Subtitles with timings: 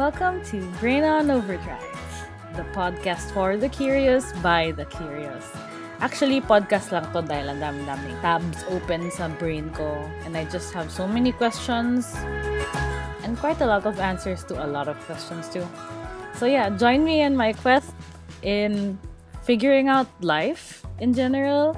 [0.00, 1.84] Welcome to Brain on Overdrive,
[2.56, 5.44] the podcast for the curious by the curious.
[6.00, 10.72] Actually, podcast lang to dahil ang dami-daming tabs open sa brain ko and I just
[10.72, 12.16] have so many questions
[13.28, 15.68] and quite a lot of answers to a lot of questions too.
[16.32, 17.92] So yeah, join me in my quest
[18.40, 18.96] in
[19.44, 21.76] figuring out life in general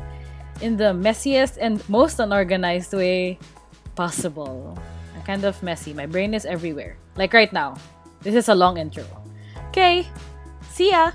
[0.63, 3.43] in the messiest and most unorganized way
[3.99, 4.79] possible.
[5.11, 5.91] I'm kind of messy.
[5.91, 6.95] My brain is everywhere.
[7.19, 7.83] Like right now.
[8.23, 9.03] This is a long intro.
[9.75, 10.07] Okay.
[10.71, 11.11] See ya.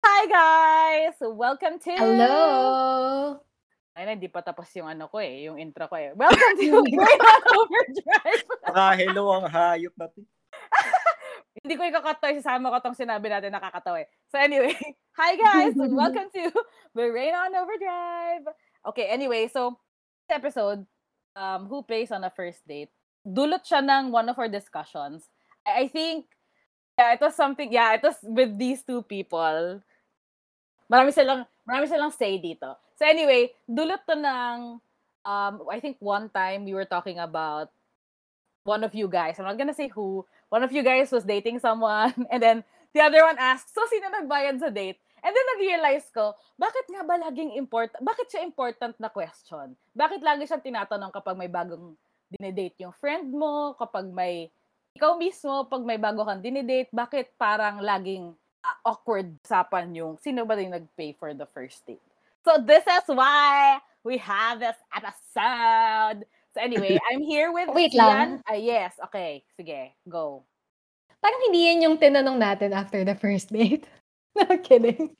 [0.00, 1.20] Hi guys!
[1.20, 3.44] Welcome to Hello!
[3.92, 6.16] Ay, na, hindi pa tapos yung ano ko eh, yung intro ko eh.
[6.16, 8.44] Welcome to Brain on Overdrive!
[8.72, 10.24] Ah, hello ang hayop natin.
[11.60, 14.08] Hindi ko ikakatoy, sasama ko tong sinabi natin nakakatawa eh.
[14.32, 14.72] So anyway,
[15.20, 15.76] hi guys!
[15.76, 16.48] welcome to
[16.96, 18.48] Brain on Overdrive!
[18.88, 19.76] Okay, anyway, so
[20.24, 20.88] this episode,
[21.36, 22.88] um, Who Pays on a First Date,
[23.20, 25.28] dulot siya ng one of our discussions.
[25.68, 26.24] I, I think,
[26.96, 29.84] yeah, it was something, yeah, it was with these two people.
[30.88, 32.80] Marami silang, marami silang say dito.
[32.96, 34.80] So anyway, dulot to ng,
[35.28, 37.68] um, I think one time we were talking about
[38.64, 41.56] one of you guys, I'm not gonna say who, one of you guys was dating
[41.64, 42.60] someone, and then
[42.92, 45.00] the other one asked, so sino nagbayad sa date?
[45.24, 49.72] And then nag-realize ko, bakit nga ba laging important, bakit siya important na question?
[49.96, 51.96] Bakit lagi siyang tinatanong kapag may bagong
[52.28, 54.52] dinedate yung friend mo, kapag may,
[54.92, 60.44] ikaw mismo, pag may bago kang dinedate, bakit parang laging uh, awkward usapan yung sino
[60.44, 62.02] ba yung nag-pay for the first date?
[62.42, 66.26] So this is why we have this episode.
[66.52, 68.04] So anyway, I'm here with Wait Sian.
[68.04, 68.28] lang.
[68.44, 69.40] Ah, yes, okay.
[69.56, 70.44] Sige, go.
[71.22, 73.88] Parang hindi yan yung tinanong natin after the first date.
[74.36, 75.16] no, kidding.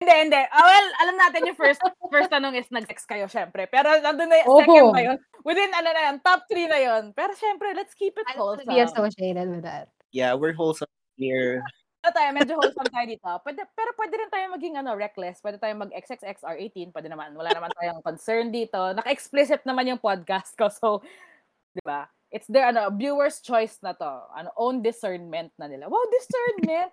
[0.00, 0.42] Hindi, hindi.
[0.48, 3.68] Ah, well, alam natin yung first first tanong is nag-sex kayo, syempre.
[3.68, 5.18] Pero nandun na yung second na yun.
[5.44, 7.12] Within, ano na yun, top three na yun.
[7.12, 8.64] Pero syempre, let's keep it I wholesome.
[8.64, 9.92] to be associated with that.
[10.14, 10.88] Yeah, we're wholesome
[11.20, 11.60] here.
[12.00, 13.28] Ano tayo, medyo wholesome tayo dito.
[13.44, 15.44] Pwede, pero pwede rin tayo maging ano, reckless.
[15.44, 16.96] Pwede tayo mag-XXX or 18.
[16.96, 17.36] Pwede naman.
[17.36, 18.80] Wala naman tayong concern dito.
[18.96, 20.72] Naka-explicit naman yung podcast ko.
[20.72, 21.04] So,
[21.76, 22.08] di ba?
[22.32, 24.12] It's their ano, viewer's choice na to.
[24.32, 25.92] Ano, own discernment na nila.
[25.92, 26.90] Wow, discernment!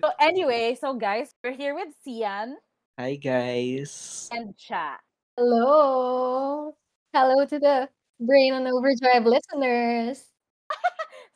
[0.00, 2.56] so anyway, so guys, we're here with Sian
[3.00, 4.28] Hi, guys.
[4.32, 4.96] and Cha.
[5.36, 6.72] Hello!
[7.12, 7.88] Hello to the
[8.20, 10.24] Brain on Overdrive listeners.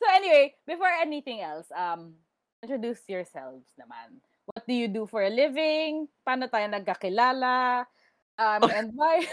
[0.01, 2.17] So anyway, before anything else, um,
[2.61, 4.21] introduce yourselves naman.
[4.45, 6.05] What do you do for a living?
[6.21, 7.89] Paano tayo nagkakilala?
[8.37, 9.25] Um, and why?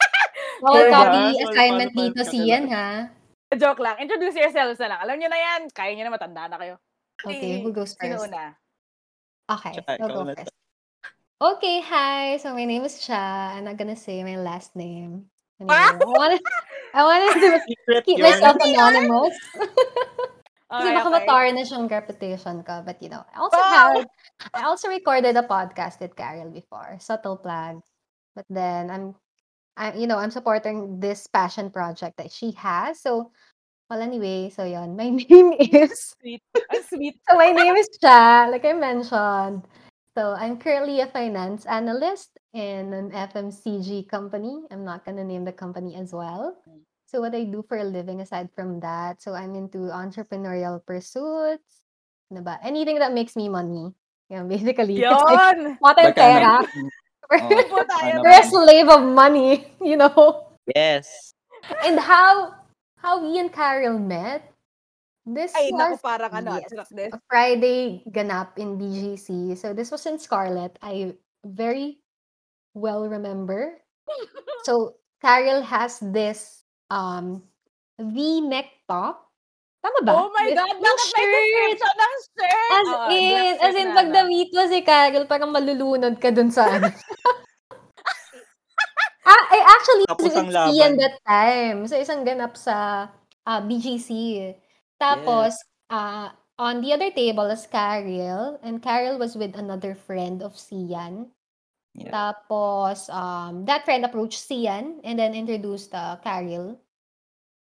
[0.64, 0.88] Ba?
[0.92, 3.08] copy Sorry, assignment dito si Ian, ha?
[3.52, 3.96] Joke lang.
[4.00, 5.00] Introduce yourselves na lang.
[5.04, 5.60] Alam nyo na yan.
[5.72, 6.74] Kaya nyo na matanda na kayo.
[7.20, 8.32] Okay, who goes Sino first?
[8.32, 8.56] una?
[9.48, 10.52] Okay, I'll go first.
[11.40, 12.36] Okay, hi.
[12.40, 13.56] So my name is Cha.
[13.56, 15.28] I'm not gonna say my last name.
[15.60, 15.92] Anyway, Ah!
[15.92, 16.40] I wanted,
[16.96, 19.36] I Secret keep myself anonymous.
[20.70, 21.26] Kasi Okay, baka okay.
[21.26, 22.82] matarnish yung reputation ko.
[22.86, 23.90] But, you know, I also Wow!
[23.90, 24.06] have,
[24.54, 27.82] I also recorded a podcast with Carol before, Subtle Plug.
[28.36, 29.14] But then, I'm,
[29.76, 33.02] I, you know, I'm supporting this passion project that she has.
[33.02, 33.32] So,
[33.90, 36.42] well, anyway, so yon My name is, Sweet.
[36.88, 37.16] Sweet.
[37.28, 39.66] so my name is Cha, like I mentioned.
[40.16, 44.62] So, I'm currently a finance analyst in an FMCG company.
[44.70, 46.58] I'm not gonna name the company as well.
[47.10, 51.82] So what I do for a living aside from that, so I'm into entrepreneurial pursuits,
[52.30, 52.62] ano ba?
[52.62, 53.90] Anything that makes me money.
[54.30, 55.02] Yeah, basically.
[55.02, 55.74] Kasi Yun!
[55.82, 56.22] What ang Magkano?
[56.22, 56.54] pera.
[57.30, 58.26] Oh, Po tayo.
[58.26, 60.50] We're a slave of money, you know?
[60.74, 61.30] Yes.
[61.86, 62.58] And how
[62.98, 64.50] how we and Carol met,
[65.22, 66.58] this Ay, naku, parang ano.
[66.58, 67.14] yes, this.
[67.14, 69.54] a Friday ganap in BGC.
[69.54, 70.74] So this was in Scarlet.
[70.82, 71.14] I
[71.46, 72.02] very
[72.74, 73.78] well remember.
[74.66, 77.40] So Carol has this um
[78.00, 79.28] V-neck top.
[79.80, 80.12] Tama ba?
[80.12, 80.76] Oh my With- God!
[80.76, 81.20] yung shirt!
[81.20, 82.72] description ng shirt?
[82.72, 86.68] As Oh, in, as in, pag damit mo si Carol, parang malulunod ka dun sa
[86.68, 86.88] ano.
[89.28, 90.92] ah, I actually Tapos was Ian laban.
[91.00, 91.78] that time.
[91.88, 93.08] So, isang ganap sa
[93.44, 94.10] ah, BGC.
[95.00, 95.56] Tapos,
[95.88, 98.60] ah, on the other table is Carol.
[98.60, 101.32] And Carol was with another friend of Sian.
[102.00, 102.12] Yeah.
[102.12, 106.80] Tapos, um, that friend approached Sian and then introduced uh, Carol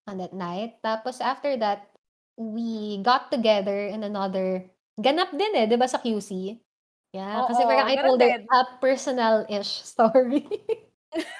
[0.06, 0.76] on that night.
[0.84, 1.88] Tapos, after that,
[2.36, 4.68] we got together in another
[5.00, 6.56] ganap din eh, di ba sa QC?
[7.16, 10.44] Yeah, kasi Oo, parang I told her a personal-ish story.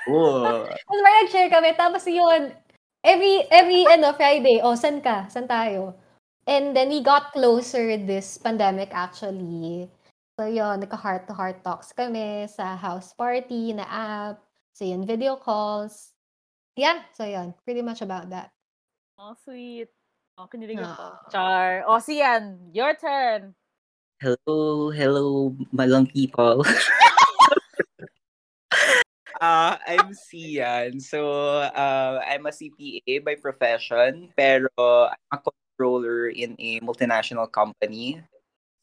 [0.09, 0.41] Oh.
[0.41, 1.71] Tapos parang nag-share kami.
[1.77, 2.53] Tapos yun,
[3.05, 5.29] every, every ano, Friday, oh, san ka?
[5.29, 5.93] San tayo?
[6.47, 9.91] And then we got closer this pandemic actually.
[10.37, 14.45] So yun, nagka-heart-to-heart talks kami sa house party na app.
[14.77, 16.13] So yun, video calls.
[16.77, 18.53] Yeah, so yun, pretty much about that.
[19.17, 19.89] Oh, sweet.
[20.37, 20.93] Oh, kinilig ako.
[20.93, 21.17] Ah.
[21.33, 21.89] Char.
[21.89, 23.57] O, Sian, your turn.
[24.21, 26.61] Hello, hello, malang people.
[29.41, 31.01] Uh, I'm Sian.
[31.01, 31.33] So,
[31.65, 34.69] uh, I'm a CPA by profession, pero
[35.33, 38.21] I'm a controller in a multinational company.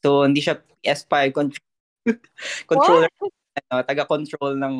[0.04, 1.64] So, hindi siya PS5 con-
[2.68, 3.08] controller,
[3.72, 4.76] ano, taga-control ng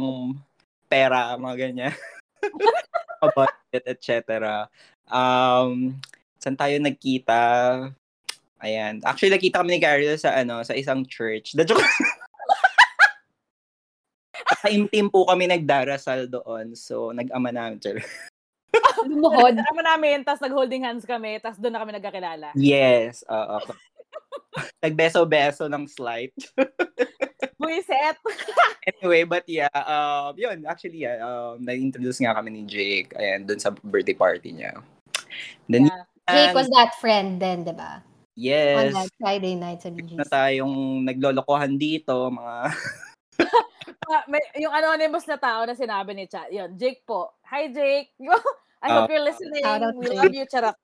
[0.84, 1.96] pera, mga ganyan.
[3.32, 4.12] budget, etc.
[5.08, 5.96] Um,
[6.36, 7.40] saan tayo nagkita?
[8.60, 9.00] Ayan.
[9.00, 11.56] Actually, nagkita kami ni Gabriel sa ano, sa isang church.
[11.56, 11.80] The joke.
[14.60, 16.76] Kaimtim po kami nagdarasal doon.
[16.76, 17.80] So, nag-ama namin.
[19.08, 19.56] Lumuhod.
[19.56, 22.52] Kasama namin, tapos nag-holding hands kami, tapos doon na kami nagkakilala.
[22.52, 23.24] Yes.
[23.24, 23.56] Oo.
[24.84, 26.34] Nagbeso-beso ng slight.
[27.60, 28.16] Buiset.
[28.90, 33.58] anyway, but yeah, um, yun, actually, yeah, um, nag-introduce nga kami ni Jake, ayan, dun
[33.58, 34.78] sa birthday party niya.
[35.68, 35.88] Then,
[36.24, 36.48] Yeah.
[36.48, 38.00] Jake was that friend then, di ba?
[38.00, 40.24] On yes, that Friday night sa na BGC.
[40.32, 42.72] tayong naglolokohan dito, mga,
[44.04, 47.32] Ah, may, yung anonymous na tao na sinabi ni Chat, yun, Jake po.
[47.48, 48.12] Hi, Jake.
[48.84, 49.12] I hope Ah.
[49.12, 49.64] you're listening.
[49.96, 50.76] We love you, charot.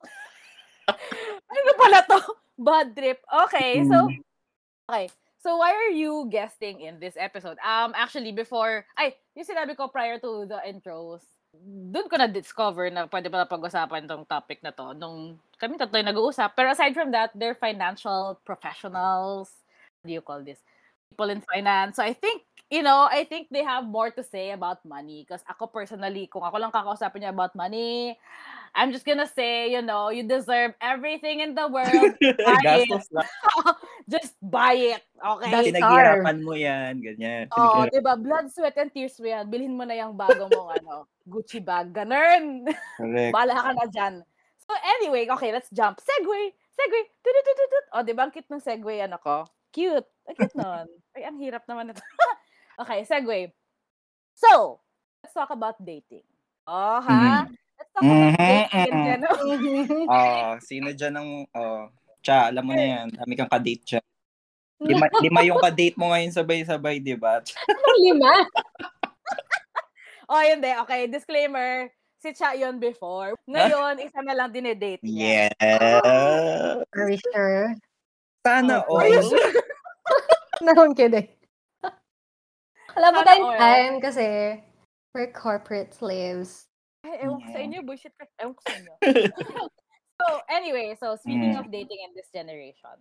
[0.88, 2.20] ano pala to?
[2.60, 3.24] Bad trip.
[3.48, 4.20] Okay, so, Hmm.
[4.92, 5.08] okay.
[5.40, 7.56] So, why are you guesting in this episode?
[7.64, 11.24] Um, actually, before, ay, yung sinabi ko prior to the intros,
[11.56, 16.12] doon ko na-discover na pwede pala pag-usapan tong topic na to nung kami tatlo yung
[16.12, 16.52] nag-uusap.
[16.52, 19.50] Pero aside from that, they're financial professionals.
[20.04, 20.60] What do you call this?
[21.10, 21.96] People in finance.
[21.96, 25.26] So I think, you know, I think they have more to say about money.
[25.26, 28.14] Because ako personally, kung ako lang kakausapin niya about money,
[28.72, 32.14] I'm just gonna say, you know, you deserve everything in the world.
[32.20, 32.88] Buy it.
[32.88, 33.08] gastos.
[34.10, 35.02] Just buy it.
[35.18, 35.50] Okay?
[35.50, 37.46] That's Pinaghirapan mo yan, ganyan.
[37.54, 38.14] Oh, Oo, Pinaghirapan- di ba?
[38.18, 39.46] Blood, sweat, and tears mo yan.
[39.46, 41.94] Bilhin mo na yung bago mong ano, Gucci bag.
[41.94, 42.66] Ganun.
[42.98, 43.30] Correct.
[43.30, 44.14] Bahala ka na dyan.
[44.66, 45.98] So anyway, okay, let's jump.
[46.02, 46.50] Segway!
[46.74, 47.02] Segway!
[47.22, 47.84] Tututututut.
[47.90, 49.46] O, oh, di ba ang cute ng segway, ano ko?
[49.70, 50.06] Cute.
[50.26, 50.86] Ang cute nun.
[51.14, 52.02] Ay, ang hirap naman ito.
[52.82, 53.50] okay, segway.
[54.34, 54.78] So,
[55.22, 56.26] let's talk about dating.
[56.66, 57.46] Oh, ha?
[57.46, 57.54] Let's
[58.00, 58.86] Mhm, mhm.
[58.88, 59.40] general.
[60.08, 63.06] Oh, sino dyan ang, oh, Cha, alam mo na yan.
[63.16, 64.04] Dami kang kadate dyan.
[64.80, 67.44] Lima, lima yung kadate mo ngayon sabay-sabay, di ba?
[68.00, 68.32] Lima?
[70.32, 70.72] oh, hindi.
[70.84, 71.92] Okay, disclaimer.
[72.20, 73.32] Si Cha yun before.
[73.48, 75.48] Ngayon, isa na lang dinedate niya.
[75.56, 76.84] Yeah.
[76.92, 77.72] Are we sure?
[78.44, 79.04] Sana Oh, all.
[79.04, 79.52] Are you sure?
[80.60, 81.24] No, I'm kidding.
[82.92, 84.26] Alam mo tayong time kasi
[85.16, 86.68] we're corporate slaves.
[87.00, 87.78] Ay, ewan ko sa inyo.
[87.80, 88.28] Bullshit ka.
[88.36, 88.92] Ewan ko sa inyo.
[90.20, 90.92] so, anyway.
[91.00, 91.60] So, speaking Mm.
[91.64, 92.96] of dating in this generation,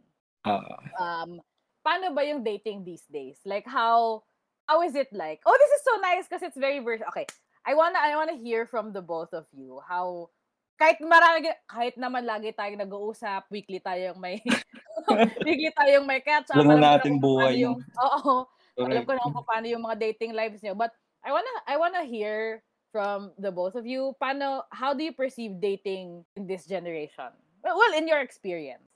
[0.48, 0.74] Oo.
[0.96, 1.44] um,
[1.84, 3.40] paano ba yung dating these days?
[3.44, 4.24] Like, how,
[4.72, 5.44] how is it like?
[5.44, 7.28] Oh, this is so nice because it's very vers- Okay.
[7.68, 10.32] I wanna, I wanna hear from the both of you how,
[10.80, 14.40] kahit marami, kahit naman lagi tayong nag-uusap, weekly tayong may,
[15.44, 16.56] weekly tayong may catch up.
[16.56, 18.48] Alam alam natin buhay yung, oo,
[18.80, 19.06] alam Correct.
[19.06, 20.72] ko na kung paano yung mga dating lives niyo.
[20.72, 24.16] But I wanna I wanna hear from the both of you.
[24.22, 27.32] Paano how do you perceive dating in this generation?
[27.64, 28.88] Well, in your experience.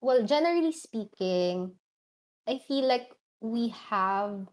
[0.00, 1.76] Well, generally speaking,
[2.46, 3.10] I feel like
[3.40, 4.48] we have,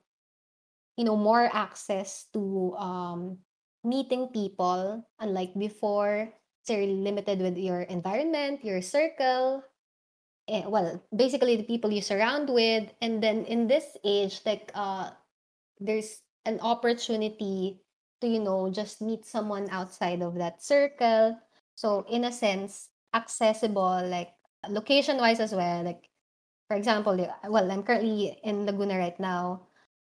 [0.98, 3.40] you know, more access to um,
[3.84, 6.34] meeting people, unlike before.
[6.64, 9.64] So you're limited with your environment, your circle.
[10.48, 12.92] eh, well, basically the people you surround with.
[13.02, 15.12] And then in this age, like, uh,
[15.80, 17.81] there's an opportunity
[18.22, 21.38] to, you know, just meet someone outside of that circle.
[21.76, 24.32] So in a sense, accessible, like
[24.70, 25.84] location wise as well.
[25.84, 26.10] Like,
[26.70, 27.18] for example,
[27.50, 29.62] well, I'm currently in Laguna right now.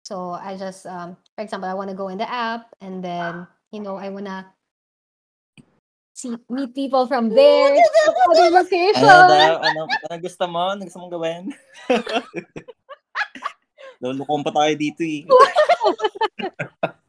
[0.05, 3.47] So I just, um, for example, I want to go in the app and then,
[3.71, 4.45] you know, I want to
[6.13, 7.75] see, meet people from there,
[8.29, 9.03] other Ano locations.
[9.03, 9.59] daw?
[9.63, 10.69] Ano, ano gusto mo?
[10.75, 11.53] Ano gusto mong gawin?
[14.03, 15.23] Lulukong pa tayo dito eh.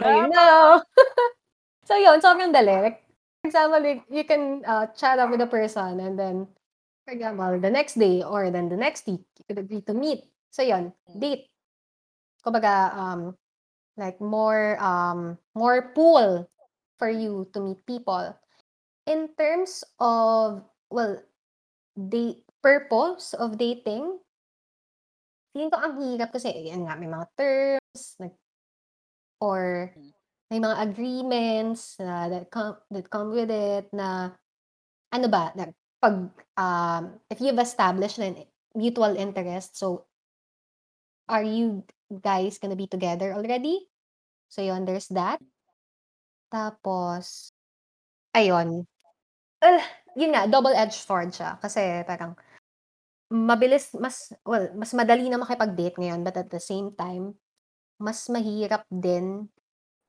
[0.00, 0.82] I know.
[1.88, 2.96] so yun, sobrang dali.
[3.42, 6.46] For example, you can uh, chat up with a person and then,
[7.04, 10.24] for example, the next day or then the next week, you could agree to meet.
[10.50, 11.50] So yun, date.
[12.46, 13.36] Kumbaga, um,
[13.96, 16.48] like more, um, more pool
[16.98, 18.34] for you to meet people.
[19.06, 21.18] In terms of, well,
[21.96, 24.22] the purpose of dating,
[25.52, 28.38] feeling ko ang hirap kasi, yan nga, may mga terms, like,
[29.42, 30.14] or Mm.
[30.54, 34.30] may mga agreements na that come that come with it na
[35.10, 38.38] ano ba na pag um if you've established an
[38.78, 40.06] mutual interest so
[41.26, 41.82] are you
[42.22, 43.90] guys gonna be together already
[44.52, 45.40] So, yun, there's that.
[46.52, 47.56] Tapos,
[48.36, 48.84] ayun.
[49.64, 49.80] Uh,
[50.12, 51.56] yun nga, double-edged sword siya.
[51.56, 52.36] Kasi parang,
[53.32, 57.32] mabilis, mas, well, mas madali na makipag-date ngayon, but at the same time,
[58.02, 59.46] mas mahirap din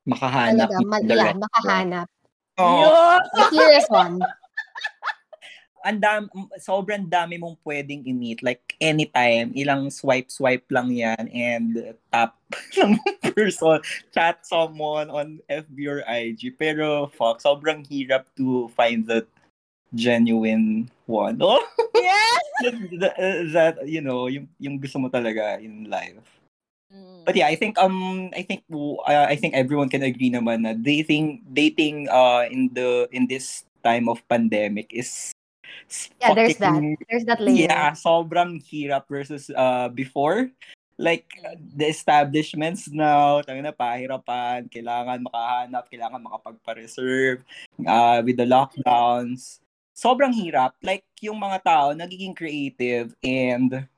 [0.04, 2.08] Makahanap talaga, ng ma- yeah, makahanap.
[2.60, 2.80] Oo.
[2.84, 3.20] Yun!
[3.32, 4.20] The serious one.
[5.84, 6.22] ang dam,
[6.60, 8.40] sobrang dami mong pwedeng i-meet.
[8.40, 12.40] Like, anytime, ilang swipe-swipe lang yan and tap
[12.80, 12.96] ng
[13.36, 16.56] person, chat someone on FB or IG.
[16.56, 19.28] Pero, fuck, sobrang hirap to find that
[19.92, 21.36] genuine one.
[21.40, 21.60] Oh,
[22.00, 22.44] Yes!
[22.60, 23.16] that, that,
[23.52, 26.43] that, you know, yung, yung gusto mo talaga in life.
[26.92, 27.24] Mm.
[27.24, 30.72] But yeah, I think um I think uh, I think everyone can agree naman na
[30.76, 35.32] dating dating uh in the in this time of pandemic is
[36.20, 36.80] Yeah, there's that.
[37.08, 37.68] There's that layer.
[37.68, 40.50] Yeah, sobrang hirap versus uh before.
[40.94, 41.26] Like
[41.74, 47.42] the establishments now, tanga na pahirapan, kailangan makahanap, kailangan makapagpa-reserve
[47.82, 49.58] uh, with the lockdowns.
[49.90, 50.78] Sobrang hirap.
[50.86, 53.90] Like yung mga tao nagiging creative and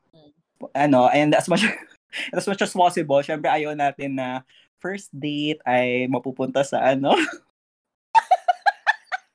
[0.73, 1.69] ano, and as much
[2.33, 4.43] as much as possible, syempre ayaw natin na
[4.79, 7.17] first date ay mapupunta sa ano.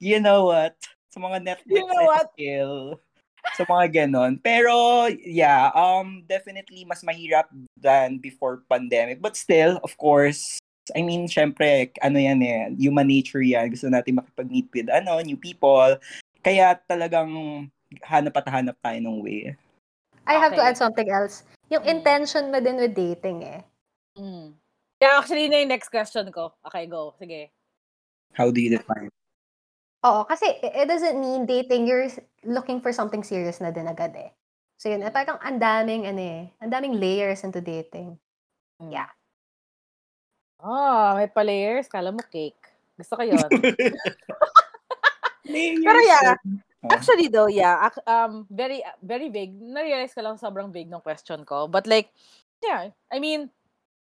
[0.01, 0.77] you know what?
[1.11, 2.25] Sa mga Netflix You know what?
[2.25, 2.77] and chill.
[3.57, 4.37] Sa mga ganon.
[4.39, 9.19] Pero, yeah, um, definitely mas mahirap than before pandemic.
[9.19, 10.61] But still, of course,
[10.95, 13.73] I mean, syempre, ano yan eh, human nature yan.
[13.73, 15.97] Gusto natin makipag-meet with, ano, new people.
[16.41, 17.29] Kaya talagang
[18.07, 19.53] hanap at hanap tayo ng way.
[20.25, 20.69] I have to Okay.
[20.71, 21.43] add something else.
[21.71, 21.91] Yung Mm.
[21.97, 23.63] intention mo din with dating eh.
[24.19, 24.59] Mm.
[25.01, 26.53] Yeah, actually, na yung next question ko.
[26.67, 27.15] Okay, go.
[27.17, 27.49] Sige.
[28.35, 29.09] How do you define?
[30.03, 32.09] Oo, kasi it doesn't mean dating you're
[32.43, 34.33] looking for something serious na din agad eh.
[34.75, 38.17] So yun, eh, parang ang daming, ano eh, ang daming layers into dating.
[38.81, 38.91] Mm.
[38.91, 39.09] Yeah.
[40.61, 41.89] Ah, may pa-layers.
[41.89, 42.61] Kala mo cake.
[42.93, 43.49] Gusto ko yun.
[45.85, 46.70] Pero yeah, Oh.
[46.89, 47.77] Actually though, yeah,
[48.09, 49.53] um, very very vague.
[49.53, 51.69] Na-realize ko lang sobrang vague ng question ko.
[51.69, 52.09] But like,
[52.65, 53.53] yeah, I mean,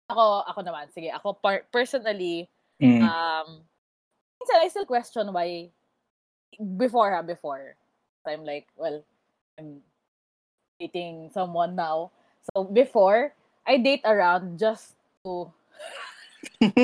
[0.05, 2.45] ako, ako naman, sige, ako par- personally,
[2.77, 3.01] Mm.
[3.01, 3.65] um,
[4.37, 5.69] minsan I still question why,
[6.77, 7.73] before ha, before.
[8.27, 9.01] I'm like, well,
[9.57, 9.81] I'm
[10.79, 12.11] dating someone now.
[12.53, 13.33] So before,
[13.65, 14.93] I date around just
[15.25, 15.49] to,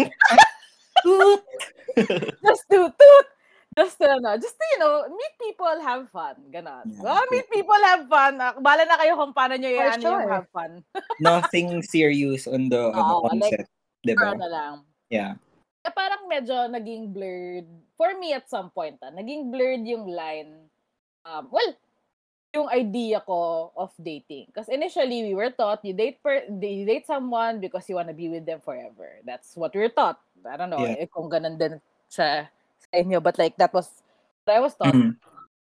[2.42, 3.28] just to, toot,
[3.78, 6.86] just to, ano, just to, you know, meet people, have fun, ganon.
[6.86, 8.38] Yeah, Well, meet people, have fun.
[8.42, 10.30] Ah, Bala na kayo kung paano nyo yan, yung sure.
[10.30, 10.82] have fun.
[11.20, 13.70] Nothing serious on the, on the like, concept.
[14.06, 14.20] diba?
[14.20, 14.74] Pero na lang.
[15.10, 15.34] Yeah.
[15.84, 17.68] Eh, parang medyo naging blurred.
[18.00, 20.70] For me at some point, ah, naging blurred yung line.
[21.24, 21.72] Um, well,
[22.54, 24.46] yung idea ko of dating.
[24.54, 28.30] Because initially, we were taught you date per, you date someone because you wanna be
[28.30, 29.18] with them forever.
[29.26, 30.22] That's what we were taught.
[30.46, 31.02] I don't know Yeah.
[31.02, 32.46] eh, kung ganun din sa,
[32.88, 33.24] sa inyo.
[33.24, 33.90] But like, that was
[34.44, 34.96] what I was taught.
[34.96, 35.16] Mhm.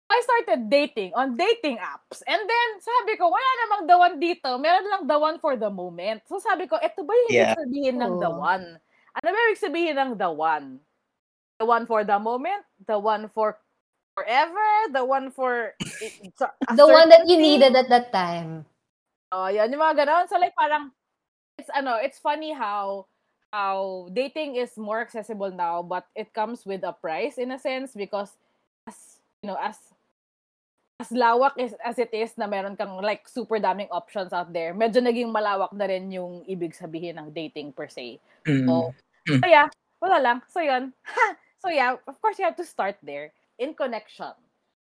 [0.06, 2.22] I started dating on dating apps.
[2.30, 4.50] And then, sabi ko, wala namang the one dito.
[4.62, 6.22] Meron lang the one for the moment.
[6.30, 7.58] So sabi ko, eto ba yung ibig Yeah.
[7.58, 8.78] sabihin ng the one?
[9.18, 10.78] Ano ba ibig sabihin ng the one?
[11.58, 12.62] The one for the moment?
[12.86, 13.58] The one for
[14.14, 14.68] forever?
[14.94, 15.74] The one for...
[15.82, 18.70] The one that you needed at that time.
[19.34, 20.30] Oh, yan yung mga ganon.
[20.30, 20.94] So like parang
[21.58, 23.08] it's ano, it's funny how
[23.56, 27.96] how dating is more accessible now but it comes with a price in a sense
[27.96, 28.36] because
[28.84, 29.78] as you know, as
[30.98, 34.74] as lawak is, as it is na meron kang like super daming options out there,
[34.74, 38.18] medyo naging malawak na rin yung ibig sabihin ng dating per se.
[38.50, 38.66] Mm.
[38.66, 38.74] So,
[39.26, 39.42] Mm.
[39.42, 39.68] so yeah,
[40.02, 40.42] wala lang.
[40.50, 40.94] So yun.
[41.62, 44.34] so yeah, of course you have to start there in connection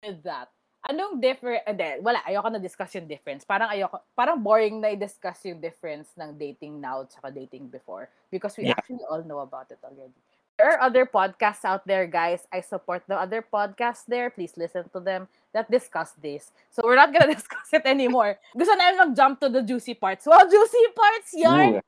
[0.03, 0.51] with that.
[0.87, 3.43] Anong different, hindi, wala, ayoko na discuss yung difference.
[3.43, 8.07] Parang ayoko, parang boring na i-discuss yung difference ng dating now at saka dating before
[8.31, 8.79] because we Yeah.
[8.79, 10.15] actually all know about it already.
[10.59, 12.47] There are other podcasts out there, guys.
[12.51, 14.31] I support the other podcasts there.
[14.31, 16.51] Please listen to them that discuss this.
[16.75, 18.39] So we're not gonna discuss it anymore.
[18.55, 20.27] Gusto namin mag-jump to the juicy parts.
[20.27, 21.79] Well, juicy parts, yarn!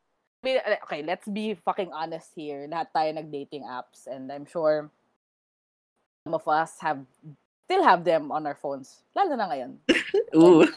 [0.42, 2.66] Uh, okay, let's be fucking honest here.
[2.70, 4.86] Lahat tayo nag-dating apps and I'm sure
[6.22, 7.02] some of us have
[7.70, 9.06] still have them on our phones.
[9.14, 9.78] Lalo na ngayon.
[10.34, 10.66] Ooh.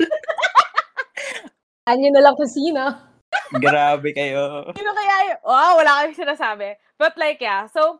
[1.83, 2.95] Ano na lang kung sino.
[3.59, 4.71] Grabe kayo.
[4.71, 5.39] Sino kaya yun?
[5.43, 6.79] Oh, wala kami sinasabi.
[6.95, 7.67] But like, yeah.
[7.67, 7.99] So,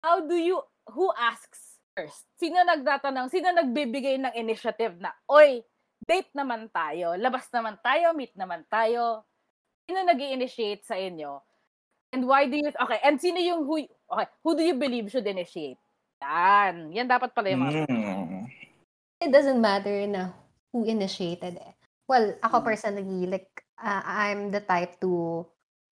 [0.00, 2.24] how do you, who asks first?
[2.40, 3.28] Sino nagtatanong?
[3.28, 5.60] Sino nagbibigay ng initiative na, oy,
[6.08, 9.28] date naman tayo, labas naman tayo, meet naman tayo.
[9.84, 11.36] Sino nag initiate sa inyo?
[12.16, 15.28] And why do you, okay, and sino yung who, okay, who do you believe should
[15.28, 15.76] initiate?
[16.22, 16.74] Yan.
[16.94, 18.46] Yan dapat pala yung mga, Mm.
[19.18, 20.34] It doesn't matter na
[20.70, 21.74] who initiated eh.
[22.06, 22.66] Well, ako Mm.
[22.66, 25.42] personally, like, uh, I'm the type to,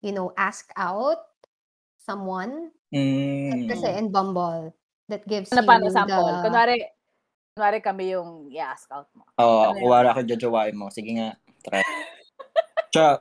[0.01, 1.27] you know, ask out.
[2.01, 2.73] someone.
[2.91, 3.69] Mm.
[3.71, 4.73] Kasi in Bumble,
[5.07, 6.27] that gives Ano you pa, ano sample?
[6.27, 6.43] the...
[6.43, 6.77] Kunwari,
[7.55, 9.29] kunwari kami yung i-ask out mo.
[9.37, 9.85] Oo, Ano yun?
[9.85, 10.89] kuwara ako jajawain mo.
[10.91, 11.85] Sige nga, try.
[12.91, 13.21] Cha.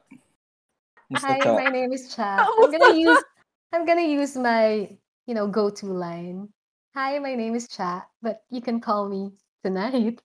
[1.06, 1.54] Musta Hi, cha?
[1.54, 2.40] my name is Cha.
[2.42, 3.22] I'm gonna use
[3.70, 4.90] I'm gonna use my
[5.28, 6.50] you know go-to line.
[6.98, 10.18] Hi, my name is Cha, but you can call me tonight.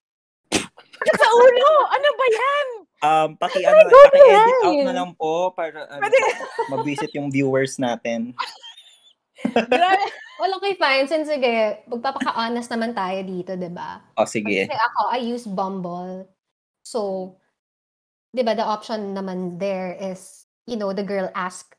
[1.05, 1.71] Sa ulo!
[1.93, 2.67] Ano ba yan?
[3.05, 6.09] Um, paki ano, to paki-edit out na lang po para ano,
[6.73, 8.33] mabisit yung viewers natin.
[9.45, 10.09] Grabe.
[10.35, 11.07] Well, okay, fine.
[11.07, 14.03] Since sige, magpapaka-honest naman tayo dito, di ba?
[14.19, 14.67] O sige.
[14.67, 16.27] Kasi ako, I use Bumble.
[16.83, 17.31] So,
[18.35, 21.79] di ba, the option naman there is, you know, the girl ask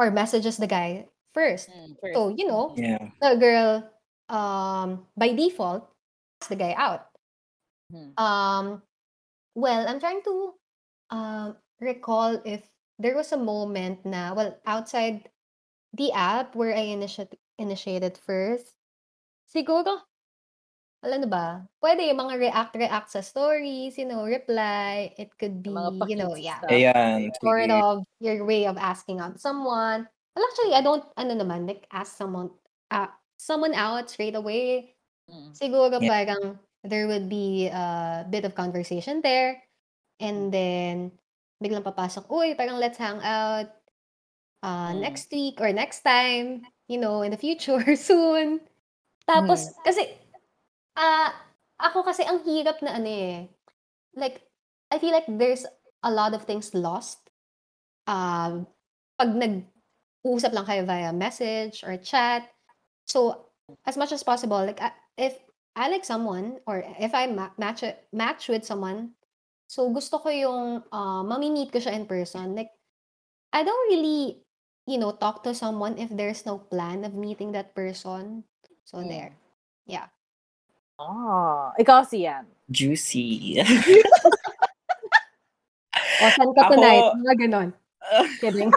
[0.00, 1.04] or messages the guy
[1.36, 1.68] first.
[1.68, 2.16] Mm, first.
[2.16, 3.12] So, you know, Yeah.
[3.20, 3.84] the girl,
[4.32, 5.84] um, by default,
[6.40, 7.12] asks the guy out.
[7.92, 8.16] Hmm.
[8.16, 8.82] Um,
[9.54, 10.54] well, I'm trying to
[11.12, 12.64] uh, recall if
[12.98, 15.28] there was a moment na, well, outside
[15.92, 18.72] the app where I initiate, initiated first,
[19.44, 20.00] siguro,
[21.02, 21.46] wala na ba?
[21.84, 25.12] Pwede yung mga react-react sa stories, you know, reply.
[25.18, 26.70] It could be, you know, pa-cute yeah, stuff.
[26.70, 27.28] Ayan.
[27.42, 27.82] sort Sige.
[27.82, 30.08] of your way of asking out someone.
[30.32, 32.50] Well, actually, I don't, ano naman, like, ask someone,
[32.88, 33.12] uh,
[33.42, 34.94] someone out straight away.
[35.26, 35.50] Mm.
[35.58, 36.06] Siguro Yeah.
[36.06, 39.58] parang there would be a bit of conversation there.
[40.22, 41.18] And then,
[41.58, 43.70] biglang papasok, uy, parang let's hang out
[44.62, 45.02] uh, Mm.
[45.02, 48.62] next week or next time, you know, in the future, soon.
[49.26, 50.06] Tapos, kasi,
[50.98, 51.34] ah,
[51.82, 53.38] ako kasi ang hirap na ano eh.
[54.14, 54.46] Like,
[54.90, 55.66] I feel like there's
[56.02, 57.18] a lot of things lost.
[58.06, 58.66] Um,
[59.18, 62.46] pag nag-usap lang kayo via message or chat.
[63.04, 63.50] So,
[63.86, 65.36] as much as possible, like, ah, if
[65.74, 67.82] I like someone or if I ma- match
[68.12, 69.16] match with someone,
[69.66, 72.54] so gusto ko yung uh, mami-meet ko siya in person.
[72.54, 72.70] Like,
[73.52, 74.40] I don't really,
[74.86, 78.44] you know, talk to someone if there's no plan of meeting that person.
[78.84, 79.08] So Mm.
[79.08, 79.32] there.
[79.88, 80.08] Yeah.
[81.00, 82.44] Ah, ikaw siyan.
[82.68, 83.58] Juicy.
[86.22, 87.04] O, saan ka Ako- tonight?
[87.18, 87.68] Mga ganon.
[88.42, 88.70] Kidding.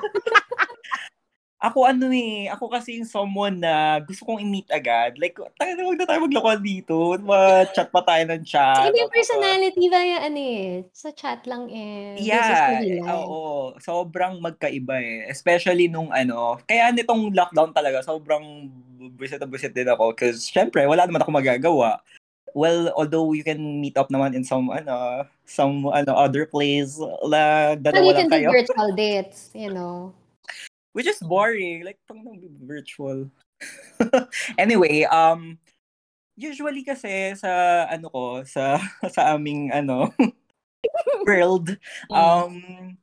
[1.66, 5.18] Ako ano eh, ako kasi yung someone na gusto kong i-meet agad.
[5.18, 7.18] Like, tayo na huwag na tayo maglakad dito.
[7.26, 8.94] Ma-chat pa tayo ng chat.
[8.94, 10.86] Yung Tapos, personality via ano eh.
[10.94, 12.22] Sa chat lang eh.
[12.22, 13.10] Yeah, life.
[13.10, 13.74] oo.
[13.82, 15.26] Sobrang magkaiba eh.
[15.26, 18.70] Especially nung ano, kaya nitong lockdown talaga, sobrang
[19.18, 20.14] busit na busit din ako.
[20.14, 21.98] Because syempre, wala naman ako magagawa.
[22.56, 27.76] Well, although you can meet up naman in some, ano, some, ano, other place, la,
[27.76, 28.50] Well, dalawa you lang can do kayo.
[28.54, 30.16] virtual dates, you know.
[30.96, 31.84] Which is boring.
[31.84, 32.24] Like, pang
[32.64, 33.28] virtual.
[34.58, 35.60] anyway, um,
[36.40, 38.80] usually kasi sa, ano ko, sa,
[39.16, 40.16] sa aming, ano,
[41.28, 41.76] world,
[42.08, 42.96] um,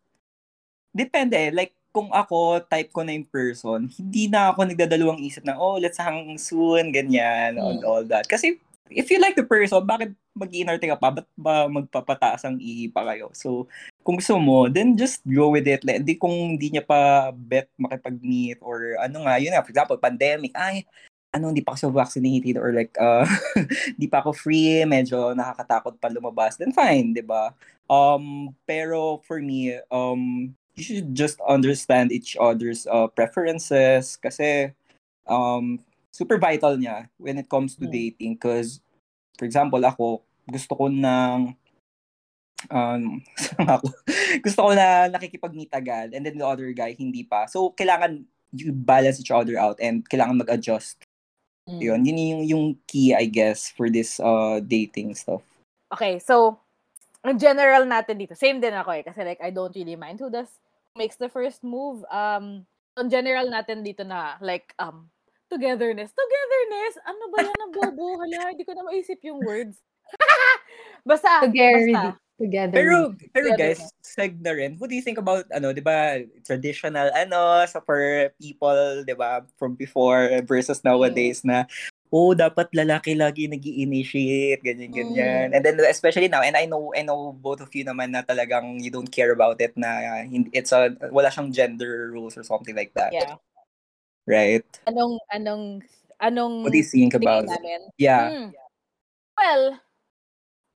[0.96, 1.52] depende.
[1.52, 5.76] Like, kung ako, type ko na in person, hindi na ako nagdadalawang isip na, oh,
[5.76, 7.88] let's hang soon, ganyan, and Mm.
[7.88, 8.24] all that.
[8.24, 8.56] Kasi,
[8.96, 11.10] if you like the person, bakit mag-iinarte ka pa?
[11.12, 13.32] Ba't ba magpapataas ang ihi pa kayo?
[13.36, 13.68] So,
[14.04, 15.84] kung gusto mo, then just go with it.
[15.84, 19.98] Like, di kung hindi niya pa bet makipag-meet or ano nga, yun nga, for example,
[20.00, 20.86] pandemic, ay,
[21.32, 23.24] ano, hindi pa ako vaccinated or like, uh,
[24.00, 27.56] di pa ako free, medyo nakakatakot pa lumabas, then fine, di ba?
[27.88, 34.72] Um, pero for me, um, you should just understand each other's uh, preferences kasi
[35.28, 35.80] um,
[36.12, 37.92] super vital niya when it comes to Mm.
[37.92, 38.84] dating because
[39.40, 41.56] for example ako gusto ko ng
[42.70, 43.02] um,
[43.74, 43.88] ako?
[44.44, 47.48] gusto ko na nakikipag-meet agad and then the other guy hindi pa.
[47.48, 51.00] So kailangan you balance each other out and kailangan mag-adjust.
[51.64, 51.80] Mm.
[51.80, 55.40] Yun, yun yung, yung key I guess for this uh, dating stuff.
[55.92, 56.56] Okay, so,
[57.20, 60.32] ang general natin dito, same din ako eh, kasi like, I don't really mind who
[60.32, 60.48] does,
[60.96, 62.00] makes the first move.
[62.08, 62.64] Um,
[62.96, 65.12] ang general natin dito na, like, um,
[65.52, 66.10] togetherness.
[66.16, 66.94] Togetherness?
[67.04, 68.16] Ano ba yan ang bobo?
[68.24, 69.76] Hala, hindi ko na maisip yung words.
[71.08, 71.92] basta, Together.
[71.92, 72.16] basta.
[72.40, 72.74] Together.
[72.74, 72.96] Pero
[73.30, 74.80] pero Together guys, seg na rin.
[74.80, 79.46] What do you think about ano, 'di ba, traditional ano sa for people, 'di ba,
[79.60, 81.68] from before versus nowadays na
[82.12, 85.46] oh, dapat lalaki lagi nag initiate ganyan ganyan.
[85.56, 88.84] And then especially now, and I know I know both of you naman na talagang
[88.84, 92.76] you don't care about it na hindi, it's a wala siyang gender rules or something
[92.76, 93.16] like that.
[93.16, 93.40] Yeah.
[94.26, 94.66] Right?
[94.86, 95.64] Anong, anong,
[96.22, 97.50] anong What do you think about it?
[97.50, 97.80] namin?
[97.98, 98.30] Yeah.
[98.30, 98.46] Hmm.
[99.34, 99.64] Well,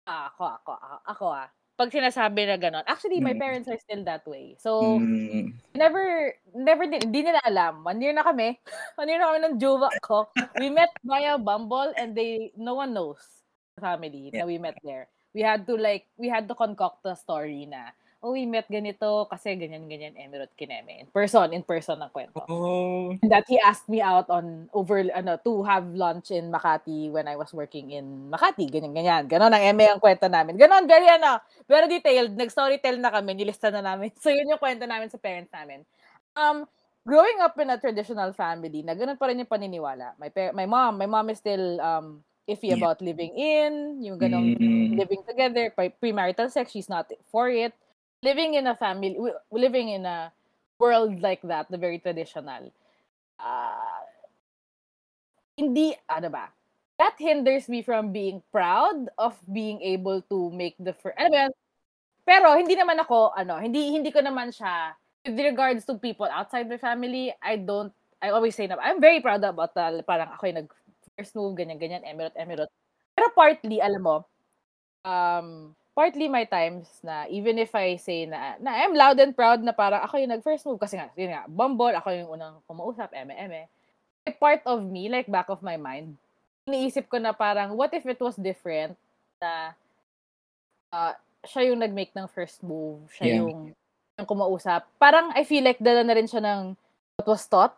[0.07, 1.47] ah, ako, ako, ako, ako ah.
[1.73, 3.41] Pag sinasabi na gano'n, actually, my Mm.
[3.41, 4.55] parents are still that way.
[4.61, 5.57] So, Mm.
[5.73, 7.81] never, never din, hindi nila alam.
[7.83, 8.61] One year na kami.
[8.99, 10.29] One year na kami ng jowa ko.
[10.61, 13.19] We met via Bumble and they, no one knows
[13.81, 15.09] family na we met there.
[15.33, 17.89] We had to like, we had to concoct a story na,
[18.23, 21.03] oh, we met ganito kasi ganyan-ganyan Emirate Kineme.
[21.03, 22.39] In person, in person ang kwento.
[22.47, 23.11] Oh.
[23.19, 27.27] And that he asked me out on over, ano, to have lunch in Makati when
[27.27, 28.71] I was working in Makati.
[28.71, 29.27] Ganyan-ganyan.
[29.27, 30.55] Ganon ang eme ang kwento namin.
[30.55, 32.31] Ganon, very, ano, very detailed.
[32.39, 34.09] Nag-storytell na kami, nilista na namin.
[34.23, 35.83] So, yun yung kwento namin sa parents namin.
[36.39, 36.63] Um,
[37.03, 40.15] growing up in a traditional family, na ganun pa rin yung paniniwala.
[40.15, 42.79] My, pa- my mom, my mom is still, um, iffy Yeah.
[42.79, 44.95] about living in, yung ganong Mm.
[44.99, 47.75] living together, pre- premarital sex, she's not for it.
[48.23, 49.19] Living in a family,
[49.51, 50.31] living in a
[50.79, 52.71] world like that, the very traditional,
[53.39, 54.03] uh,
[55.59, 56.47] hindi, ano ba,
[56.97, 61.45] that hinders me from being proud of being able to make the first, ano ba?
[62.23, 64.95] Pero hindi naman ako, ano, hindi hindi ko naman siya,
[65.27, 67.91] with regards to people outside the family, I don't,
[68.23, 70.71] I always say na, I'm very proud about the, parang ako yung nag
[71.19, 72.71] first move, ganyan-ganyan, emirate, emirate.
[73.13, 74.15] Pero partly, alam mo,
[75.05, 79.61] um, partly my times na even if I say na, na I'm loud and proud
[79.61, 83.13] na parang ako yung nag-first move kasi nga, yun nga, Bumble, ako yung unang kumausap,
[83.13, 83.69] eme, eme.
[84.25, 86.17] A part of me, like back of my mind,
[86.65, 88.97] iniisip ko na parang, what if it was different
[89.37, 89.77] na
[90.89, 91.13] uh,
[91.45, 93.37] siya yung nag-make ng first move, siya Yeah.
[93.45, 93.75] yung,
[94.17, 94.89] yung kumausap.
[94.97, 96.73] Parang I feel like dala na rin siya ng
[97.21, 97.77] what was taught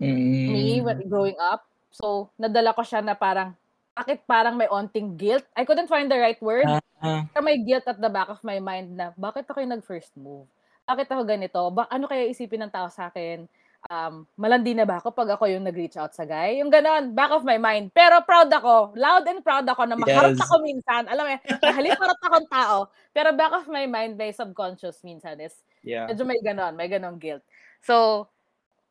[0.00, 0.84] me Mm.
[0.88, 1.68] when growing up.
[1.92, 3.52] So, nadala ko siya na parang,
[3.92, 5.44] bakit parang may onting guilt?
[5.56, 6.66] I couldn't find the right word.
[7.02, 10.46] Pero may guilt at the back of my mind na, bakit ako yung nag-first move?
[10.86, 11.60] Bakit ako ganito?
[11.74, 13.46] Ba ano kaya isipin ng tao sa akin?
[13.90, 16.62] Um, malandi na ba ako pag ako yung nag-reach out sa guy?
[16.62, 17.90] Yung ganon, back of my mind.
[17.90, 20.42] Pero proud ako, loud and proud ako na maharot Yes.
[20.46, 21.10] ako minsan.
[21.10, 22.76] Alam mo, eh, nahalip harot akong tao.
[23.10, 26.06] Pero back of my mind, may subconscious minsan is, yeah.
[26.06, 27.42] medyo may ganon, may ganon guilt.
[27.82, 28.26] So,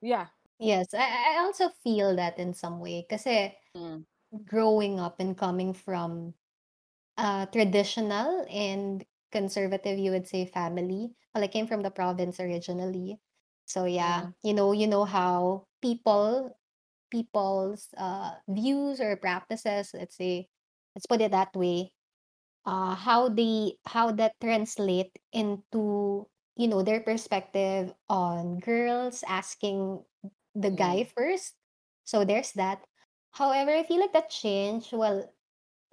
[0.04, 0.28] yeah.
[0.60, 3.08] Yes, I, I also feel that in some way.
[3.08, 4.04] Kasi Mm.
[4.46, 6.34] Growing up and coming from
[7.18, 11.12] a traditional and conservative, you would say, family.
[11.34, 13.20] Well, I came from the province originally.
[13.66, 14.34] So yeah, Mm.
[14.44, 16.58] you know, you know how people
[17.12, 20.48] people's uh views or practices, let's say,
[20.96, 21.92] let's put it that way,
[22.66, 30.04] uh how they how that translate into you know their perspective on girls asking
[30.56, 30.78] the Mm.
[30.78, 31.56] guy first.
[32.06, 32.84] So there's that.
[33.32, 34.94] However, I feel like that changed.
[34.94, 35.32] Well,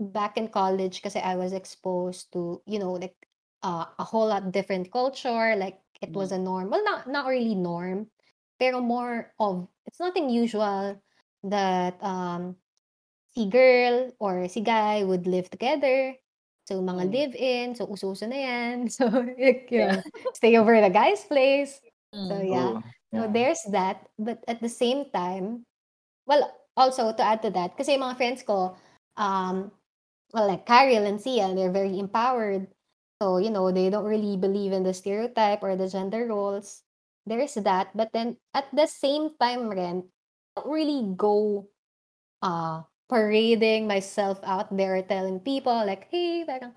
[0.01, 3.17] back in college, because I was exposed to, you know, like
[3.63, 5.57] uh, a whole lot different culture.
[5.57, 6.71] Like it was a norm.
[6.71, 8.11] Well, not not really norm,
[8.59, 11.01] pero more of it's nothing usual
[11.45, 12.57] that um
[13.29, 16.17] si girl or si guy would live together.
[16.69, 17.13] So mga Mm.
[17.13, 18.89] live-in, so uso-uso na yan.
[18.93, 20.03] So like, Yeah.
[20.35, 21.81] stay over at the guy's place.
[22.29, 22.45] So Mm.
[22.45, 22.73] yeah.
[22.77, 22.83] Oh,
[23.15, 23.33] So yeah.
[23.33, 25.65] there's that, but at the same time,
[26.27, 28.79] well, also to add to that, kasi yung mga friends ko,
[29.19, 29.73] um,
[30.33, 32.69] well, like Carol and Sia, they're very empowered.
[33.23, 36.83] So, you know, they don't really believe in the stereotype or the gender roles.
[37.27, 40.09] There's that, but then at the same time, rin,
[40.57, 41.69] don't really go
[42.43, 46.75] uh parading myself out there telling people like, hey, parang,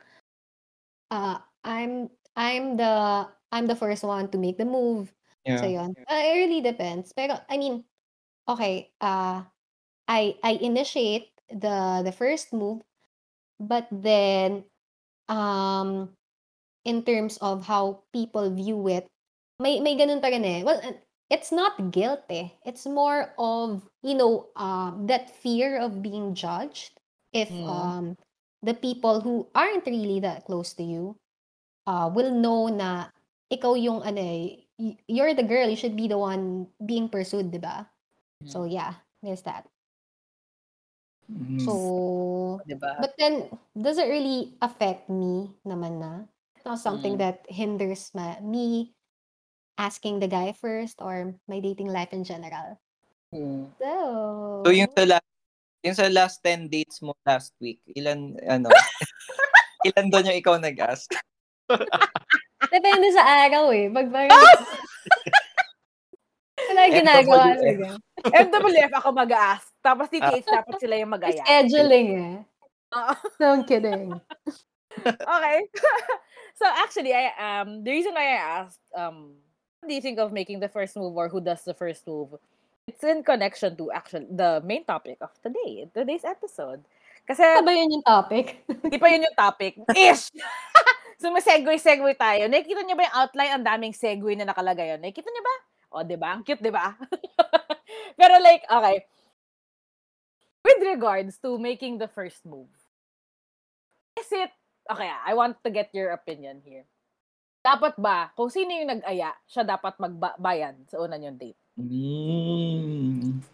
[1.11, 5.13] uh, I'm I'm the I'm the first one to make the move.
[5.45, 5.57] Yeah.
[5.57, 5.81] So Yeah.
[5.85, 5.95] yun.
[6.09, 7.13] Uh, it really depends.
[7.13, 7.83] Pero I mean,
[8.49, 9.43] okay, uh
[10.11, 12.83] I I initiate the the first move,
[13.63, 14.67] but then
[15.31, 16.11] um
[16.83, 19.07] in terms of how people view it,
[19.63, 20.61] may may ganun pa rin eh.
[20.67, 20.83] Well,
[21.31, 22.51] it's not guilt eh.
[22.67, 26.99] It's more of, you know, um that fear of being judged
[27.31, 27.69] if Mm.
[27.71, 28.05] um
[28.61, 31.15] the people who aren't really that close to you
[31.87, 33.09] uh will know na
[33.51, 34.67] ikaw yung ano eh,
[35.07, 37.87] you're the girl, you should be the one being pursued, 'di ba?
[38.45, 39.67] So yeah, there's that.
[41.31, 41.63] Mm.
[41.63, 41.73] So,
[42.67, 42.99] Diba?
[42.99, 46.27] but then does it really affect me naman na?
[46.55, 47.21] It's not something Mm.
[47.23, 48.93] that hinders ma me
[49.79, 52.77] asking the guy first or my dating life in general.
[53.31, 53.71] Mm.
[53.79, 53.89] So,
[54.67, 55.27] So yung sa last,
[55.81, 58.67] yung sa last 10 dates mo last week, ilan ano?
[59.87, 61.09] ilan doon yung ikaw nag-ask?
[62.69, 63.87] depende sa araw eh.
[63.89, 64.37] Pag parang
[66.71, 67.43] wala ginagawa.
[68.31, 69.67] MWF ako mag-ask.
[69.83, 71.43] Tapos DTH dapat sila yung mag-aya.
[71.43, 72.35] Scheduling eh.
[73.39, 74.11] No, I'm kidding.
[75.05, 75.57] okay.
[76.59, 79.39] so actually, I um the reason why I asked um
[79.79, 82.35] what do you think of making the first move or who does the first move?
[82.87, 86.83] It's in connection to actually the main topic of today, today's episode.
[87.23, 88.65] Kasi Ano ba yun yung topic?
[88.67, 89.77] di pa yun yung topic.
[89.93, 90.33] Ish!
[91.21, 92.49] so may segue-segue tayo.
[92.49, 93.53] Nakikita niyo ba yung outline?
[93.55, 94.99] Ang daming segue na nakalagay yun.
[94.99, 95.55] Nakikita niyo ba?
[95.91, 96.33] O, di ba?
[96.33, 96.95] Ang cute, di ba?
[98.19, 99.03] Pero like, okay.
[100.63, 102.71] With regards to making the first move,
[104.15, 104.51] is it,
[104.87, 106.87] okay, I want to get your opinion here.
[107.61, 111.57] dapat ba, kung sino yung nag-aya, siya dapat magbayad sa una yung date?
[111.77, 113.45] Mm.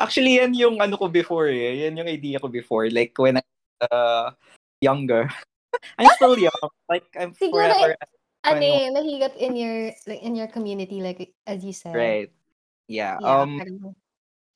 [0.00, 1.86] Actually, yan yung ano ko before eh.
[1.86, 2.88] Yan yung idea ko before.
[2.88, 3.44] Like, when I
[3.84, 4.32] uh,
[4.80, 5.28] younger.
[6.00, 6.72] I'm still young.
[6.88, 7.92] Like, I'm Siguro, forever.
[8.00, 8.62] Ano ano.
[8.62, 11.94] eh, mahigat in your, like, in your community, like, as you said.
[11.94, 12.30] Right.
[12.90, 13.18] Yeah.
[13.22, 13.94] Yeah, um, parang,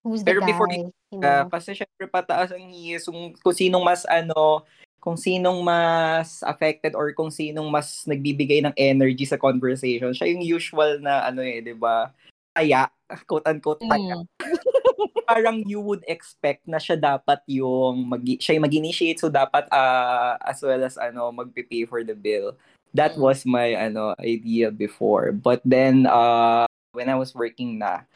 [0.02, 0.50] who's the pero guy?
[0.50, 1.54] before you Uh, know?
[1.54, 4.66] kasi syempre pataas ang hiyas kung, kung sinong mas ano,
[4.98, 10.10] kung sinong mas affected or kung sinong mas nagbibigay ng energy sa conversation.
[10.10, 12.10] Siya yung usual na ano eh, 'di ba?
[12.50, 12.90] Taya,
[13.22, 14.18] quote unquote taya.
[14.18, 14.26] Mm.
[15.30, 20.34] Parang you would expect na siya dapat yung mag siya yung mag-initiate so dapat uh,
[20.42, 22.58] as well as ano magpe-pay for the bill.
[22.96, 23.22] That Mm.
[23.22, 25.36] was my ano idea before.
[25.36, 26.64] But then uh
[26.96, 28.08] when I was working na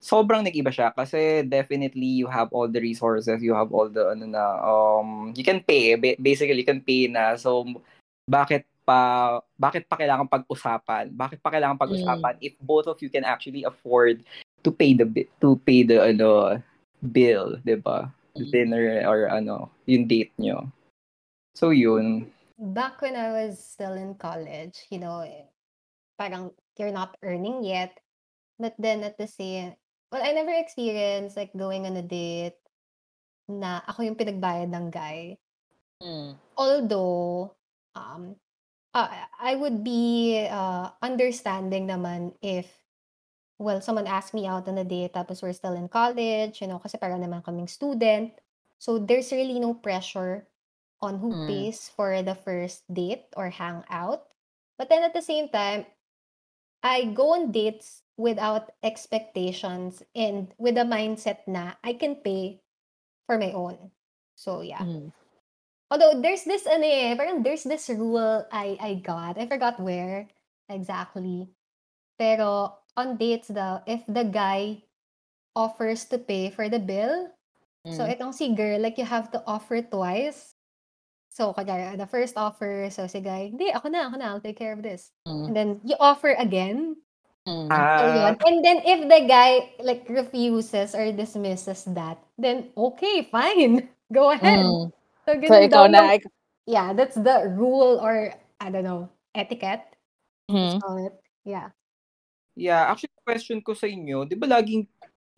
[0.00, 4.28] sobrang nag-iba siya kasi definitely you have all the resources, you have all the ano
[4.28, 7.40] na um you can pay ba- basically you can pay na.
[7.40, 7.64] So
[8.28, 11.16] bakit pa bakit pa kailangan pag-usapan?
[11.16, 14.20] Bakit pa kailangan pag-usapan if both of you can actually afford
[14.60, 15.08] to pay the
[15.40, 16.60] to pay the ano
[17.00, 18.12] bill, 'di ba?
[18.40, 18.50] Mm.
[18.50, 20.70] dinner or ano, yung date nyo.
[21.58, 22.30] So yun.
[22.60, 25.48] Back when I was still in college, you know, eh,
[26.20, 27.96] parang you're not earning yet.
[28.60, 29.80] But then at the same,
[30.12, 32.60] well, I never experienced like going on a date
[33.48, 35.40] na ako yung pinagbayad ng guy.
[36.04, 36.36] Mm.
[36.60, 37.56] Although,
[37.96, 38.36] um,
[38.92, 39.08] uh,
[39.40, 42.68] I would be uh, understanding naman if,
[43.56, 46.78] well, someone asked me out on a date tapos we're still in college, you know,
[46.78, 48.36] kasi parang naman kaming student.
[48.76, 50.49] So there's really no pressure
[51.02, 51.46] on who Mm.
[51.48, 54.28] pays for the first date or hangout.
[54.78, 55.86] But then at the same time,
[56.82, 62.60] I go on dates without expectations and with a mindset na I can pay
[63.26, 63.92] for my own.
[64.36, 64.80] So yeah.
[64.84, 65.12] Mm.
[65.90, 69.36] Although there's this ano eh, parang there's this rule I I got.
[69.38, 70.28] I forgot where
[70.70, 71.50] exactly.
[72.18, 74.84] Pero on dates daw, if the guy
[75.56, 77.32] offers to pay for the bill,
[77.90, 78.12] so Mm.
[78.14, 80.54] itong si girl, like you have to offer twice.
[81.30, 84.58] So, kaya the first offer, so si guy, hindi, ako na, ako na, I'll take
[84.58, 85.14] care of this.
[85.30, 85.46] Mm.
[85.46, 86.98] And then you offer again.
[87.46, 87.70] Mm.
[87.70, 88.34] So, Ah.
[88.34, 93.86] And then if the guy like refuses or dismisses that, then okay, fine.
[94.12, 94.66] Go ahead.
[94.66, 94.90] Mm.
[95.22, 96.18] So, So, ganun ikaw daw na.
[96.18, 96.34] yung-
[96.66, 99.86] yeah, that's the rule or I don't know, etiquette.
[100.50, 101.14] Call it.
[101.46, 101.70] Yeah.
[102.58, 104.82] Yeah, actually, question ko sa inyo, di ba laging,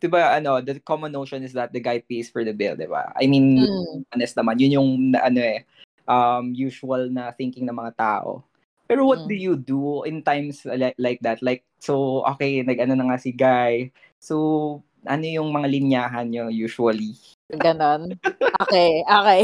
[0.01, 2.89] di ba, ano, the common notion is that the guy pays for the bill, di
[2.89, 3.13] ba?
[3.15, 4.09] I mean, Mm.
[4.09, 5.63] honest naman, yun yung, ano eh,
[6.07, 8.43] um, usual na thinking ng mga tao.
[8.87, 9.29] Pero what Mm.
[9.31, 11.39] do you do in times like, like that?
[11.39, 13.89] Like, so, okay, nag-ano na nga si guy.
[14.19, 17.15] So, ano yung mga linyahan nyo usually?
[17.51, 18.19] Ganon.
[18.63, 19.41] Okay, okay.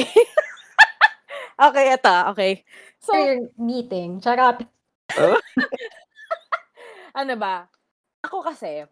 [1.68, 2.54] okay, ito, okay.
[3.00, 4.20] So, your meeting.
[4.20, 4.64] Charot.
[7.20, 7.68] ano ba?
[8.24, 8.84] Ako kasi,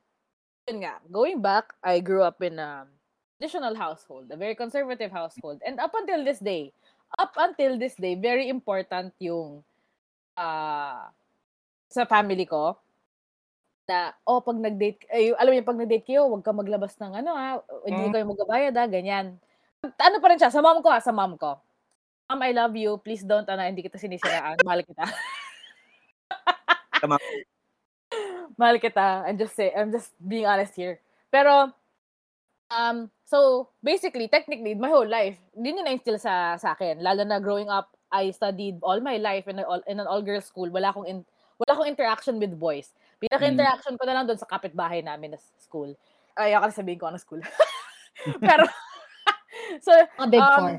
[0.67, 2.87] yun nga, going back, I grew up in a
[3.37, 5.61] traditional household, a very conservative household.
[5.61, 6.73] And up until this day,
[7.15, 9.63] up until this day, very important yung
[10.35, 11.07] ah
[11.87, 12.75] sa family ko
[13.87, 17.31] na, oh, pag nag-date, eh, alam niyo, pag nag-date kayo, huwag ka maglabas ng ano
[17.31, 18.11] ha, hindi Mm.
[18.11, 19.39] kayo magbabayad ha, ganyan.
[19.79, 21.55] Ano pa rin siya, sa mom ko ha, sa mom ko.
[22.27, 22.99] Mom, I love you.
[22.99, 24.59] Please don't, ano, hindi kita sinisiraan.
[24.67, 25.07] Mahal kita.
[26.99, 27.15] Tama.
[28.59, 29.23] Mahal kita.
[29.23, 30.99] I'm just say, I'm just being honest here.
[31.31, 31.71] Pero,
[32.71, 36.99] um, so, basically, technically, my whole life, din yun na-instill sa, sa akin.
[37.03, 40.45] Lalo na growing up, I studied all my life in, a, all, in an all-girls
[40.45, 40.69] school.
[40.69, 41.25] Wala akong, in,
[41.59, 42.91] wala akong interaction with boys.
[43.19, 45.91] Pinaka-interaction ko na lang doon sa kapitbahay namin na school.
[46.37, 47.41] Ay, ako na sabihin ko ano school.
[48.43, 48.63] Pero,
[49.85, 50.73] so, Mga big Um, four.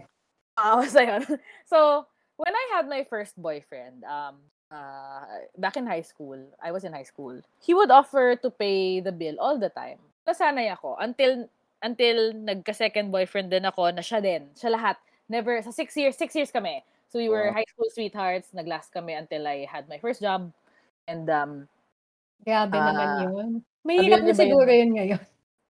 [0.59, 1.23] Basta yun.
[1.67, 4.39] So, when I had my first boyfriend, um,
[4.71, 9.01] uh, back in high school, I was in high school, he would offer to pay
[9.01, 9.99] the bill all the time.
[10.27, 11.49] Nasanay ako until
[11.83, 14.51] until nagka-second boyfriend din ako na siya din.
[14.59, 14.97] Siya lahat.
[15.29, 16.83] Never, sa six years, six years kami.
[17.09, 17.57] So, we were Wow.
[17.57, 18.53] high school sweethearts.
[18.53, 20.51] Naglast kami until I had my first job.
[21.09, 21.53] And, um,
[22.45, 23.51] Grabe naman ah, yun.
[23.85, 24.53] Mahirap na niyo ba yun?
[24.53, 25.23] siguro yun ngayon.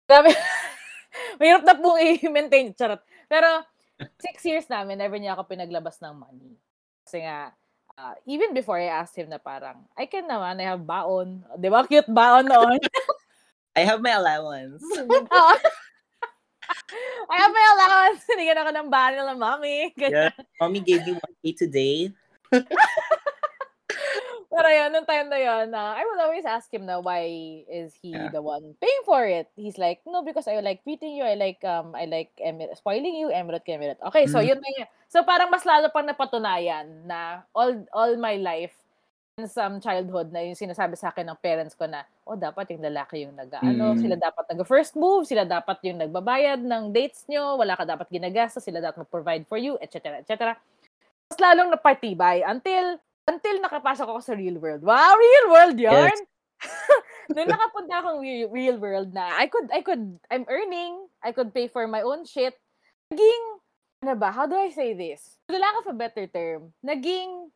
[0.09, 0.29] Grabe.
[1.39, 2.73] Mahirap na pong i-maintain.
[2.73, 3.01] Charot.
[3.29, 3.65] Pero,
[4.21, 6.53] six years namin, never niya ako pinaglabas ng money.
[7.05, 7.53] Kasi nga,
[7.97, 11.45] ah, even before I asked him na parang, I can naman, I have baon.
[11.57, 11.85] Di ba?
[11.85, 12.81] Cute baon noon.
[13.77, 14.81] I have my allowance.
[17.27, 18.23] I have my allowance.
[18.23, 19.91] Sinigyan ako ng banil ng mommy.
[19.93, 20.31] Ganyan.
[20.31, 20.45] Yeah.
[20.59, 22.11] Mommy gave you 1K today.
[24.47, 27.27] Pero yun, nung time na yun, ah, I would always ask him na why
[27.67, 28.31] is he Yeah.
[28.31, 29.51] the one paying for it?
[29.59, 31.27] He's like, no, because I like treating you.
[31.27, 34.01] I like, um, I like emir- spoiling you, emirate ka emirate.
[34.09, 34.47] Okay, so Mm.
[34.55, 34.87] yun na yun.
[35.11, 38.73] So parang mas lalo pang napatunayan na all all my life,
[39.45, 43.21] some childhood na yung sinasabi sa akin ng parents ko na, oh, dapat yung lalaki
[43.21, 44.01] yung nag-ano, Mm.
[44.01, 48.65] sila dapat nag-first move, sila dapat yung nagbabayad ng dates nyo, wala ka dapat ginagastos,
[48.65, 50.25] sila dapat mag-provide for you, etc.
[50.25, 50.57] etc.
[51.29, 52.97] Mas lalong napatibay until
[53.29, 54.81] until nakapasok ako sa real world.
[54.81, 56.17] Wow, real world yarn!
[57.37, 61.53] Nung nakapunta akong real, real world na, I could, I could, I'm earning, I could
[61.53, 62.55] pay for my own shit.
[63.13, 63.43] Naging,
[64.01, 65.37] ano ba, how do I say this?
[65.45, 67.51] For the lack of a better term, naging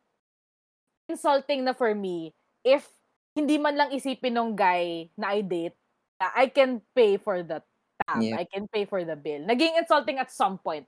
[1.12, 2.32] insulting na for me
[2.64, 2.88] if
[3.36, 5.78] hindi man lang isipin ng guy na I date
[6.20, 7.60] na I can pay for the
[8.08, 8.40] tab, Yeah.
[8.40, 9.46] I can pay for the bill.
[9.46, 10.88] Naging insulting at some point.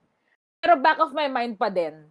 [0.60, 2.08] Pero back of my mind pa din,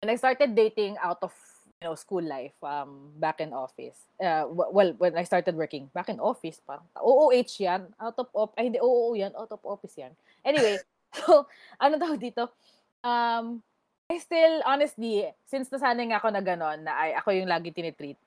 [0.00, 1.34] when I started dating out of
[1.80, 6.12] you know school life um back in office uh, well when I started working back
[6.12, 9.96] in office parang OOH yan out of op ay hindi OOO yan out of office
[9.96, 10.12] yan
[10.44, 10.76] anyway
[11.16, 11.48] so
[11.80, 12.52] ano daw dito
[13.00, 13.64] um
[14.10, 18.18] I still honestly since nasanay nga ako na ganon na ay ako yung lagi tinitreat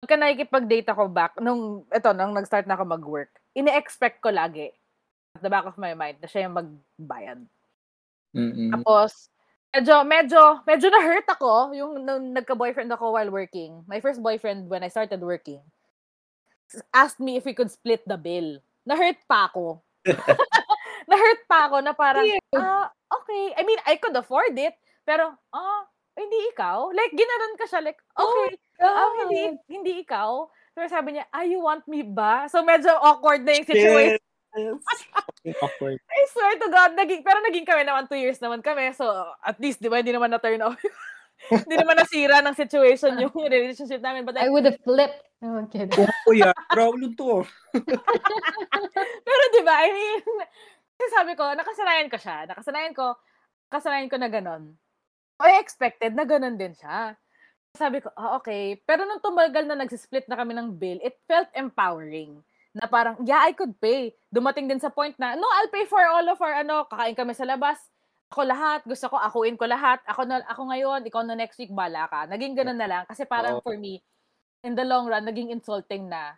[0.00, 4.68] pagka nakikipag-date ako back nung eto nung nag-start na ako mag-work ine-expect ko lagi
[5.36, 7.40] at the back of my mind na siya yung magbayad
[8.36, 8.70] Mm-mm.
[8.70, 9.30] tapos,
[9.74, 13.82] medyo, medyo, medyo na-hurt ako yung nung nagka-boyfriend ako while working.
[13.86, 15.62] My first boyfriend when I started working
[16.94, 18.62] asked me if we could split the bill.
[18.86, 19.82] Na-hurt pa ako.
[21.10, 23.54] na-hurt pa ako na parang, ah, okay.
[23.58, 25.82] I mean, I could afford it, pero, ah,
[26.16, 26.92] hindi ikaw.
[26.92, 30.48] Like, ginanon ka siya, like, okay, ah, hindi, hindi ikaw.
[30.74, 32.46] Pero sabi niya, ah, you want me ba?
[32.46, 34.20] So, medyo awkward na yung situation.
[34.56, 34.82] Yes.
[35.62, 35.98] Awkward.
[36.14, 38.90] I swear to God, naging, pero naging kami naman, two years naman kami.
[38.94, 39.06] So,
[39.42, 40.78] at least, di ba, hindi naman na-turn off.
[41.64, 44.28] hindi naman nasira ng situation yung relationship namin.
[44.28, 45.24] But, I I, would have flipped.
[45.40, 45.96] No, I'm kidding.
[45.96, 46.52] Oo, kuya.
[46.68, 47.48] Problem to.
[49.24, 50.20] pero di ba, I mean,
[51.16, 52.44] sabi ko, nakasanayan ko siya.
[52.44, 53.16] Nakasanayan ko,
[53.72, 54.76] nakasanayan ko na ganon.
[55.40, 57.16] I expected na ganon din siya.
[57.72, 58.76] Sabi ko, ah, okay.
[58.84, 62.44] Pero nung tumagal na nagsisplit na kami ng bill, it felt empowering.
[62.76, 64.12] Na parang, yeah, I could pay.
[64.28, 67.32] Dumating din sa point na, no, I'll pay for all of our, ano, kakain kami
[67.32, 67.80] sa labas.
[68.30, 69.98] Ako lahat, gusto ko, akuin ko lahat.
[70.06, 72.30] Ako, na, ako ngayon, ikaw na next week, bala ka.
[72.30, 73.02] Naging ganun na lang.
[73.08, 73.64] Kasi parang Oo.
[73.64, 73.98] for me,
[74.62, 76.36] in the long run, naging insulting na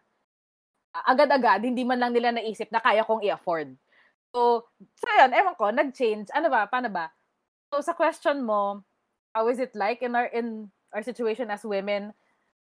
[0.93, 3.73] agad-agad, hindi man lang nila naisip na kaya kong i-afford.
[4.33, 6.29] So, so yun, ewan ko, nag-change.
[6.33, 6.69] Ano ba?
[6.69, 7.09] Paano ba?
[7.73, 8.85] So, sa question mo,
[9.35, 12.13] how is it like in our in our situation as women?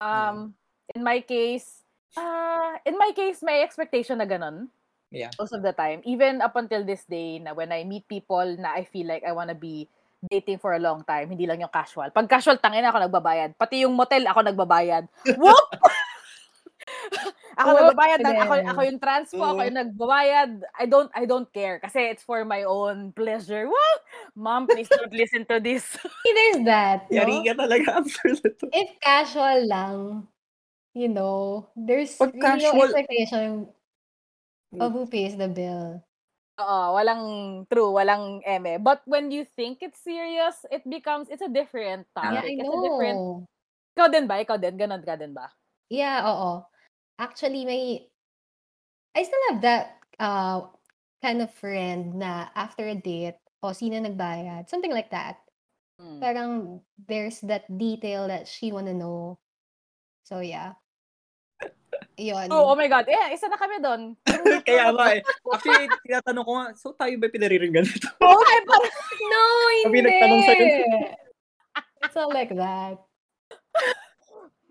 [0.02, 0.54] Um,
[0.94, 1.86] in my case,
[2.18, 4.68] uh, in my case, may expectation na ganun.
[5.14, 5.32] Yeah.
[5.40, 6.02] Most of the time.
[6.04, 9.32] Even up until this day, na when I meet people na I feel like I
[9.32, 9.88] wanna be
[10.28, 12.10] dating for a long time, hindi lang yung casual.
[12.12, 13.56] Pag casual, tangin ako nagbabayad.
[13.56, 15.08] Pati yung motel, ako nagbabayad.
[15.40, 15.70] Whoop!
[17.56, 20.52] Ako Whoop nagbabayad ng, ako, ako yung transpo, ako yung nagbabayad.
[20.76, 23.66] I don't I don't care kasi it's for my own pleasure.
[23.66, 23.96] Woo!
[24.36, 25.84] Mom, please don't listen to this.
[26.26, 27.48] There's that, Yari no?
[27.48, 28.58] ka talaga after that.
[28.76, 30.28] If casual lang,
[30.94, 33.48] you know, there's Pag really no casual- expectation
[34.80, 36.04] of who pays the bill.
[36.56, 37.24] Oo, walang
[37.68, 38.80] true, walang eme.
[38.80, 42.48] But when you think it's serious, it becomes, it's a different Yeah, topic.
[42.48, 43.44] I It's a different, know.
[43.92, 44.40] ikaw din ba?
[44.40, 44.76] Ikaw din?
[44.80, 45.52] Ganon ka din ba?
[45.92, 46.64] Yeah, oo.
[47.20, 48.08] Actually, may
[49.16, 49.86] I still have that
[50.20, 50.68] uh
[51.24, 55.40] kind of friend na after a date, o sino nagbayad, something like that.
[55.96, 56.20] Hmm.
[56.20, 56.52] Parang
[57.08, 59.40] there's that detail that she wanna know.
[60.28, 60.76] So yeah.
[62.20, 62.48] Yun.
[62.52, 63.08] Oh, oh my God.
[63.08, 64.16] Eh, isa na kami doon.
[64.68, 65.24] Kaya nga eh.
[65.56, 68.08] Actually, tinatanong ko nga, so tayo ba pinariringgan nito?
[68.24, 68.92] Oo, eh, parang,
[69.32, 69.42] No,
[69.84, 70.00] hindi.
[70.04, 70.66] nagtanong sa'yo.
[72.04, 73.00] It's not like that.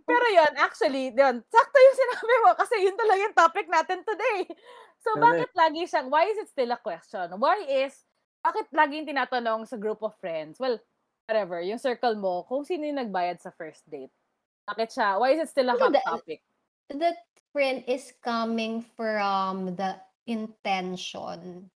[0.05, 4.49] Pero yun, actually, yun, sakto yung sinabi mo kasi yun talaga yung topic natin today.
[5.05, 7.29] So, bakit lagi siyang, why is it still a question?
[7.37, 7.93] Why is,
[8.41, 10.57] bakit laging tinatanong sa group of friends?
[10.61, 10.81] Well,
[11.29, 14.13] whatever, yung circle mo, kung sino yung nagbayad sa first date.
[14.65, 16.41] Bakit siya, why is it still a Ano hot da- topic?
[16.89, 17.21] That
[17.53, 21.69] friend is coming from the intention.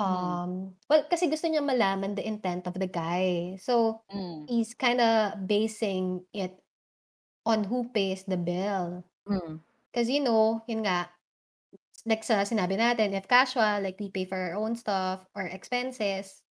[0.00, 3.60] Um, well, kasi gusto niya malaman the intent of the guy.
[3.60, 4.48] So, Mm.
[4.48, 6.56] he's kind of basing it
[7.46, 9.04] on who pays the bill.
[9.28, 9.60] Mm.
[9.90, 11.10] Because, you know, yun nga,
[12.06, 16.42] like sa sinabi natin, if casual, like we pay for our own stuff or expenses.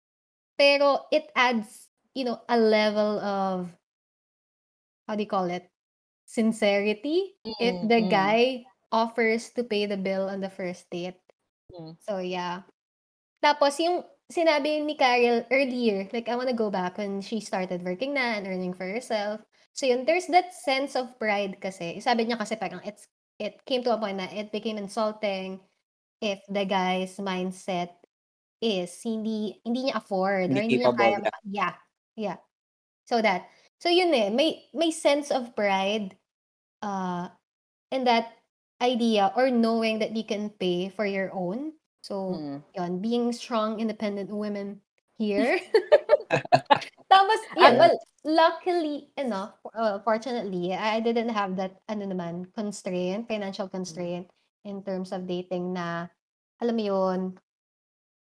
[0.59, 3.71] Pero it adds, you know, a level of,
[5.07, 5.71] how do you call it?
[6.27, 7.39] Sincerity.
[7.63, 8.11] if Mm, the mm.
[8.11, 8.41] guy
[8.93, 11.21] offers to pay the bill on the first date.
[11.73, 11.97] Mm.
[12.05, 12.69] So, yeah.
[13.41, 18.13] Tapos, yung sinabi ni Carol earlier, like, I wanna go back when she started working
[18.13, 19.41] na and earning for herself.
[19.79, 22.03] So, yun, there's that sense of pride kasi.
[22.03, 23.07] Sabi niya kasi parang it's,
[23.39, 25.63] it came to a point na it became insulting
[26.19, 27.95] if the guy's mindset
[28.59, 31.23] is hindi hindi niya afford or Hindi hindi niya kaya yeah.
[31.23, 31.75] maka- yeah
[32.19, 32.39] yeah
[33.07, 33.47] so that
[33.79, 36.19] So yun eh, may may sense of pride
[36.83, 37.31] uh
[37.95, 38.35] in that
[38.83, 41.79] idea or knowing that you can pay for your own.
[42.03, 42.59] So Mm.
[42.75, 44.83] yun, being strong, independent women
[45.15, 45.63] here.
[47.09, 47.79] Tapos, yeah, Ano?
[47.81, 54.29] well, luckily enough, uh, fortunately, I didn't have that, ano naman, constraint, financial constraint
[54.65, 56.09] in terms of dating na,
[56.61, 57.21] alam mo yun,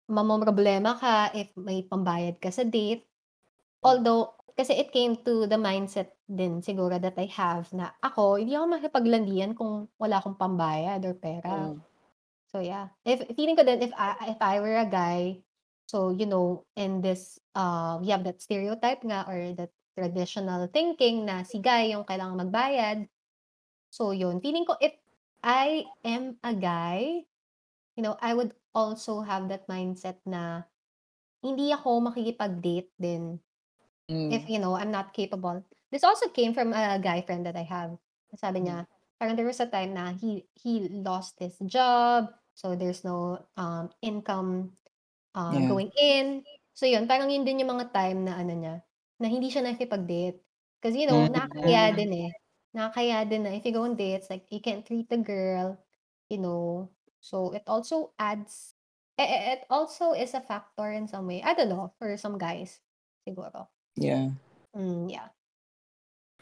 [0.07, 3.03] mamomroblema ka if may pambayad ka sa date.
[3.83, 8.57] Although, kasi it came to the mindset din siguro that I have na ako, hindi
[8.57, 11.69] ako makipaglandian kung wala akong pambayad or pera.
[11.69, 11.77] Mm.
[12.49, 15.45] So yeah, if feeling ko din if I if I were a guy,
[15.87, 21.25] so you know, in this uh we have that stereotype nga or that traditional thinking
[21.25, 22.99] na si guy yung kailangang magbayad.
[23.89, 24.93] So yun, feeling ko if
[25.41, 27.23] I am a guy,
[27.95, 30.67] you know, I would also have that mindset na
[31.41, 33.39] hindi ako makikipag-date din
[34.07, 34.31] Mm.
[34.31, 35.63] if you know I'm not capable.
[35.91, 37.99] This also came from a guy friend that I have.
[38.39, 38.87] Sabi niya,
[39.19, 43.91] parang there was a time na he he lost his job, so there's no um
[43.99, 44.71] income
[45.37, 45.69] uh, Yeah.
[45.69, 46.41] going in.
[46.73, 48.75] So yun, parang yun din yung mga time na ano niya,
[49.21, 50.41] na hindi siya nakikipag-date.
[50.81, 51.37] Because you know, Mm.
[51.37, 52.31] nakakaya din eh.
[52.73, 55.77] Nakakaya din na if you go on dates, like you can't treat the girl,
[56.29, 56.89] you know.
[57.21, 58.77] So it also adds,
[59.17, 61.41] eh, eh, it also is a factor in some way.
[61.41, 62.77] I don't know, for some guys,
[63.25, 63.69] siguro.
[63.97, 64.37] Yeah.
[64.77, 65.33] Mm, yeah.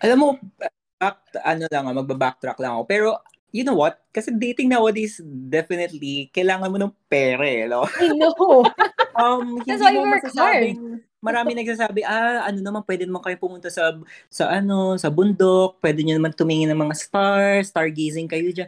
[0.03, 0.27] Alam mo,
[0.59, 2.83] back, ano lang, ah, magba-backtrack lang ako.
[2.83, 3.09] Pero,
[3.51, 4.01] you know what?
[4.09, 7.85] Kasi dating nowadays, definitely, kailangan mo ng pera eh, no?
[7.99, 8.65] I know.
[9.15, 13.71] Um, That's why you work masasabing, marami nagsasabi, ah, ano naman, pwede naman kayo pumunta
[13.71, 13.95] sa,
[14.27, 18.67] sa ano, sa bundok, pwede nyo naman tumingin ng mga stars, stargazing kayo dyan.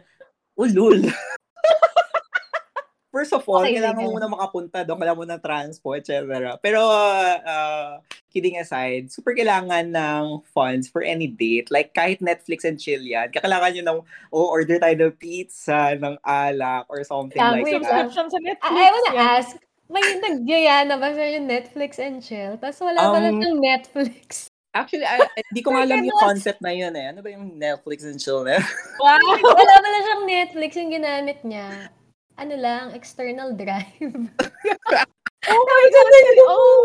[0.56, 1.04] Ulul.
[3.18, 6.54] First of all, Okay, kailangan mo muna makapunta doon, kailangan mo ng transport, etc.
[6.62, 7.98] Pero, uh,
[8.30, 11.66] kidding aside, super kailangan ng funds for any date.
[11.66, 13.98] Like, kahit Netflix and chill yan, kailangan nyo ng,
[14.30, 18.06] oh, order tayo ng pizza, ng alak, or something Yeah, like wait that.
[18.06, 18.70] Subscription sa Netflix.
[18.70, 19.26] I, I wanna yan.
[19.34, 19.50] ask,
[19.90, 22.54] may nagyaya na ba sa yung Netflix and chill?
[22.62, 24.46] Tapos wala pala Um, siyang Netflix.
[24.70, 27.10] Actually, I, I- di ko nga alam yung concept na yun eh.
[27.10, 28.66] Ano ba yung Netflix and chill na yun?
[29.02, 29.18] Wow.
[29.58, 31.90] wala pala siyang Netflix yung ginamit niya.
[32.38, 33.98] Ano lang, external drive.
[35.48, 36.12] Oh my God.
[36.44, 36.84] Oh.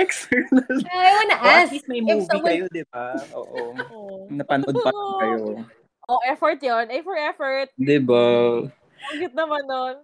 [0.00, 0.64] External.
[0.90, 3.14] I wanna Oh, at ask, least may movie someone- kayo, di ba?
[3.36, 3.76] Oo.
[3.94, 4.26] Oh.
[4.32, 5.62] Napanood pa kayo.
[6.08, 7.68] Oh, effort yon A for effort.
[7.78, 8.24] Di ba?
[9.12, 10.02] Ang cute naman nun.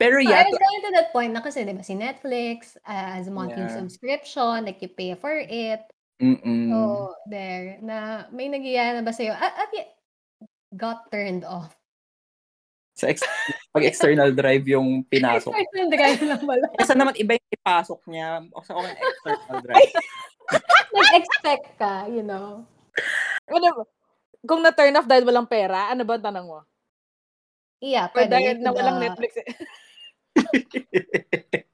[0.00, 3.20] Pero I yeah, was going to that point na kasi, di ba, si Netflix uh,
[3.20, 3.74] has a monthly Yeah.
[3.74, 5.82] subscription, like you pay for it.
[6.24, 6.78] mm So,
[7.28, 9.34] there, na may nagyaya na ba sa'yo?
[9.36, 9.68] Ah, ah,
[10.78, 11.74] got turned off.
[12.94, 13.26] Sa ex-
[13.74, 15.50] pag external drive yung pinasok.
[15.50, 16.66] External drive lang pala.
[16.78, 18.28] Kasi naman iba yung ipasok niya.
[18.54, 19.92] O sa akin, external drive.
[20.94, 22.62] Nag-expect ka, you know.
[23.50, 23.84] Ano, ba?
[24.44, 26.60] kung na-turn off dahil walang pera, ano ba ang tanong mo?
[27.82, 28.30] Yeah, Or pwede.
[28.30, 29.48] dahil na walang Netflix eh.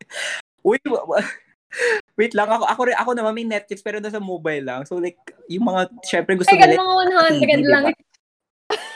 [0.67, 1.33] Uy, wa- wa-
[2.17, 2.49] wait lang.
[2.49, 4.83] Ako, ako, rin- ako naman may Netflix pero nasa mobile lang.
[4.87, 6.81] So like, yung mga, syempre gusto Teka, nila.
[6.81, 6.95] mga
[7.37, 7.85] 100 TV, lang.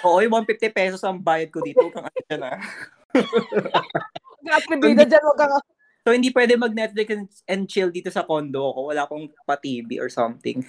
[0.05, 1.83] Oo, yung 150 pesos ang bayad ko dito.
[1.91, 2.61] Kung ano yan ah.
[4.45, 5.57] Katribida dyan, wag kang...
[6.05, 8.93] So, hindi pwede mag-Netflix and, and chill dito sa condo ko.
[8.93, 10.61] Wala akong pa-TV or something.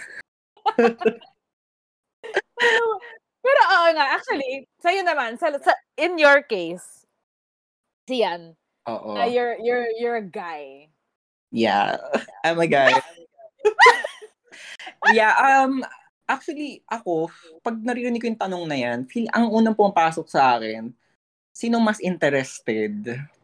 [3.45, 7.03] Pero oo nga, actually, sa'yo naman, sa, sa, in your case,
[8.07, 8.55] siyan,
[8.87, 9.13] Oo.
[9.13, 10.87] na you're, you're, you're a guy.
[11.51, 11.99] Yeah.
[12.47, 12.95] I'm a guy.
[15.13, 15.83] yeah, um,
[16.25, 17.29] actually, ako,
[17.61, 20.89] pag naririnig ko yung tanong na yan, feel, ang unang pumapasok sa akin,
[21.49, 22.91] sino mas interested?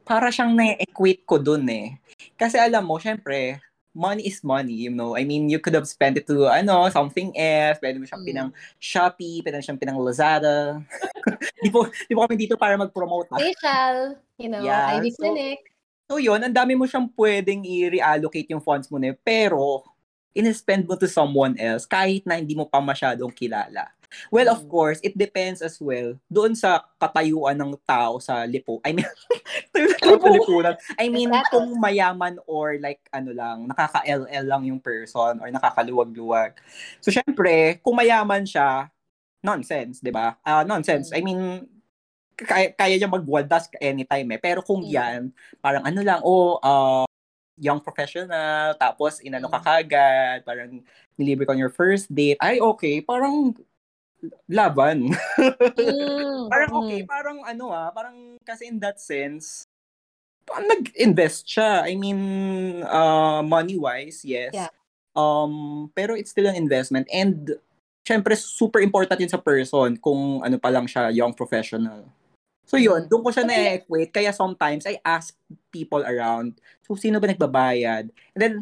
[0.03, 1.95] Para siyang na-equate ko dun eh.
[2.35, 3.61] Kasi alam mo, syempre,
[3.93, 5.15] money is money, you know.
[5.15, 7.77] I mean, you could have spent it to, ano, something else.
[7.79, 8.27] Pwede mo siyang Mm.
[8.27, 8.49] pinang
[8.81, 10.81] Shopee, pwede mo siyang pinang Lazada.
[11.63, 13.31] di po, di po kami dito para mag-promote.
[13.37, 15.59] Facial, you know, Yeah, Ivy so- Clinic.
[16.11, 19.87] So yun, ang dami mo siyang pwedeng i-reallocate yung funds mo na yun, pero
[20.31, 23.91] in-spend mo to someone else kahit na hindi mo pa masyadong kilala.
[24.27, 24.69] Well, of Mm.
[24.69, 28.83] course, it depends as well doon sa katayuan ng tao sa lipo.
[28.83, 29.07] I mean,
[30.19, 30.75] sa lipunan.
[30.99, 31.51] I mean, Exactly.
[31.55, 36.59] kung mayaman or like ano lang, nakaka-LL lang yung person or nakakaluwag-luwag.
[36.99, 38.91] So, syempre, kung mayaman siya,
[39.39, 40.35] nonsense, di ba?
[40.43, 41.15] Ah, nonsense.
[41.15, 41.63] I mean,
[42.35, 44.39] kaya, kaya niya magwaldas anytime eh.
[44.43, 44.91] Pero kung Mm.
[44.91, 45.19] yan,
[45.63, 47.07] parang ano lang, oh, uh,
[47.61, 49.65] young professional, tapos inano ka Mm.
[49.69, 50.81] kagad, parang
[51.13, 53.53] nilibre ka on your first date, ay okay, parang
[54.49, 55.13] laban.
[55.81, 56.79] Mm, parang mm.
[56.81, 59.65] okay, parang ano ah, parang kasi in that sense,
[60.49, 61.85] nag-invest siya.
[61.85, 62.19] I mean,
[62.83, 64.51] uh, money-wise, yes.
[64.51, 64.71] Yeah.
[65.15, 67.07] Um, pero it's still an investment.
[67.11, 67.55] And,
[68.03, 72.03] syempre, super important yun sa person kung ano pa lang siya, young professional.
[72.71, 73.07] So yun, Mm.
[73.11, 74.15] doon ko siya na-equate.
[74.15, 75.35] Kaya sometimes I ask
[75.75, 76.55] people around,
[76.87, 78.07] so sino ba nagbabayad?
[78.31, 78.53] And then,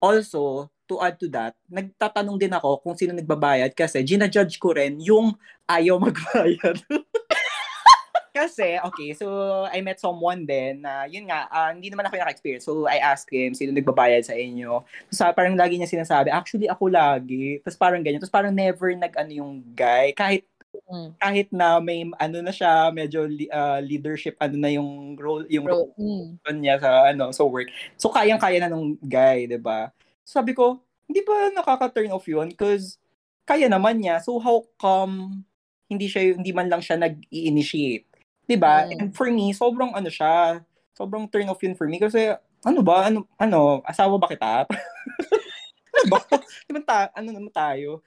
[0.00, 4.96] also, to add to that, nagtatanong din ako kung sino nagbabayad kasi ginajudge ko rin
[5.04, 5.36] yung
[5.68, 6.80] ayaw magbayad.
[8.32, 9.28] kasi, okay, so
[9.68, 13.04] I met someone din na, yun nga, ah, hindi naman ako yung experience So I
[13.04, 14.80] asked him, sino nagbabayad sa inyo?
[15.12, 17.60] Tapos parang lagi niya sinasabi, actually ako lagi.
[17.60, 18.24] Tapos parang ganyan.
[18.24, 20.16] Tapos parang never nag-ano yung guy.
[20.16, 21.08] Kahit Mm.
[21.20, 25.92] kahit na may ano na siya, medyo ah, leadership ano na yung role yung Bro,
[26.00, 26.40] mm.
[26.40, 27.68] role niya sa ano sa work.
[28.00, 29.92] So kayang-kaya na nung guy, 'di ba?
[30.24, 32.96] Sabi ko, hindi ba nakaka-turn off 'yun cuz
[33.44, 34.24] kaya naman niya.
[34.24, 35.44] So how come
[35.92, 38.08] hindi siya hindi man lang siya nag-i-initiate?
[38.48, 38.88] 'Di ba?
[38.88, 38.92] Mm.
[38.96, 40.64] And for me, sobrang ano siya,
[40.96, 42.32] sobrang turn off 'yun for me kasi
[42.64, 43.12] ano ba?
[43.12, 44.64] Ano ano, asawa ba kita?
[46.00, 46.18] ano ba?
[46.64, 48.00] Di ba ta- ano naman tayo?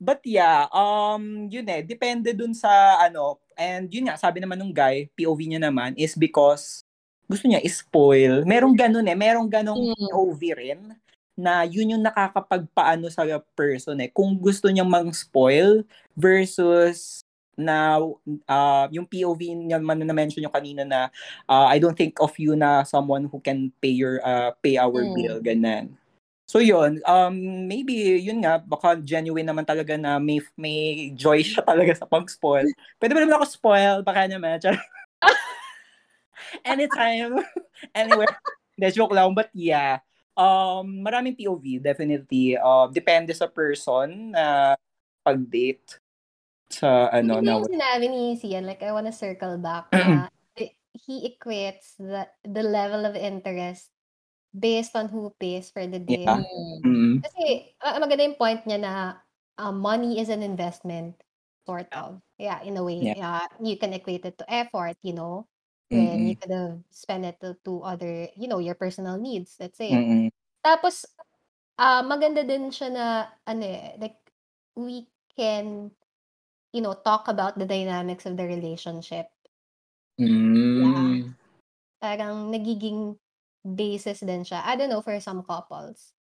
[0.00, 4.72] But yeah, um, yun eh, depende dun sa ano, and yun nga, sabi naman nung
[4.72, 6.80] guy, POV niya naman, is because
[7.28, 8.40] gusto niya spoil.
[8.48, 10.08] Merong ganun eh, merong ganong Mm.
[10.08, 10.80] POV rin,
[11.36, 14.08] na yun yung nakakapagpaano sa person eh.
[14.08, 15.84] Kung gusto niyang mang-spoil
[16.16, 17.20] versus
[17.60, 18.00] na
[18.48, 21.12] uh, yung POV niya man na mention yung kanina na
[21.44, 25.04] uh, I don't think of you na someone who can pay your uh, pay our
[25.04, 25.12] Mm.
[25.12, 25.99] bill ganun.
[26.50, 27.38] So yun, um
[27.70, 32.66] maybe yun nga baka genuine naman talaga na may may joy siya talaga sa pag-spoil.
[32.98, 34.02] Pwede ba naman ako spoil?
[34.02, 34.58] Baka naman.
[34.58, 34.82] Char-
[36.66, 37.38] Anytime,
[37.94, 38.34] anywhere.
[38.74, 39.30] Hindi, joke lang.
[39.30, 40.02] But yeah,
[40.34, 42.58] um, maraming POV, definitely.
[42.58, 44.74] Uh, depende sa person na
[45.22, 46.02] pag-date
[46.66, 50.74] sa ano Ano na yung sinabi ni Sian, like I wanna circle back the-
[51.06, 53.94] he equates the the level of interest
[54.54, 56.32] based on who pays for the date.
[56.32, 56.42] Yeah.
[56.84, 56.84] Mm.
[56.84, 58.92] Mm, Kasi ah, maganda yung point niya na
[59.60, 61.20] ah, money is an investment,
[61.66, 62.20] sort of.
[62.40, 63.12] Yeah, in a way.
[63.12, 63.14] Yeah.
[63.14, 65.48] Yeah, you can equate it to effort, you know,
[65.92, 69.56] when mm, you could have spent it to, to other, you know, your personal needs,
[69.60, 70.06] let's say.
[70.08, 70.30] mm,
[70.64, 71.06] Tapos,
[71.80, 73.06] ah maganda din siya na,
[73.46, 74.18] ano eh, like,
[74.76, 75.90] we can,
[76.72, 79.28] you know, talk about the dynamics of the relationship.
[80.18, 81.34] mm,
[82.00, 83.16] Parang nagiging
[83.64, 84.62] basis din siya.
[84.64, 86.14] I don't know, for some couples.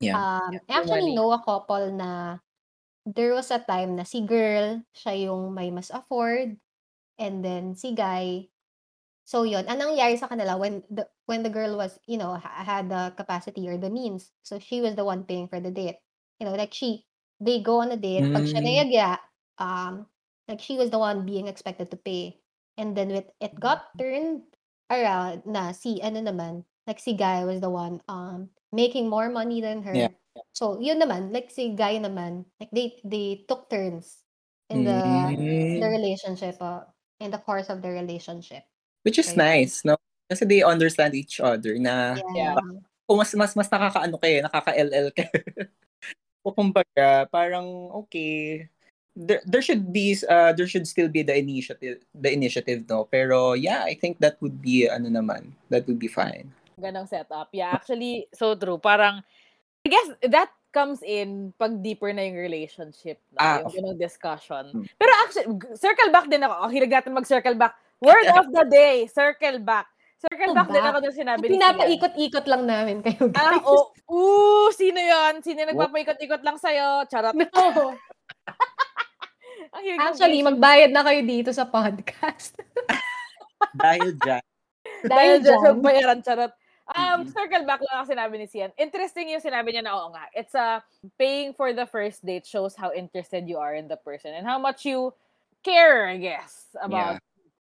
[0.00, 0.24] Yeah.
[0.24, 1.16] Um, Yeah, I actually money.
[1.16, 2.38] know a couple na
[3.06, 6.58] there was a time na si girl, siya yung may mas afford,
[7.18, 8.48] and then si guy,
[9.24, 12.64] so yun, anong nangyari sa kanila when the when the girl was, you know, ha-
[12.64, 16.00] had the capacity or the means, so she was the one paying for the date.
[16.40, 17.06] You know, like she,
[17.40, 18.64] they go on a date, pag siya Mm.
[18.64, 19.08] nayagya,
[19.58, 20.06] um,
[20.48, 22.40] like she was the one being expected to pay.
[22.76, 24.44] And then with it got turned
[24.90, 29.60] around na si ano naman, like si guy was the one um making more money
[29.60, 29.94] than her.
[29.94, 30.12] Yeah.
[30.52, 34.22] So yun naman, like si guy naman, like they they took turns
[34.70, 35.00] in the
[35.78, 35.94] the Mm.
[35.94, 36.86] relationship uh,
[37.20, 38.64] in the course of the relationship.
[39.06, 39.66] Which is Right.
[39.66, 40.00] nice, no?
[40.30, 42.56] Kasi they understand each other na Yeah.
[43.04, 45.24] kung mas mas mas nakakaano kayo, nakaka-LL ka.
[46.44, 48.64] o kumbaga, parang okay,
[49.16, 53.54] there, there should be uh there should still be the initiative the initiative no pero
[53.54, 57.48] yeah i think that would be ano naman that would be fine Ganong setup.
[57.50, 58.78] Yeah, actually, so true.
[58.78, 59.22] Parang,
[59.82, 63.22] I guess, that comes in pag deeper na yung relationship.
[63.30, 63.38] No?
[63.38, 64.64] Ah, yung ganong discussion.
[64.74, 64.84] Hmm.
[64.98, 65.46] Pero actually,
[65.78, 66.66] circle back din ako.
[66.68, 67.78] Hilig natin mag-circle back.
[68.02, 69.86] Word of the day, circle back.
[70.18, 70.90] Circle back din back.
[70.90, 71.50] ako dun sinabi ni.
[71.56, 73.64] Pinapaikot-ikot lang namin kayo Ah, guys.
[73.64, 75.44] oh, ooh, sino yon?
[75.44, 77.06] Sino nagpapaikot-ikot lang sa'yo?
[77.06, 77.36] Charot.
[77.38, 77.94] No.
[80.00, 82.54] Actually, magbayad na kayo dito sa podcast.
[83.82, 84.44] dahil dyan
[85.02, 85.76] Dahil Dahil dyan, dyan.
[85.82, 86.52] bayaran, charot.
[86.92, 88.68] Um, circle back lang ang sinabi ni Sian.
[88.76, 90.28] Interesting yung sinabi niya na oo nga.
[90.36, 90.84] It's a
[91.16, 94.60] paying for the first date shows how interested you are in the person and how
[94.60, 95.16] much you
[95.64, 97.24] care, I guess, about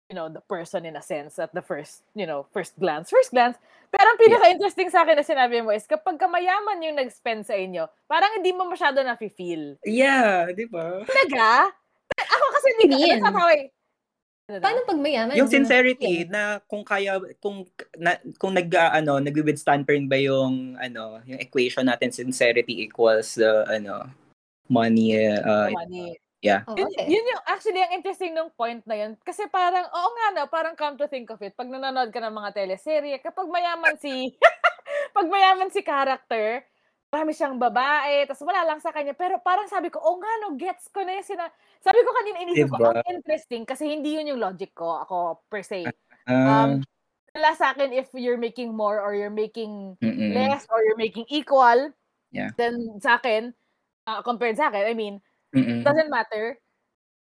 [0.09, 3.11] you know, the person in a sense at the first, you know, first glance.
[3.11, 3.61] First glance.
[3.93, 7.89] Pero ang pinaka-interesting sa akin na sinabi mo is kapag kamayaman yung nag-spend sa inyo,
[8.09, 9.77] parang hindi mo masyado na-feel.
[9.85, 11.73] yeah di ba Talaga?
[12.17, 13.69] Ako kasi hindi Hindi that's
[14.49, 15.37] Paano pag mayaman?
[15.37, 17.69] yung na- sincerity na kung kaya kung
[18.01, 22.81] na, kung nag ah, ano nagwi-withstand pa rin ba yung ano yung equation natin sincerity
[22.89, 24.09] equals the ano
[24.73, 26.17] money uh, money.
[26.71, 27.11] Oh, Yun, okay.
[27.11, 29.19] yun yung actually ang interesting ng point na yun.
[29.27, 32.31] Kasi parang, oo nga no, parang come to think of it, pag nanonood ka ng
[32.31, 34.39] mga teleserye, kapag mayaman si,
[35.19, 36.63] pag mayaman si character,
[37.09, 39.17] marami siyang babae, tapos wala lang sa kanya.
[39.17, 41.49] Pero parang sabi ko, oh nga no, gets ko na yung sina...
[41.81, 43.01] Sabi ko kanina, inisip ko, Diba?
[43.01, 45.17] ang interesting, kasi hindi yun yung logic ko, ako
[45.49, 45.89] per se.
[46.29, 46.85] ah, Um,
[47.33, 50.33] wala sa akin if you're making more or you're making mm-mm.
[50.37, 51.93] less or you're making equal.
[52.29, 52.53] Yeah.
[52.61, 53.57] Then sa akin,
[54.05, 55.23] uh, compared sa akin, I mean,
[55.57, 55.81] Mm-mm.
[55.81, 56.61] doesn't matter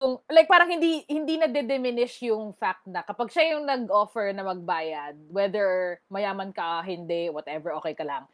[0.02, 4.42] kung like parang hindi hindi na diminish yung fact na kapag siya yung nag-offer na
[4.42, 8.26] magbayad, whether mayaman ka, hindi, whatever, okay ka lang.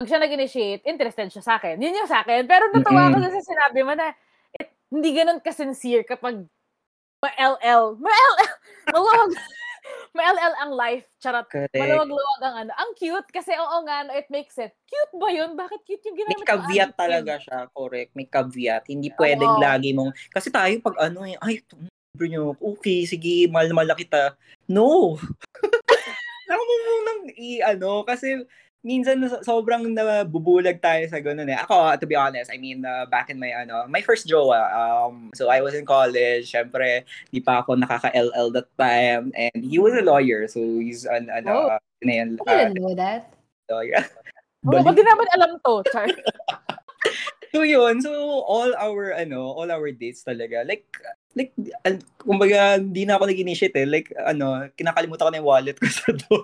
[0.00, 1.78] Pag siya nag-initiate, interested siya sa akin.
[1.78, 2.50] Yun yung sa akin.
[2.50, 3.34] Pero natawa ako Mm-mm.
[3.38, 4.10] sa sinabi mo na
[4.58, 6.42] it, hindi ganun ka-sincere kapag
[7.22, 7.94] ma-LL.
[8.02, 8.50] Ma-LL!
[8.94, 9.30] Maluwag,
[10.10, 11.06] ma-LL ang life.
[11.22, 11.46] Charot.
[11.46, 11.78] Correct.
[11.78, 12.72] Maluwag-luwag ang ano.
[12.74, 14.74] Ang cute kasi oo nga, no, it makes sense.
[14.90, 15.54] Cute ba yun?
[15.54, 16.50] Bakit cute yung May ginamit mo?
[16.50, 16.98] caveat Adjective.
[16.98, 18.10] talaga siya, correct.
[18.18, 18.82] May caveat.
[18.90, 19.62] Hindi pwedeng Oo.
[19.62, 21.62] lagi mong, kasi tayo pag ano eh, ay,
[22.18, 24.34] libre nyo, okay, sige, mahal na mahal kita.
[24.66, 25.14] No!
[26.50, 28.42] Ako mo munang i-ano, kasi
[28.84, 31.56] minsan so- sobrang nabubulag tayo sa ganun eh.
[31.56, 35.32] Ako, to be honest, I mean, uh, back in my, ano, my first jowa, um,
[35.34, 39.96] so I was in college, syempre, di pa ako nakaka-LL that time, and he was
[39.96, 41.68] a lawyer, so he's an, ano, Oh.
[41.74, 43.32] uh, I uh, didn't know that.
[43.72, 44.04] lawyer.
[44.64, 46.08] Oh, Balik- ba't di naman alam to, Char?
[47.54, 48.10] So yun, so
[48.50, 50.66] all our ano, all our dates talaga.
[50.66, 50.90] Like
[51.38, 51.54] like
[52.18, 53.86] kumbaga hindi na ako nag-initiate eh.
[53.86, 56.42] Like ano, kinakalimutan ko na yung wallet ko sa door.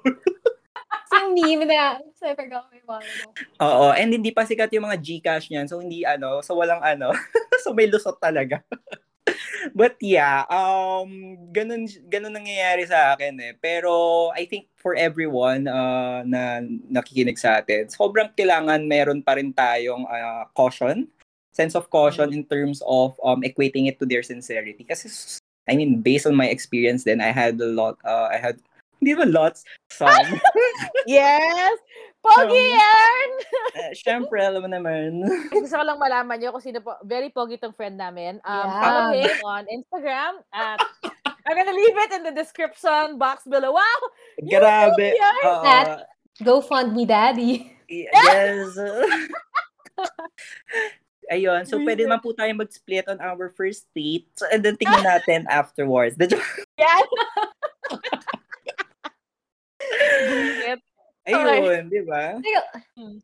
[1.10, 1.98] Same meme na.
[2.14, 3.10] So, I forgot my wallet.
[3.58, 5.66] Oo, and hindi pa sikat yung mga GCash niyan.
[5.66, 7.10] So hindi ano, so walang ano.
[7.66, 8.62] so may lusot talaga.
[9.76, 13.52] But yeah, um ganun ganun nangyayari sa akin eh.
[13.58, 19.52] Pero I think for everyone uh, na nakikinig sa atin, sobrang kailangan meron pa rin
[19.52, 21.10] tayong uh, caution,
[21.52, 24.86] sense of caution in terms of um equating it to their sincerity.
[24.86, 25.10] Kasi
[25.68, 28.58] I mean, based on my experience then I had a lot uh, I had
[29.00, 30.12] hindi ba lots some
[31.08, 31.74] yes!
[32.20, 33.28] Pogi Um, yan!
[33.80, 37.00] uh, syempre alam mo naman Gusto ko lang malaman nyo kung sino po.
[37.00, 38.36] Very pogi tong friend namin.
[38.44, 38.76] Um, Yeah.
[38.76, 40.78] Follow him on Instagram at
[41.48, 43.72] I'm gonna leave it in the description box below.
[43.72, 44.00] Wow!
[44.38, 45.42] grabe yan!
[45.42, 45.64] Oo.
[45.64, 46.04] That-
[46.40, 47.68] Go fund me, daddy.
[47.84, 48.72] Yes.
[51.30, 55.04] Ayun, so pwede naman po tayo mag-split on our first date so, and then tingnan
[55.04, 56.16] natin afterwards.
[56.16, 57.04] The joke- Yan!
[60.28, 60.80] Bullshit.
[61.28, 62.40] Ayun, di ba?
[62.40, 62.60] Pero,
[62.96, 63.18] Hmm.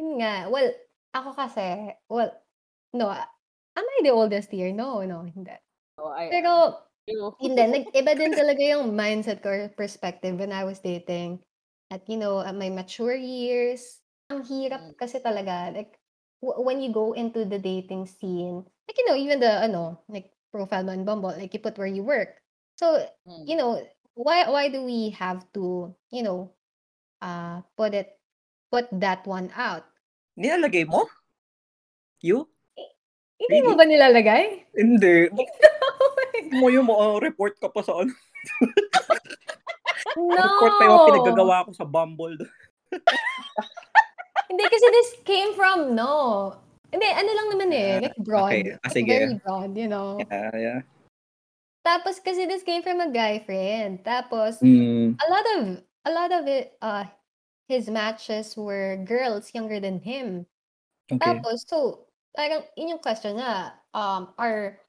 [0.00, 0.48] yun nga.
[0.48, 0.70] Well,
[1.12, 2.32] ako kasi, well,
[2.96, 4.72] no, am I the oldest here?
[4.72, 5.52] No, no, hindi.
[6.00, 6.50] Oh, I, Pero,
[7.44, 11.44] hindi, nag-iba din talaga yung mindset ko or perspective when I was dating.
[11.92, 14.00] At, you know, at my mature years,
[14.32, 14.96] ang hirap Mm.
[14.96, 16.00] kasi talaga, like,
[16.40, 20.32] w- when you go into the dating scene, like, you know, even the, ano, like,
[20.48, 22.40] profile mo on Bumble, like, you put where you work.
[22.80, 22.96] So,
[23.28, 23.44] Mm.
[23.44, 23.76] you know,
[24.14, 26.52] why why do we have to, you know,
[27.20, 28.18] uh, put it,
[28.70, 29.84] put that one out?
[30.36, 31.08] Nilalagay mo?
[32.22, 32.48] You?
[33.42, 34.44] Hindi mo ba nilalagay?
[34.78, 35.28] Hindi.
[36.54, 38.12] Mo yung mga report ka pa sa ano.
[40.16, 40.36] no!
[40.46, 42.38] Report pa yung mga pinagagawa ko sa Bumble.
[44.52, 46.52] Hindi kasi this came from, no.
[46.92, 48.52] Hindi, ano lang naman eh, like broad.
[48.52, 48.76] okay.
[48.84, 49.08] Ah, sige.
[49.08, 50.20] very broad, you know.
[50.28, 50.80] Yeah, yeah.
[51.84, 54.02] Tapos kasi this came from a guy friend.
[54.06, 55.62] Tapos, Mm, a lot of,
[56.06, 57.06] a lot of it, uh,
[57.68, 60.46] his matches were girls younger than him.
[61.10, 61.42] okay.
[61.42, 64.80] Tapos, so, parang, yun yung question na, um, are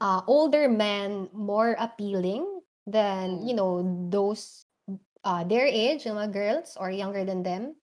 [0.00, 4.66] uh, older men more appealing than, you know, those
[5.24, 7.76] uh, their age, yung mga girls, or younger than them?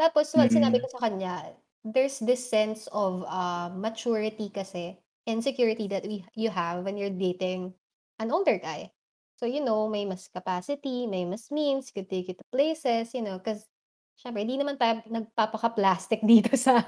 [0.00, 0.82] Tapos, sinabi Mm.
[0.82, 1.54] ko sa kanya,
[1.84, 7.72] there's this sense of uh, maturity kasi, insecurity that we, you have when you're dating
[8.20, 8.90] an older guy.
[9.36, 13.22] So, you know, may mas capacity, may mas means, could take you to places, you
[13.22, 13.66] know, because,
[14.14, 16.84] syempre, hindi naman tayo nagpapaka-plastic dito sa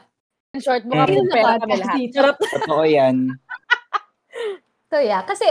[0.54, 1.28] In short, mukha Mm.
[1.28, 1.96] pera kami lahat.
[2.00, 2.12] dito.
[2.16, 2.38] Charot.
[2.40, 3.16] Totoo yan.
[4.86, 5.42] So yeah, kasi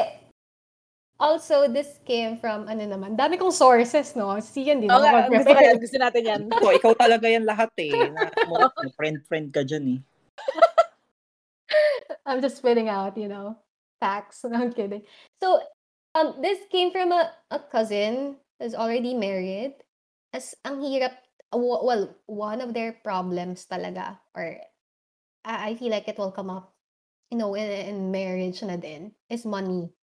[1.20, 4.40] also this came from ano naman, dami kong sources, no?
[4.40, 6.42] Si yan din Oo nga, gusto, gusto natin yan.
[6.56, 7.92] Ikaw, ikaw talaga yan lahat eh.
[8.16, 8.32] Na,
[8.98, 10.15] friend-friend ka dyan eh.
[12.26, 13.58] I'm just spitting out, you know,
[14.00, 14.44] facts.
[14.50, 15.04] No, I'm kidding.
[15.42, 15.62] So,
[16.16, 19.76] um, this came from a, a cousin who's already married.
[20.34, 21.16] As ang hirap,
[21.54, 24.58] well, one of their problems talaga, or
[25.46, 26.74] I, feel like it will come up,
[27.32, 29.94] you know, in, in marriage na din, is money.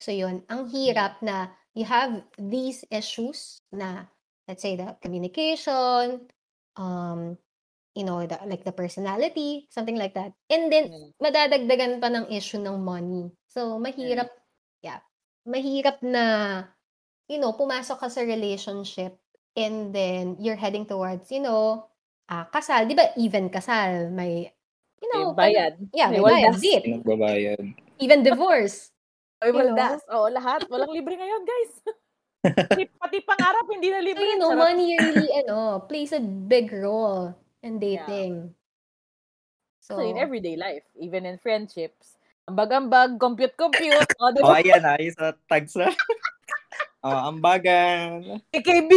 [0.00, 4.06] So yun, ang hirap na you have these issues na,
[4.46, 6.28] let's say, the communication,
[6.76, 7.36] um,
[7.94, 10.32] you know, the, like the personality, something like that.
[10.48, 11.08] And then, Mm.
[11.20, 13.28] madadagdagan pa ng issue ng money.
[13.52, 14.32] So, mahirap,
[14.80, 15.04] yeah,
[15.44, 16.24] mahirap na,
[17.28, 19.16] you know, pumasok ka sa relationship
[19.56, 21.84] and then you're heading towards, you know,
[22.32, 22.88] ah, kasal.
[22.88, 24.08] Di ba even kasal?
[24.08, 24.48] May,
[25.00, 25.72] you know, May bayad.
[25.92, 26.56] Yeah, May may bayad.
[26.60, 27.60] Pinagbabayad.
[28.00, 28.88] Even divorce.
[29.42, 30.00] Ay, You waldas.
[30.08, 30.64] Oo, lahat.
[30.70, 31.72] Walang libre ngayon, guys.
[32.72, 34.22] pati, pati pangarap, hindi na So, libre.
[34.24, 38.06] you know, money really, ano, plays a big role and Yeah.
[38.06, 38.54] dating.
[39.82, 42.14] So, So, in everyday life, even in friendships,
[42.46, 44.58] ambag-ambag, compute-compute, o, Oh, ba?
[44.62, 44.94] ayan na.
[44.98, 45.90] Yung sa tags na.
[47.02, 48.38] oh, ambagan.
[48.54, 48.92] AKB,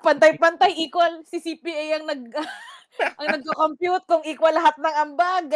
[0.00, 1.20] pantay-pantay, equal.
[1.28, 2.22] Si CPA ang nag
[3.20, 5.46] ang nagko-compute kung equal lahat ng ambag.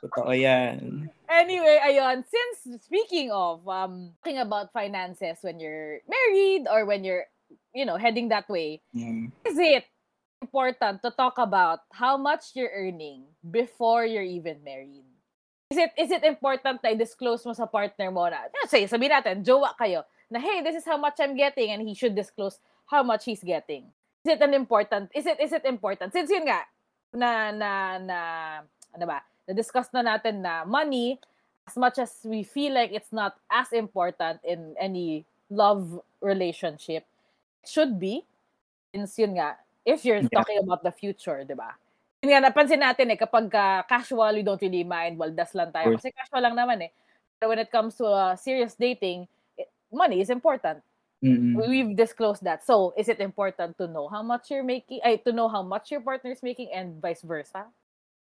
[0.00, 1.10] Totoo yan.
[1.28, 2.24] anyway, ayun.
[2.24, 7.26] Since speaking of um talking about finances when you're married or when you're
[7.76, 9.28] you know heading that way, Mm.
[9.44, 9.84] is it
[10.42, 15.04] important to talk about how much you're earning before you're even married?
[15.70, 19.44] Is it is it important na i-disclose mo sa partner mo na, say, sabihin natin,
[19.44, 22.56] jowa kayo, na hey, this is how much I'm getting and he should disclose
[22.88, 23.92] how much he's getting.
[24.24, 26.16] Is it an important, is it is it important?
[26.16, 26.64] Since yun nga,
[27.12, 27.70] na, na,
[28.00, 28.18] na,
[28.96, 31.20] ano ba, na-discuss na natin na money,
[31.68, 37.04] as much as we feel like it's not as important in any love relationship,
[37.60, 38.24] it should be,
[38.96, 40.44] since yun nga, if you're Yeah.
[40.44, 41.72] talking about the future, di ba?
[42.20, 45.72] Yun nga, napansin natin eh, kapag ka casual, we don't really mind, well, das lang
[45.72, 45.96] tayo.
[45.96, 46.04] Course.
[46.04, 46.92] Kasi casual lang naman eh.
[47.40, 49.24] But when it comes to uh, serious dating,
[49.56, 50.82] it, money is important.
[51.24, 51.56] Mm-mm.
[51.56, 52.62] We've disclosed that.
[52.62, 55.90] So, is it important to know how much you're making, ay, to know how much
[55.90, 57.66] your partner is making and vice versa?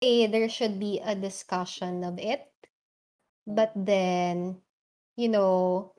[0.02, 2.46] eh, there should be a discussion of it.
[3.46, 4.62] But then,
[5.16, 5.94] you know,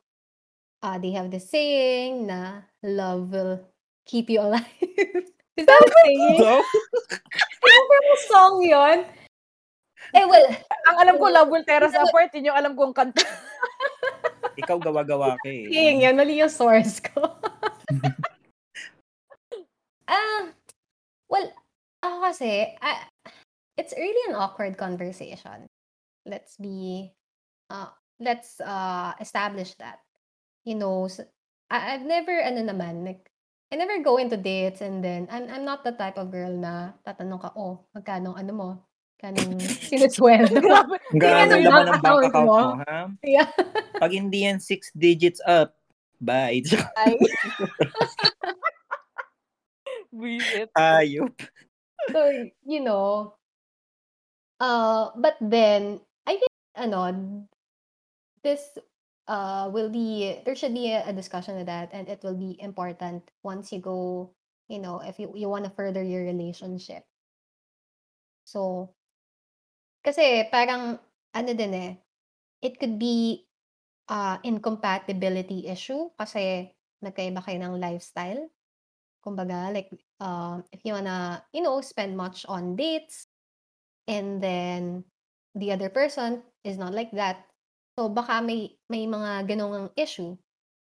[0.81, 3.67] uh, they have the saying na love will
[4.05, 4.65] keep you alive.
[5.59, 6.15] Is that a?
[6.39, 6.51] So,
[7.59, 8.97] Ano yung song yun?
[10.15, 10.47] Eh, well,
[10.87, 12.31] Ang alam ko, love will tear us apart.
[12.31, 13.27] Yun yung alam kong kanta.
[14.59, 15.67] ikaw gawa-gawa ka eh.
[15.67, 16.15] saying yun.
[16.15, 17.19] Mali yung source ko.
[20.09, 20.49] Ah,
[21.29, 21.53] well,
[22.01, 23.05] ako kasi, ah,
[23.77, 25.69] it's really an awkward conversation.
[26.25, 27.13] Let's be,
[27.69, 30.01] uh, let's uh, establish that.
[30.65, 31.05] You know,
[31.69, 33.29] I, have never, ano naman, like,
[33.69, 36.97] I never go into dates and then, I'm, I'm not the type of girl na
[37.05, 38.69] tatanong ka, oh, magkano, ano mo?
[39.21, 40.57] Kanong sinusweldo?
[40.57, 40.97] Grabe.
[41.13, 42.57] Ang mo naman yung ng bank account mo.
[42.57, 42.99] mo, ha?
[43.21, 43.49] yeah.
[44.01, 45.77] Pag hindi yan six digits up,
[46.17, 46.65] bye.
[46.97, 47.13] Ay.
[50.09, 50.73] Buisit.
[50.73, 51.35] Ayop.
[52.09, 53.37] So, you know,
[54.57, 57.13] uh, but then I think ano,
[58.41, 58.65] this
[59.29, 62.57] uh will be there should be a, a discussion of that and it will be
[62.59, 64.33] important once you go,
[64.67, 67.05] you know, if you you want to further your relationship.
[68.43, 68.91] So,
[70.01, 70.97] kasi parang
[71.35, 71.91] ano din eh,
[72.65, 73.45] it could be
[74.09, 76.73] uh incompatibility issue kasi
[77.05, 78.49] nagkaiba kayo ng lifestyle.
[79.19, 79.91] Kumbaga, like,
[80.23, 83.27] um, if you wanna, you know, spend much on dates,
[84.07, 85.03] and then
[85.55, 87.48] the other person is not like that.
[87.99, 90.39] So, baka may, may mga ganong issue.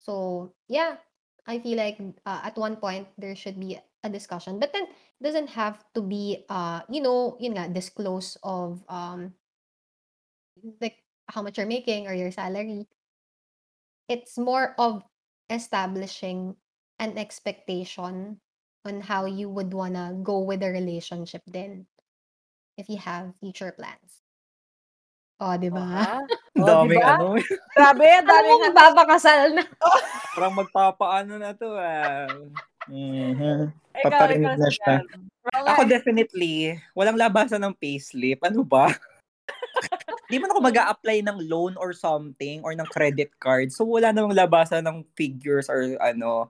[0.01, 0.97] So, yeah,
[1.45, 4.57] I feel like uh, at one point there should be a discussion.
[4.57, 4.89] But then,
[5.21, 9.37] doesn't have to be, uh, you know, yun nga, disclose of, um,
[10.81, 12.89] like, how much you're making or your salary.
[14.09, 15.05] It's more of
[15.53, 16.57] establishing
[16.97, 18.41] an expectation
[18.89, 21.85] on how you would wanna go with the relationship then
[22.81, 24.24] if you have future plans.
[25.43, 26.23] Oh, di ba?
[26.55, 27.11] Ang Oh, daming diba?
[27.19, 27.27] ano.
[27.75, 29.65] Grabe, daming magpapakasal na.
[30.39, 32.31] Parang magpapaano na to ah.
[32.87, 33.75] Mhm.
[33.95, 34.93] Ikaw, Paparinig ikaw, na siya.
[35.75, 38.39] Ako definitely, walang labasan ng payslip.
[38.47, 38.95] Ano ba?
[40.31, 43.75] Di man ako mag apply ng loan or something or ng credit card.
[43.75, 46.49] So wala namang labasan ng figures or ano.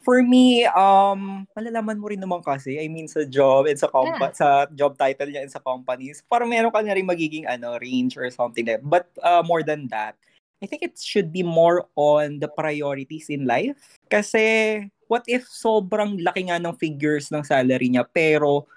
[0.00, 4.32] For me, um, malalaman mo rin naman kasi, I mean sa job and sa compa-
[4.32, 8.16] sa job title niya and sa companies, parang meron ka na rin magiging ano, range
[8.16, 10.16] or something like But uh, more than that,
[10.60, 14.00] I think it should be more on the priorities in life.
[14.08, 18.68] Kasi what if sobrang laki nga ng figures ng salary niya pero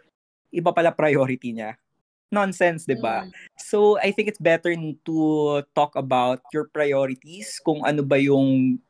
[0.52, 1.76] iba pala priority niya?
[2.34, 3.24] Nonsense, 'di ba?
[3.24, 3.32] Mm.
[3.62, 5.18] So I think it's better to
[5.78, 8.82] talk about your priorities, kung ano ba yung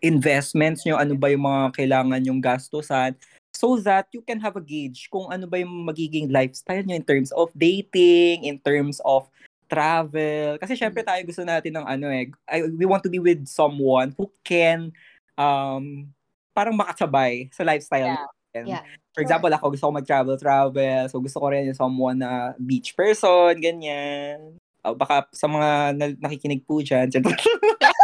[0.00, 3.16] investments nyo, ano ba yung mga kailangan yung gastusan,
[3.56, 7.06] so that you can have a gauge kung ano ba yung magiging lifestyle nyo in
[7.06, 9.24] terms of dating, in terms of
[9.66, 10.60] travel.
[10.60, 14.12] Kasi syempre tayo gusto natin ng ano eh, I, we want to be with someone
[14.14, 14.92] who can
[15.40, 16.12] um
[16.52, 18.12] parang makasabay sa lifestyle.
[18.12, 18.36] Yeah.
[18.56, 18.72] natin.
[18.72, 18.84] Yeah.
[19.12, 21.08] For example, ako gusto ko mag-travel-travel.
[21.12, 24.56] So, gusto ko rin yung someone na beach person, ganyan.
[24.84, 27.08] O, baka sa mga na- nakikinig po dyan.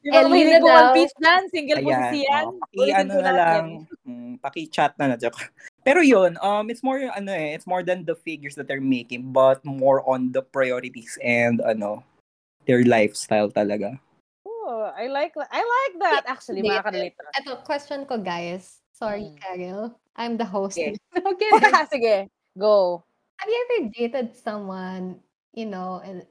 [0.00, 0.92] Mga Ellie mahilig po One.
[0.96, 2.12] Piece dyan, single po si Ayan.
[2.16, 2.44] Sian.
[2.48, 3.64] o, paki, Ulitin ano na lang.
[4.08, 5.16] Mm, paki-chat na na.
[5.20, 5.36] Joke.
[5.84, 9.28] Pero yun, um, it's more, ano eh, it's more than the figures that they're making,
[9.28, 12.00] but more on the priorities and, ano,
[12.64, 14.00] their lifestyle talaga.
[14.44, 16.22] Oh, Oh, I like I like that.
[16.30, 16.78] Actually, Dated.
[16.78, 17.16] makaka-relate.
[17.42, 18.78] Ito, question ko, guys.
[18.94, 19.36] Sorry, Mm.
[19.36, 19.82] Karel.
[20.14, 20.78] I'm the host.
[20.78, 20.94] Sige.
[21.26, 21.50] Okay.
[21.92, 22.16] Sige,
[22.56, 23.02] go.
[23.42, 25.18] Have you ever dated someone,
[25.52, 26.22] you know, and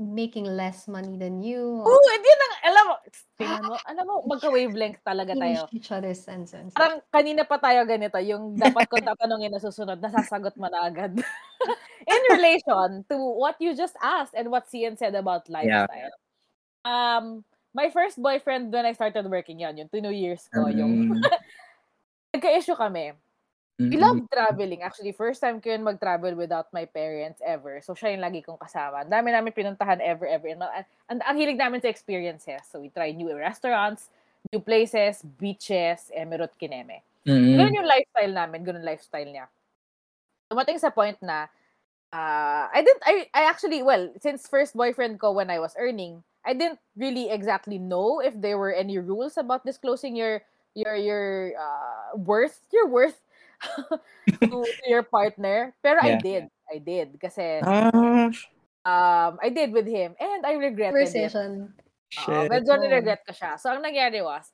[0.00, 1.60] making less money than you?
[1.84, 2.94] Oo, hindi nang, alam mo,
[3.36, 5.68] tingnan mo, alam mo, magka-wavelength talaga tayo.
[5.68, 6.72] Finish each other's sentences.
[6.72, 11.12] Parang kanina pa tayo ganito, yung dapat kong tatanungin na susunod, nasasagot mo na agad.
[12.10, 16.16] In relation to what you just asked and what Cian said about lifestyle.
[16.80, 17.44] Um,
[17.76, 21.20] my first boyfriend when I started working yan, yung two years ko, yung Mm.
[22.34, 23.12] nagka-issue kami.
[23.80, 24.04] We Mm-mm.
[24.04, 24.84] love traveling.
[24.84, 27.80] Actually, first time ko yun mag-travel without my parents ever.
[27.80, 29.00] So, siya yung lagi kong kasama.
[29.00, 30.52] Ang dami namin pinuntahan ever, ever.
[30.52, 30.60] And,
[31.08, 32.60] and ang hilig namin sa experiences.
[32.68, 34.12] So, we try new restaurants,
[34.52, 37.00] new places, beaches, Emirate Kineme.
[37.24, 37.56] Mm-mm.
[37.56, 38.60] Ganun yung lifestyle namin.
[38.68, 39.48] Ganun lifestyle niya.
[40.52, 41.48] Dumating sa point na,
[42.12, 46.20] uh, I didn't, I, I actually, well, since first boyfriend ko when I was earning,
[46.44, 50.44] I didn't really exactly know if there were any rules about disclosing your,
[50.76, 53.16] your, your uh, worth, your worth
[54.40, 55.72] to, to your partner.
[55.84, 56.22] Pero I Yeah.
[56.22, 56.44] did.
[56.70, 57.08] I did.
[57.20, 58.30] Kasi, Ah,
[58.86, 60.16] um, I did with him.
[60.16, 61.12] And I regretted it.
[61.30, 61.74] Conversation.
[62.16, 62.48] Oo, shit.
[62.50, 62.80] medyo Oh.
[62.80, 63.60] niregret ko siya.
[63.60, 64.50] So, ang nangyari was,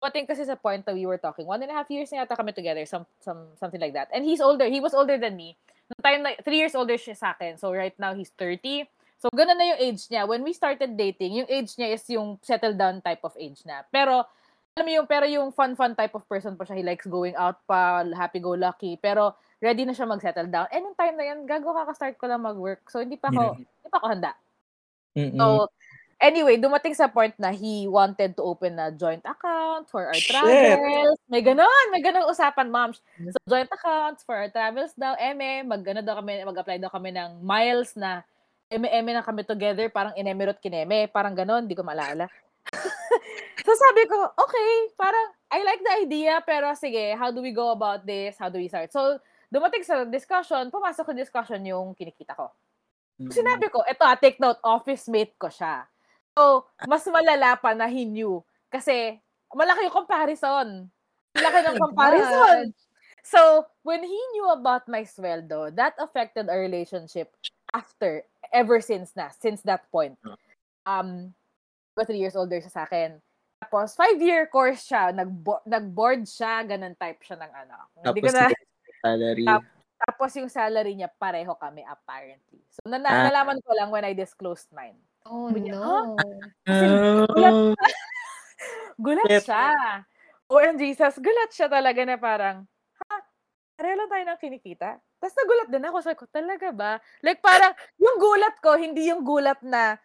[0.00, 2.36] dumating kasi sa point that we were talking, one and a half years na yata
[2.36, 4.08] kami together, some, some, something like that.
[4.12, 4.68] And he's older.
[4.68, 5.56] He was older than me.
[5.90, 7.56] Noong time na, three years older siya sa akin.
[7.58, 8.86] So, right now, he's 30.
[9.20, 10.24] So, ganun na yung age niya.
[10.24, 13.84] When we started dating, yung age niya is yung settle down type of age na.
[13.92, 14.24] Pero,
[14.78, 16.78] alam mo yung, pero yung fun-fun type of person pa siya.
[16.78, 18.96] He likes going out pa, happy-go-lucky.
[19.02, 20.70] Pero, ready na siya mag-settle down.
[20.70, 22.86] And yung time na yan, gago kaka-start ko lang mag-work.
[22.88, 24.32] So, hindi pa ako, hindi pa ako handa.
[25.12, 25.36] Mm-mm.
[25.36, 25.68] So,
[26.22, 30.32] anyway, dumating sa point na he wanted to open a joint account for our Shit.
[30.32, 31.18] travels.
[31.28, 32.94] May ganon, may ganon usapan, ma'am.
[32.94, 37.10] So, joint accounts for our travels daw, eme, mag ano daw kami, mag-apply daw kami
[37.12, 38.24] ng miles na
[38.70, 42.30] eme-eme na kami together, parang in-emirate kineme, parang ganon, di ko maalala.
[43.70, 47.70] So, sabi ko, okay, parang, I like the idea, pero sige, how do we go
[47.70, 48.34] about this?
[48.34, 48.90] How do we start?
[48.90, 52.50] So, dumating sa discussion, pumasok sa discussion yung kinikita ko.
[53.22, 53.30] Mm-mm.
[53.30, 55.86] Sinabi ko, eto ah, take note, office mate ko siya.
[56.34, 58.42] So, mas malala pa na he knew.
[58.74, 59.22] Kasi,
[59.54, 60.66] malaki yung comparison.
[61.38, 62.74] Malaki ng comparison.
[63.22, 67.30] So, when he knew about my sweldo, that affected our relationship
[67.70, 70.18] after, ever since na, since that point.
[70.82, 71.38] Um,
[71.94, 73.20] was three years older siya sa akin.
[73.60, 77.76] Tapos, five-year course siya, nag-bo- nag-board siya, ganun type siya ng ano.
[77.94, 78.46] Hindi ko Tapos na,
[79.04, 79.44] salary.
[79.44, 82.64] Tap- tapos yung salary niya, pareho kami apparently.
[82.72, 83.28] So, na- Ah.
[83.28, 84.96] nalaman ko lang when I disclosed mine.
[85.28, 86.16] Oh, Sabi niya, no.
[86.64, 87.76] Ah,
[88.96, 89.44] Gulat Yep.
[89.44, 89.64] siya.
[90.50, 92.64] OMG, Jesus, gulat siya talaga na parang,
[92.98, 93.16] ha,
[93.76, 94.90] pareho lang tayo ng kinikita.
[95.20, 95.96] Tapos nagulat din ako.
[96.00, 96.92] Sabi ko, talaga ba?
[97.20, 100.00] Like parang, yung gulat ko, hindi yung gulat na,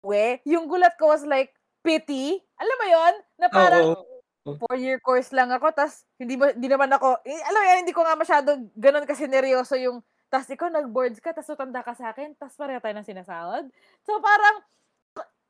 [0.00, 1.50] we, yung gulat ko was like,
[1.84, 2.40] pity.
[2.56, 4.56] Alam mo yon Na parang, Oo.
[4.64, 7.94] four-year course lang ako, tas hindi, ba, hindi naman ako, eh, alam mo yan, hindi
[7.96, 12.10] ko nga masyado ganun kasi neryoso yung, tas ikaw nag-boards ka, tas tutanda ka sa
[12.12, 13.64] akin, tas pareho tayo ng sinasahod.
[14.04, 14.64] So parang,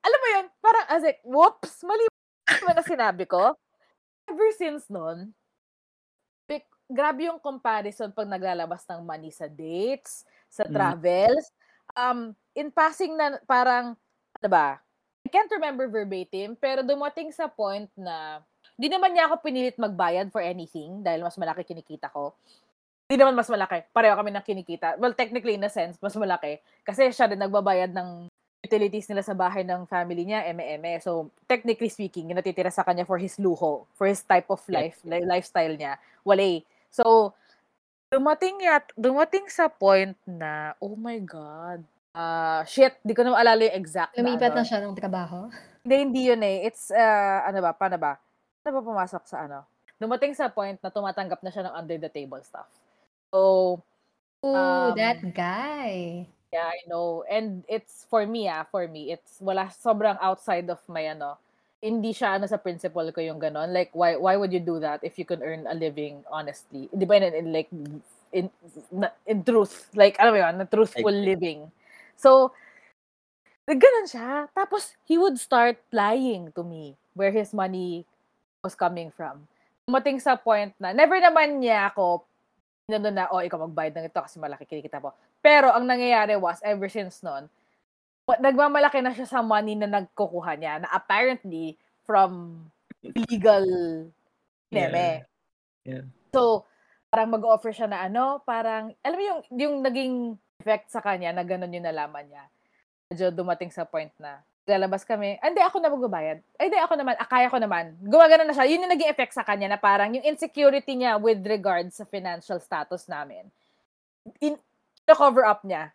[0.05, 2.05] alam mo yun, parang as like, whoops, mali
[2.63, 3.57] ba na sinabi ko?
[4.29, 5.33] Ever since nun,
[6.47, 10.23] big- grabe yung comparison pag naglalabas ng money sa dates,
[10.53, 10.73] sa Mm.
[10.73, 11.45] travels.
[11.97, 13.97] Um, in passing na parang,
[14.39, 14.79] ano ba,
[15.35, 18.39] can't remember verbatim, pero dumating sa point na
[18.79, 22.39] di naman niya ako pinilit magbayad for anything dahil mas malaki kinikita ko.
[23.11, 23.83] Di naman mas malaki.
[23.91, 24.95] Pareho kami ng kinikita.
[24.97, 26.63] Well, technically, in a sense, mas malaki.
[26.87, 28.31] Kasi siya din nagbabayad ng
[28.65, 30.97] utilities nila sa bahay ng family niya, eme-eme.
[31.05, 34.97] So, technically speaking, yung natitira sa kanya for his luho, for his type of life,
[35.05, 37.37] li- lifestyle niya, wala So,
[38.09, 41.85] dumating yat, dumating sa point na, oh my God,
[42.15, 44.63] ah shit, di ko na maalala yung exact Lumipat ano.
[44.63, 45.51] na siya ng trabaho.
[45.83, 46.65] Hindi, hindi yun eh.
[46.65, 48.17] It's, uh, ano ba, paano ba?
[48.63, 49.67] Paano ba pumasok sa ano?
[49.99, 52.71] Dumating sa point na tumatanggap na siya ng under the table stuff.
[53.29, 53.83] So,
[54.41, 56.25] Ooh, Um, that guy.
[56.53, 57.25] yeah, I know.
[57.27, 61.37] And it's, for me ah, for me, it's, wala, sobrang outside of my, ano,
[61.81, 63.73] hindi siya, ano, sa principle ko yung ganon.
[63.73, 66.89] Like, why, why would you do that if you can earn a living honestly?
[66.93, 67.69] Di ba, in, in like,
[68.33, 68.49] in,
[68.93, 71.69] na- in truth, like, alam mo yun, na truthful Like- living.
[72.17, 72.55] So,
[73.65, 74.53] Ganun siya.
[74.53, 78.05] Tapos, he would start lying to me where his money
[78.61, 79.49] was coming from.
[79.89, 82.29] Dumating sa point na, never naman niya ako,
[82.93, 85.17] ano na, oh, ikaw magbayad ng ito kasi malaki kinikita mo.
[85.41, 87.49] Pero, ang nangyayari was, ever since noon,
[88.29, 92.61] nagmamalaki na siya sa money na nagkukuha niya, na apparently, from
[93.01, 93.65] illegal
[94.69, 95.25] neme.
[95.89, 96.05] Yeah.
[96.37, 96.69] So,
[97.09, 100.17] parang mag-offer siya na ano, parang, alam mo yung, yung naging
[100.65, 102.49] effect sa kanya na ganun yung nalaman niya
[103.13, 105.37] medyo dumating sa point na lalabas kami.
[105.45, 106.41] Hindi, ako na magbabayad.
[106.57, 107.15] Ay, hindi, ako naman.
[107.21, 108.01] Ah, kaya ko naman.
[108.01, 108.65] Gumagana na siya.
[108.65, 112.57] Yun yung naging effect sa kanya na parang yung insecurity niya with regards sa financial
[112.57, 113.45] status namin.
[114.41, 114.57] In,
[115.05, 115.93] cover up niya.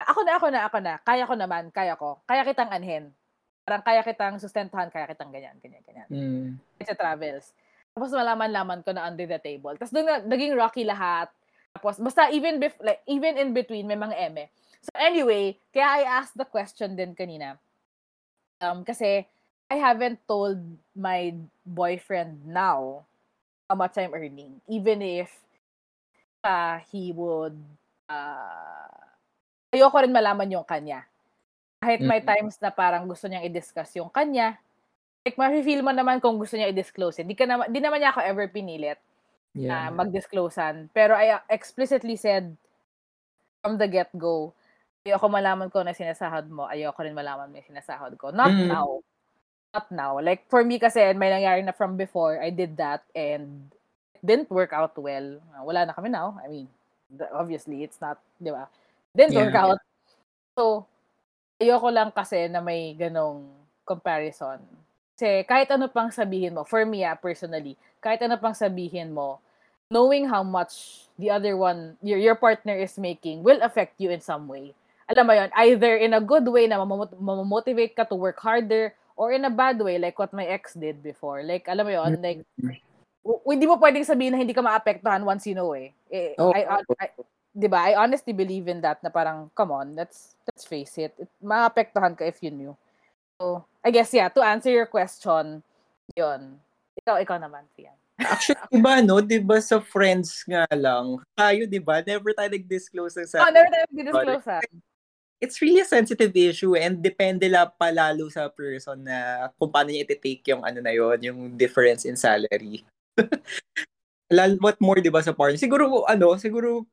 [0.00, 0.94] Ako na, ako na, ako na.
[1.04, 2.16] Kaya ko naman, kaya ko.
[2.24, 3.12] Kaya kitang anhin.
[3.68, 6.08] Parang kaya kitang sustentuhan, kaya kitang ganyan, ganyan, ganyan.
[6.08, 6.48] Mm.
[6.88, 7.52] Sa travels.
[7.92, 9.76] Tapos malaman-laman ko na under the table.
[9.76, 11.28] Tapos doon na, naging rocky lahat.
[11.76, 14.48] Tapos, basta even, bef- like, even in between, may mga eme.
[14.80, 17.60] So anyway, kaya I asked the question din kanina
[18.64, 19.28] um, kasi
[19.68, 20.62] I haven't told
[20.96, 23.04] my boyfriend now
[23.68, 25.28] how much I'm earning, even if
[26.46, 27.58] uh, he would,
[28.08, 28.94] uh,
[29.74, 31.02] ayoko rin malaman yung kanya.
[31.82, 32.30] Kahit may Mm.
[32.30, 34.56] times na parang gusto niyang i-discuss yung kanya,
[35.26, 37.26] like, ma-feel mo naman kung gusto niya i-disclose.
[37.34, 39.02] Ka naman, di naman niya ako ever pinilit
[39.64, 39.94] na Yeah.
[39.94, 40.92] mag-disclosean.
[40.92, 42.56] Pero I uh, explicitly said
[43.64, 44.52] from the get-go,
[45.06, 48.30] ayoko malaman ko na sinasahod mo, ayoko rin malaman mo yung sinasahod ko.
[48.30, 48.68] Not Mm.
[48.68, 49.00] now.
[49.74, 50.12] Not now.
[50.20, 53.70] Like, for me kasi, may nangyari na from before, I did that and
[54.14, 55.40] it didn't work out well.
[55.64, 56.38] Wala na kami now.
[56.42, 56.68] I mean,
[57.34, 58.68] obviously, it's not, di ba?
[59.16, 59.66] Didn't work Yeah.
[59.72, 59.78] out.
[60.58, 60.86] So,
[61.60, 63.48] ayoko lang kasi na may ganong
[63.86, 64.60] comparison.
[65.16, 69.40] Kasi kahit ano pang sabihin mo, for me ah, personally, kahit ano pang sabihin mo,
[69.90, 74.20] knowing how much the other one, your, your partner is making will affect you in
[74.20, 74.74] some way.
[75.08, 79.30] Alam mo yun, either in a good way na mamamotivate ka to work harder or
[79.30, 81.46] in a bad way like what my ex did before.
[81.46, 82.42] Like, alam mo yun, like,
[83.22, 85.94] w- hindi mo pwedeng sabihin na hindi ka maapektuhan once you know eh.
[86.10, 86.50] eh Oh.
[86.50, 87.08] I, I,
[87.56, 87.80] 'di ba?
[87.90, 91.16] I honestly believe in that na parang come on, let's let's face it.
[91.16, 92.74] it maapektuhan ka if you knew.
[93.40, 95.64] So, I guess yeah, to answer your question,
[96.12, 96.60] 'yun.
[97.00, 97.96] Ikaw ikaw naman, Fian.
[98.16, 99.20] Actually, diba, no?
[99.20, 102.00] Diba sa friends nga lang, tayo, diba?
[102.00, 103.52] Never tayo nag-disclose ng Oh, sa...
[103.52, 104.62] never tayo disclose ah.
[105.36, 110.08] It's really a sensitive issue and depende la palalo sa person na kung paano niya
[110.08, 112.80] iti-take yung ano na yon yung difference in salary.
[114.32, 115.60] Lal, what more, diba, sa partner?
[115.60, 116.88] Siguro, ano, siguro,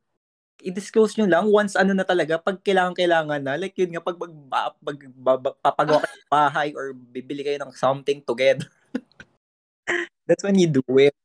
[0.59, 4.32] i-disclose nyo lang once ano na talaga, pag kailangan-kailangan na, like yun nga, pag mag,
[4.36, 4.99] mag, mag,
[5.39, 8.67] mag- papagawa kayo ng bahay or bibili kayo ng something together.
[10.27, 11.15] That's when you do it.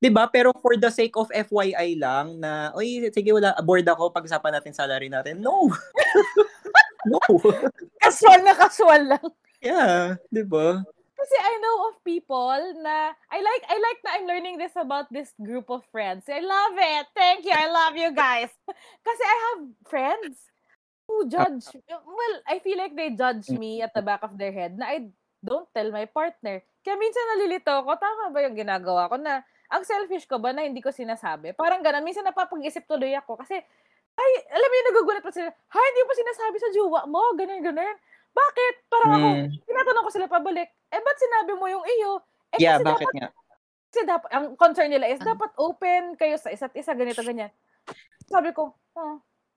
[0.00, 0.28] 'Di ba?
[0.32, 4.72] Pero for the sake of FYI lang na, oy, sige wala, bored ako, pag-usapan natin
[4.72, 5.44] salary natin.
[5.44, 5.68] No.
[7.12, 7.20] no.
[8.00, 9.26] Casual na casual lang.
[9.60, 10.80] yeah, 'di ba?
[11.20, 15.12] Kasi I know of people na I like I like na I'm learning this about
[15.12, 16.24] this group of friends.
[16.32, 17.06] I love it.
[17.12, 17.52] Thank you.
[17.52, 18.48] I love you guys.
[19.04, 20.48] Kasi I have friends
[21.04, 24.80] who judge well, I feel like they judge me at the back of their head
[24.80, 25.12] na I
[25.44, 26.64] don't tell my partner.
[26.80, 30.64] Kaya minsan nalilito ako, tama ba yung ginagawa ko na ang selfish ko ba na
[30.64, 31.52] hindi ko sinasabi?
[31.52, 32.02] Parang ganun.
[32.02, 33.60] Minsan napapag-isip tuloy ako kasi
[34.10, 37.62] ay, alam mo yung nagugulat pa sila, ha, hindi mo sinasabi sa jowa mo, ganyan,
[37.62, 37.96] ganyan.
[38.30, 38.74] Bakit?
[38.90, 39.48] Parang ako, Mm.
[39.64, 42.20] tinatanong ko sila pabalik, eh, ba't sinabi mo yung iyo?
[42.52, 43.28] Eh, Yeah, kasi bakit dapat, nga?
[43.88, 47.48] kasi dapat, ang concern nila is, dapat open kayo sa isa't isa, ganito, ganyan.
[48.28, 49.14] Sabi ko, oh,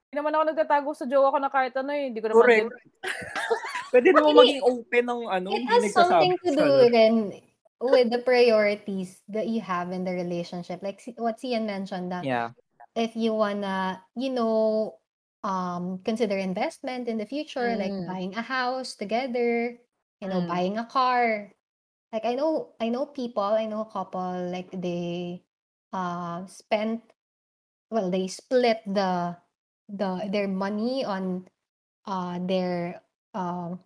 [0.08, 2.72] hindi naman ako nagtatago sa jowa ko na kahit ano eh, hindi ko naman Correct.
[4.02, 4.14] din.
[4.14, 7.16] Pwede naman Actually, maging open ng ano, It has something to do then
[7.82, 10.82] with the priorities that you have in the relationship.
[10.82, 12.52] Like si- what Sian mentioned that Yeah.
[12.96, 14.98] if you wanna, you know,
[15.44, 18.08] um, consider investment in the future, like Mm.
[18.08, 19.78] buying a house together,
[20.22, 20.48] you know, Mm.
[20.48, 21.54] buying a car.
[22.14, 25.44] Like I know, I know people, I know a couple, like they
[25.94, 27.04] uh spent,
[27.92, 29.38] well, they split the
[29.90, 31.48] the their money on
[32.08, 33.03] uh their
[33.34, 33.82] um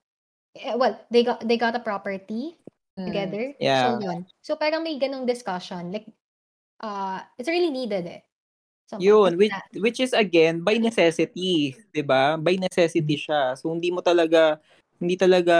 [0.56, 2.58] eh, well, they got they got a property
[2.98, 3.06] Mm.
[3.08, 3.44] together.
[3.58, 4.00] So Yeah.
[4.02, 4.26] yun.
[4.42, 5.94] So parang may ganong discussion.
[5.94, 6.10] Like,
[6.82, 8.22] uh, it's really needed eh.
[8.88, 9.62] Some Yun, which, na.
[9.84, 12.40] which is again, by necessity, 'di ba?
[12.40, 13.54] By necessity siya.
[13.60, 14.58] So, hindi mo talaga,
[14.98, 15.56] hindi talaga,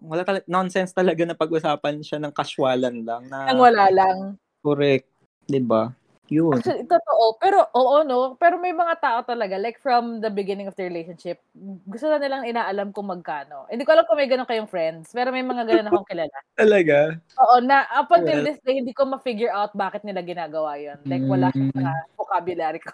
[0.00, 4.18] wala talaga, nonsense talaga na pag-usapan siya ng casualan lang na Nang wala lang.
[4.64, 5.06] correct,
[5.44, 5.92] 'di ba?
[6.32, 6.56] Yun.
[6.56, 7.36] Actually, totoo.
[7.36, 8.32] Pero, oo, no?
[8.40, 11.36] Pero may mga tao talaga, like from the beginning of the relationship,
[11.84, 13.68] gusto na nilang inaalam kung magkano.
[13.68, 16.32] Hindi ko alam kung may ganun kayong friends, pero may mga ganun akong kilala.
[16.60, 17.20] Talaga.
[17.44, 20.96] Oo, na up until Well- this day, hindi ko ma-figure out bakit nila ginagawa yun.
[21.04, 21.76] Like, wala Mm.
[21.76, 22.88] sa vocabulary ko.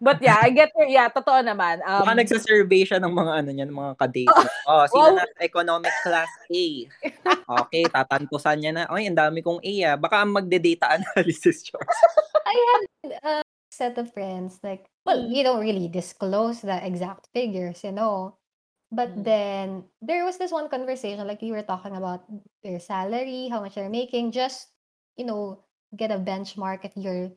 [0.00, 1.84] But yeah, I get your, yeah, totoo naman.
[1.84, 4.32] Um, Baka nagsa-survey siya ng mga ano niyan, mga kadate.
[4.66, 5.16] Oh, sino Wow.
[5.20, 6.64] na economic class A?
[7.66, 8.84] Okay, tatantusan niya na.
[8.88, 9.96] Oy, ang dami kong A ah.
[9.98, 11.78] Baka magde-data analysis siya.
[12.46, 12.82] I had
[13.22, 13.34] a
[13.70, 18.38] set of friends, like, well, you don't really disclose the exact figures, you know.
[18.92, 19.24] But Mm.
[19.24, 19.66] then
[20.04, 22.28] there was this one conversation, like you were talking about
[22.60, 24.68] their salary, how much they're making, just,
[25.16, 25.64] you know,
[25.96, 27.32] get a benchmark if you're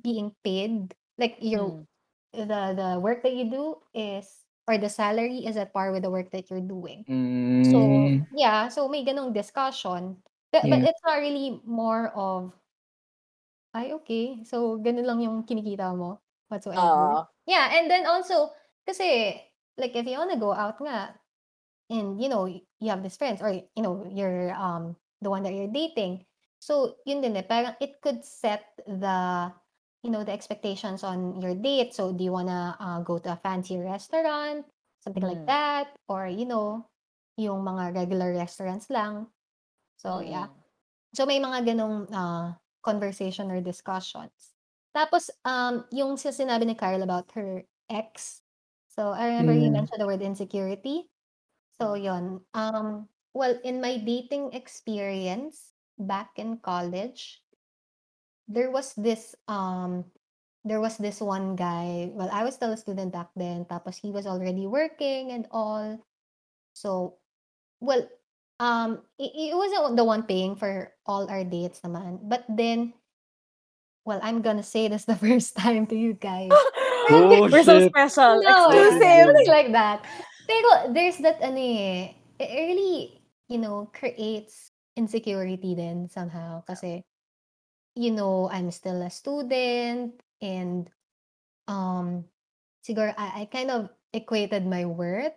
[0.00, 0.96] being paid.
[1.18, 1.86] Like your Mm.
[2.32, 6.10] the the work that you do is or the salary is at par with the
[6.10, 7.06] work that you're doing.
[7.08, 7.62] Mm.
[7.62, 10.22] So, yeah, so may ganong discussion.
[10.52, 12.54] But, but it's not really more of,
[13.74, 16.84] ay, okay, so ganun lang yung kinikita mo whatsoever.
[16.84, 17.26] Oo.
[17.46, 18.52] Yeah, and then also,
[18.88, 19.36] kasi,
[19.78, 21.16] like, if you wanna go out nga,
[21.90, 25.54] and, you know, you have these friends, or, you know, you're, um, the one that
[25.54, 26.26] you're dating,
[26.60, 29.52] so, yun din eh, parang it could set the,
[30.02, 31.94] you know, the expectations on your date.
[31.94, 34.66] So, do you wanna uh, go to a fancy restaurant,
[35.00, 35.46] something like Mm.
[35.46, 36.88] that, or, you know,
[37.36, 39.28] yung mga regular restaurants lang.
[39.96, 40.48] So, yeah.
[40.48, 40.62] Mm.
[41.14, 44.54] So, may mga ganong uh, conversation or discussions.
[44.96, 48.42] Tapos, um, yung sinabi ni Carl about her ex.
[48.88, 49.72] So, I remember he Mm.
[49.72, 51.10] mentioned the word insecurity.
[51.80, 52.44] So, yon.
[52.54, 57.41] Um, well, in my dating experience back in college,
[58.52, 60.04] there was this um
[60.64, 62.10] there was this one guy.
[62.14, 63.64] Well, I was still a student back then.
[63.66, 65.98] Tapos he was already working and all.
[66.72, 67.18] So,
[67.80, 68.06] well,
[68.60, 72.22] um, he, he wasn't the one paying for all our dates naman.
[72.22, 72.94] But then,
[74.06, 76.50] well, I'm gonna say this the first time to you guys.
[77.10, 78.38] Oh, We're so special.
[78.46, 79.02] No, Exclusive.
[79.02, 80.06] something like that.
[80.46, 83.18] Pero there's that ano eh, it really,
[83.50, 86.62] you know, creates insecurity then somehow.
[86.62, 87.02] Kasi,
[87.94, 90.88] you know, I'm still a student and
[91.68, 92.24] um
[92.82, 95.36] siguro I, I kind of equated my worth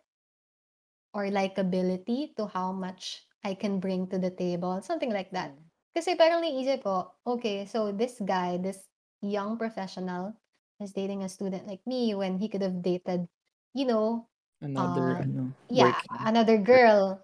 [1.15, 5.55] or likability to how much I can bring to the table, something like that.
[5.55, 5.63] Mm.
[5.95, 8.83] Kasi parang naisip ko, okay, so this guy, this
[9.23, 10.35] young professional
[10.83, 13.31] is dating a student like me when he could have dated,
[13.71, 14.27] you know,
[14.59, 16.27] Another, uh, ano, yeah, working.
[16.27, 17.21] another girl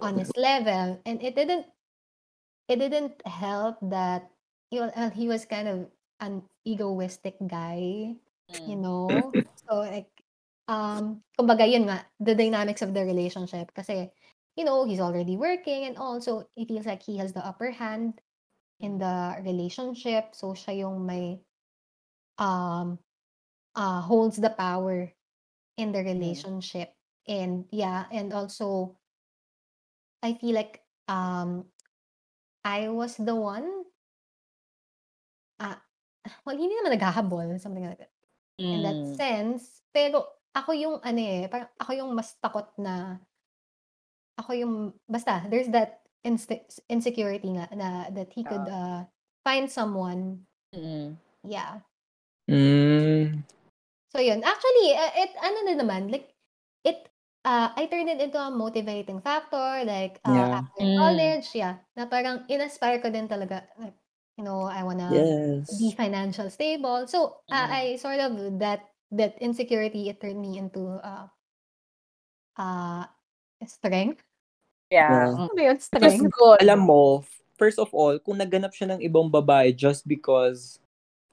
[0.00, 1.00] on his level.
[1.04, 1.66] And it didn't
[2.68, 4.30] it didn't help that
[4.74, 5.78] he was, uh, he was kind of
[6.20, 8.16] an egoistic guy,
[8.66, 8.76] you Mm.
[8.76, 9.36] know?
[9.68, 10.10] So like
[10.68, 14.10] um kumbaga yun nga, the dynamics of the relationship kasi
[14.58, 18.20] you know, he's already working and also it feels like he has the upper hand
[18.80, 20.34] in the relationship.
[20.34, 21.40] So siya yung may
[22.38, 22.98] um
[23.76, 25.12] uh holds the power
[25.78, 26.44] in the Mm.
[26.44, 26.94] relationship.
[27.28, 28.96] And yeah, and also
[30.22, 31.66] I feel like um
[32.64, 33.83] I was the one
[35.60, 35.78] ah
[36.46, 38.12] well hindi naman naghahabol, something like that.
[38.72, 39.14] In that Mm.
[39.16, 40.24] sense, pero
[40.56, 43.20] ako yung ano eh, parang ako yung mas takot na
[44.38, 44.74] ako yung
[45.06, 48.70] basta there's that insti- insecurity nga na that he could Oo.
[48.70, 49.06] uh,
[49.46, 50.46] find someone.
[50.72, 51.16] Mm.
[51.44, 51.84] Yeah.
[52.48, 53.44] Mm.
[54.12, 56.34] So yun, actually uh, it ano na naman like
[56.84, 57.08] it
[57.44, 60.54] uh, I turned it into a motivating factor like uh, Yeah.
[60.54, 60.94] after Mm.
[60.94, 63.96] college, yeah, na parang inaspire ko din talaga like
[64.36, 65.70] you know, I wanna Yes.
[65.78, 67.06] be financial stable.
[67.06, 67.70] So uh, Mm.
[67.70, 71.26] I sort of that that insecurity it turned me into uh
[72.58, 73.06] uh
[73.66, 74.22] strength.
[74.90, 75.30] Yeah.
[75.30, 75.46] Yeah.
[75.50, 75.78] Ano yun?
[75.78, 76.34] Strength.
[76.34, 76.58] good.
[76.62, 77.02] Alam mo,
[77.58, 80.78] first of all, kung naganap siya ng ibang babae just because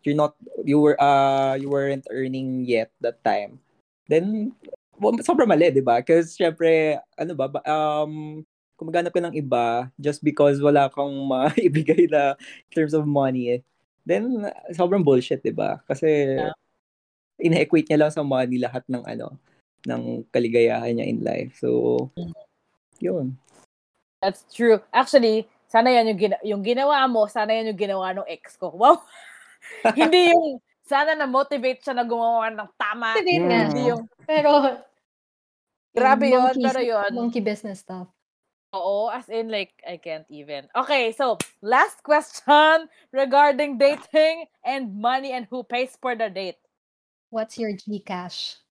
[0.02, 0.34] you're not
[0.66, 3.62] you were uh you weren't earning yet that time,
[4.10, 4.54] then
[5.02, 6.02] well, sobrang mali, 'di ba?
[6.06, 8.42] Kasi syempre, ano ba- um
[8.82, 12.34] kung maghanap ka ng iba just because wala kang maibigay na
[12.66, 13.62] in terms of money,
[14.10, 15.86] then sobrang bullshit, 'di ba?
[15.86, 16.10] Kasi
[16.42, 16.58] Yeah.
[17.38, 19.38] ina-equate niya lang sa money lahat ng ano
[19.86, 21.62] ng kaligayahan niya in life.
[21.62, 22.34] So, Mm.
[22.98, 23.26] yun.
[24.18, 24.82] That's true.
[24.90, 28.70] Actually, sana yan yung, gina- yung ginawa mo, sana yan yung ginawa ng ex ko.
[28.74, 29.02] Wow.
[29.98, 33.14] Hindi yung, sana na-motivate siya na gumawa ng tama.
[33.14, 33.18] Mm.
[33.22, 33.58] Hindi siya.
[33.94, 34.50] yung, Pero
[35.98, 37.10] grabe yung yun, pero yun.
[37.14, 38.06] monkey business stuff.
[38.72, 40.72] Oo, as in like, I can't even.
[40.72, 46.56] Okay, so, last question regarding dating and money and who pays for the date.
[47.32, 48.64] What's your Gcash?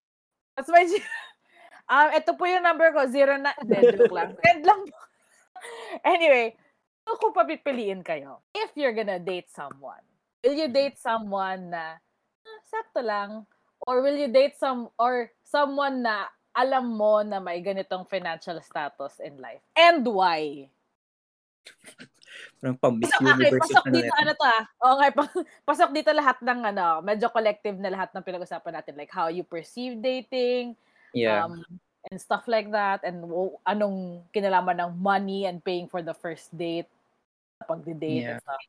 [0.57, 0.97] That's my, G...
[1.93, 4.33] um, ito po yung number ko, zero na, hindi, joke lang.
[4.45, 4.97] Send lang po.
[6.01, 6.57] anyway,
[7.05, 10.01] so kung papipiliin kayo, if you're gonna date someone,
[10.41, 12.01] will you date someone na,
[12.41, 13.45] ah, sakto lang,
[13.85, 19.19] or will you date some, or someone na alam mo na may ganitong financial status
[19.23, 19.63] in life?
[19.75, 20.67] And why?
[22.61, 23.61] Parang pang Miss Pasok, okay, Universe.
[23.65, 24.63] pasok ano dito, na ano to ah.
[24.85, 25.33] Oo nga, pa-
[25.69, 28.93] pasok dito lahat ng ano, medyo collective na lahat ng pinag-usapan natin.
[28.95, 30.77] Like how you perceive dating,
[31.11, 31.45] Yeah.
[31.49, 31.65] um,
[32.09, 33.25] and stuff like that, and
[33.67, 36.89] anong kinalaman ng money and paying for the first date,
[37.65, 38.37] pag-date Yeah.
[38.37, 38.63] and stuff.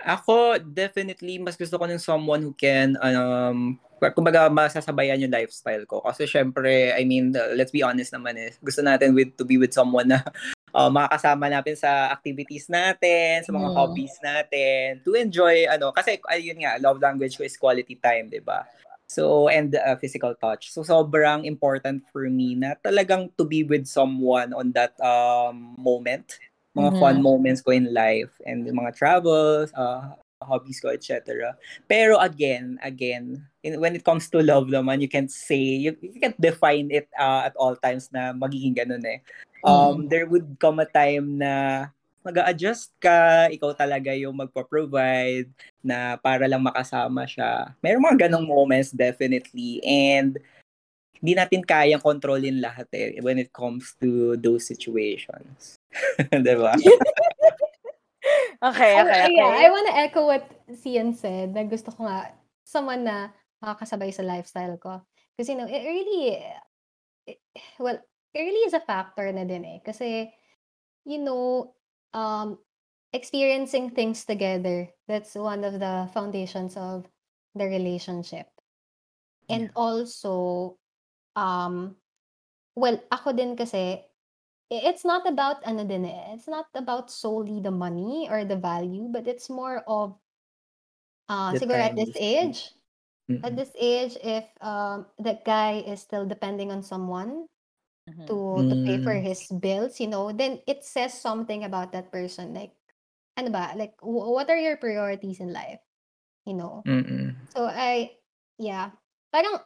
[0.00, 3.76] Ako, definitely, mas gusto ko ng someone who can, um,
[4.08, 6.00] kumbaga, masasabayan yung lifestyle ko.
[6.00, 9.60] Kasi syempre, I mean, uh, let's be honest naman eh, gusto natin with, to be
[9.60, 10.24] with someone na
[10.72, 13.76] uh, makakasama natin sa activities natin, sa mga Mm.
[13.76, 18.40] hobbies natin, to enjoy, ano, kasi ayun nga, love language ko is quality time, di
[18.40, 18.64] ba?
[19.10, 20.70] So, and uh, physical touch.
[20.70, 26.38] So, sobrang important for me na talagang to be with someone on that um, moment.
[26.78, 27.00] Mga Mhm.
[27.02, 30.14] fun moments ko in life and mga travels, uh,
[30.46, 31.58] hobbies ko, etc.
[31.90, 36.20] Pero again, again, in, when it comes to love naman, you can't say, you, you
[36.20, 39.20] can't define it uh, at all times na magiging ganun eh.
[39.64, 41.86] Um, There would come a time na
[42.20, 45.48] mag adjust ka, ikaw talaga yung magpo-provide
[45.80, 47.72] na para lang makasama siya.
[47.80, 50.36] Meron mga ganong moments definitely and
[51.20, 55.76] hindi natin kayang kontrolin lahat eh when it comes to those situations.
[56.32, 56.76] 'Di ba?
[58.60, 59.40] Okay, okay, okay.
[59.40, 63.32] yeah, I wanna echo what Sian said, na gusto ko nga someone na
[63.62, 65.04] makakasabay sa lifestyle ko.
[65.36, 66.40] Kasi, you know, it really,
[67.26, 67.38] it,
[67.78, 67.98] well,
[68.34, 69.78] it really is a factor na din eh.
[69.84, 70.32] Kasi,
[71.04, 71.74] you know,
[72.12, 72.58] um,
[73.12, 77.06] experiencing things together, that's one of the foundations of
[77.54, 78.46] the relationship.
[79.50, 80.78] And also,
[81.34, 81.96] um,
[82.76, 84.06] well, ako din kasi,
[84.70, 89.10] it's not about ano din eh, it's not about solely the money or the value,
[89.10, 90.14] but it's more of
[91.28, 92.54] uh, The siguro at this you
[93.38, 93.44] spend.
[93.44, 97.46] age, at this age, if um, that guy is still depending on someone
[98.08, 98.26] Mhm.
[98.26, 99.22] to to pay for Mm.
[99.22, 102.54] his bills, you know, then it says something about that person.
[102.54, 102.72] Like,
[103.36, 103.72] ano ba?
[103.76, 105.80] Like, wh- what are your priorities in life?
[106.46, 106.86] You know.
[106.86, 107.34] Mm-mm.
[107.56, 108.18] So I,
[108.58, 108.92] yeah,
[109.32, 109.58] parang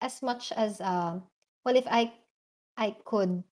[0.00, 1.24] as much as um,
[1.64, 2.12] well, if I,
[2.76, 3.44] I could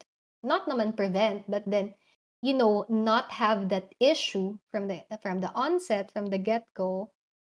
[0.43, 1.95] not naman prevent, but then,
[2.43, 7.11] you know, not have that issue from the from the onset, from the get go.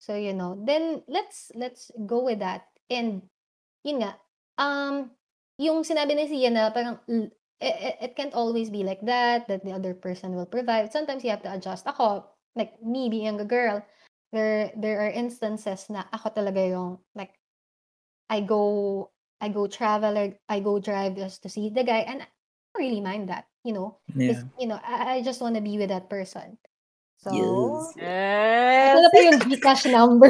[0.01, 2.65] So you know, then let's let's go with that.
[2.89, 3.29] And
[3.85, 4.17] yun nga,
[4.57, 5.13] um,
[5.61, 6.97] yung sinabi ni Sia na parang
[7.61, 10.89] it, it can't always be like that, that the other person will provide.
[10.89, 11.85] Sometimes you have to adjust.
[11.85, 12.25] Ako,
[12.57, 13.85] like me being a girl,
[14.33, 17.37] there there are instances na ako talaga yung like
[18.25, 22.25] I go I go travel or I go drive just to see the guy and
[22.25, 22.27] I
[22.73, 24.01] don't really mind that, you know.
[24.17, 24.49] Yeah.
[24.57, 26.57] you know, I, I just want to be with that person.
[27.21, 28.01] So, Yes.
[28.01, 28.89] Yes.
[28.89, 30.29] ito na po yung Gcash number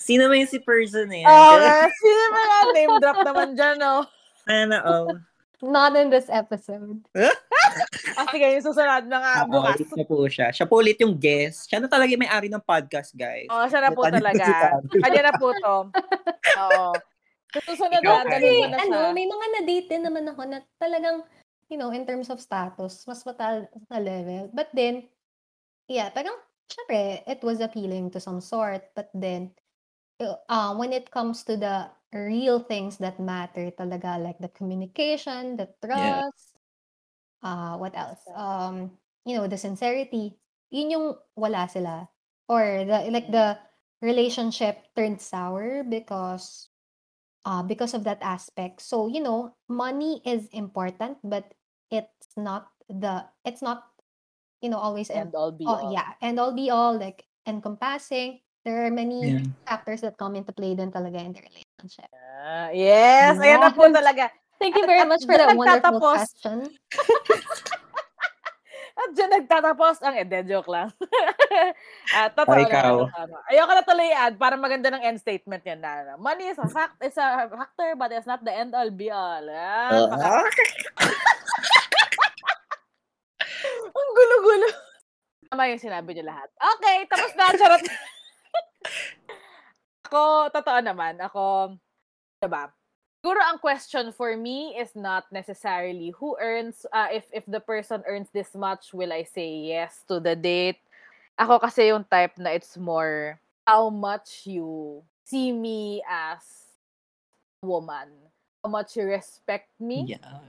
[0.00, 1.28] Sino, ba yung si person na yan?
[1.28, 2.66] Okay, sino ba yan?
[2.72, 4.08] Name drop naman dyan, no?
[4.44, 5.08] Ano, oh.
[5.60, 7.00] Not in this episode.
[8.14, 9.74] Ah, sige, yung susunod na nga Ah, bukas.
[9.74, 10.48] ulit na po siya.
[10.54, 11.66] Siya po ulit yung guest.
[11.66, 13.50] Siya na talaga yung may-ari ng podcast, guys.
[13.50, 14.44] Oo, siya na po Kanya talaga.
[14.46, 14.86] sinabi.
[15.02, 15.76] Kanya na po to.
[16.62, 16.86] Oo.
[17.66, 18.86] Susunod na, Kasi, na siya.
[18.86, 21.26] ano, may mga na-date din naman ako na talagang,
[21.70, 24.50] you know, in terms of status, mas mataas na level.
[24.52, 25.08] But then,
[25.88, 26.36] yeah, parang,
[26.68, 28.90] syempre, it was appealing to some sort.
[28.94, 29.52] But then,
[30.20, 35.56] uh, uh, when it comes to the real things that matter talaga, like the communication,
[35.56, 36.22] the Yeah.
[36.22, 36.56] trust,
[37.42, 38.22] uh, what else?
[38.34, 40.36] Um, you know, the sincerity,
[40.70, 42.08] yun yung wala sila.
[42.48, 43.58] Or the, like the
[44.02, 46.68] relationship turned sour because
[47.44, 48.80] uh, because of that aspect.
[48.82, 51.52] So, you know, money is important, but
[51.90, 53.84] it's not the, it's not,
[54.60, 55.92] you know, always, en- And all be oh, all.
[55.92, 58.40] yeah, and all be all, like, encompassing.
[58.64, 59.44] There are many Yeah.
[59.68, 62.08] factors that come into play din talaga in the relationship.
[62.16, 63.92] Ah, yes, ayan na po Yes.
[63.92, 64.24] talaga.
[64.56, 66.16] Thank you At- very at much for dyan that wonderful nagtatapos.
[66.16, 66.58] question.
[69.04, 70.88] At dyan nagtatapos ang, de, joke lang.
[72.10, 72.94] At totoo Oh, lang, ikaw.
[73.52, 76.64] Ayoko na tuloy i-add para maganda ng end statement yan na, ano, money is a
[76.64, 79.44] fact, is a factor, but it's not the end all be all.
[79.44, 80.48] Ah, baka- Ah.
[83.94, 84.68] Ang gulo-gulo.
[85.46, 86.48] Tama yung sinabi niyo lahat.
[86.56, 87.54] Okay, tapos na.
[87.54, 87.82] Charot.
[90.04, 91.14] ako, totoo naman.
[91.20, 91.74] Ako,
[92.38, 92.70] diba?
[93.24, 98.04] Siguro ang question for me is not necessarily who earns, uh, if if the person
[98.04, 100.76] earns this much, will I say yes to the date?
[101.40, 106.76] Ako kasi yung type na it's more how much you see me as
[107.64, 108.12] a woman.
[108.60, 110.44] How much you respect me Yeah.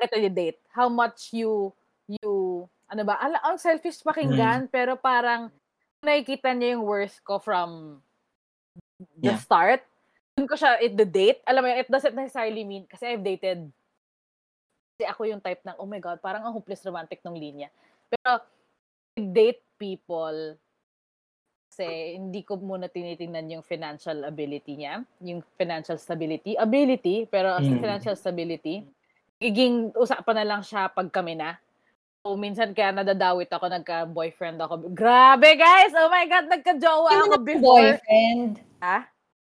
[0.00, 0.60] ito yung date.
[0.72, 1.72] How much you,
[2.08, 5.50] you, ano ba, ala, ang selfish pakinggan, pero parang
[6.02, 8.02] nakikita niya yung worth ko from
[9.22, 9.38] the Yeah.
[9.38, 9.82] start.
[10.32, 13.20] Doon ko siya, it, the date, alam mo yun, it doesn't necessarily mean, kasi I've
[13.20, 13.68] dated,
[14.96, 17.68] kasi ako yung type ng, oh my God, parang ang hopeless romantic ng linya.
[18.08, 18.40] Pero,
[19.12, 20.56] date people,
[21.68, 27.68] kasi hindi ko muna tinitingnan yung financial ability niya, yung financial stability, ability, pero as
[27.68, 27.80] Mm.
[27.80, 28.88] financial stability,
[29.36, 31.60] giging usapan na lang siya pag kami na.
[32.24, 34.96] So, minsan kaya nadadawit ako, nagka-boyfriend ako.
[34.96, 35.92] Grabe, guys!
[35.92, 38.00] Oh my God, nagka-jowa ako before.
[38.00, 38.64] boyfriend.
[38.80, 39.11] Ha?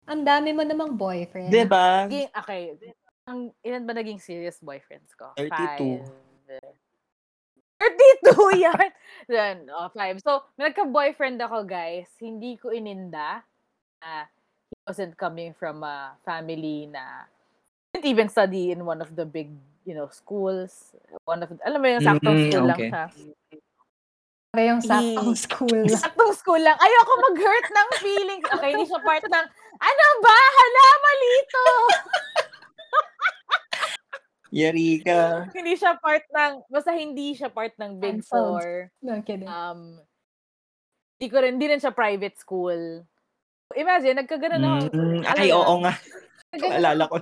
[0.08, 1.52] Ang dami mo namang boyfriend.
[1.52, 2.08] Diba?
[2.08, 2.62] Naging, okay.
[3.28, 5.36] Ang, ilan ba naging serious boyfriends ko?
[5.36, 5.52] 32.
[5.52, 6.08] Five.
[7.78, 8.88] 32 yan!
[9.28, 10.18] Then, oh, five.
[10.24, 12.08] So, may nagka-boyfriend ako, guys.
[12.18, 13.44] Hindi ko ininda.
[14.02, 14.24] uh,
[14.70, 17.26] he wasn't coming from a family na
[17.94, 19.50] didn't even study in one of the big,
[19.84, 20.92] you know, schools.
[21.24, 22.90] One of, alam mo yung saktong Mm, school lang okay.
[22.90, 23.04] siya.
[24.48, 25.84] Para yung saktong school.
[26.04, 26.76] Saktong school lang.
[26.76, 28.46] Ayoko mag-hurt ng feelings.
[28.48, 29.44] Okay, hindi siya part ng,
[29.78, 30.38] ano ba?
[30.38, 31.66] Hala, mali to.
[34.64, 35.52] Yari ka.
[35.52, 38.24] hindi siya part ng, basta hindi siya part ng Big.
[38.24, 38.88] Four.
[39.04, 39.46] No kidding.
[39.46, 40.00] Um,
[41.18, 43.04] hindi ko rin, hindi rin siya private school.
[43.76, 44.78] Imagine, nagkaganon ako.
[44.96, 45.92] Mm, ay, oo nga.
[46.56, 47.20] Alala ko.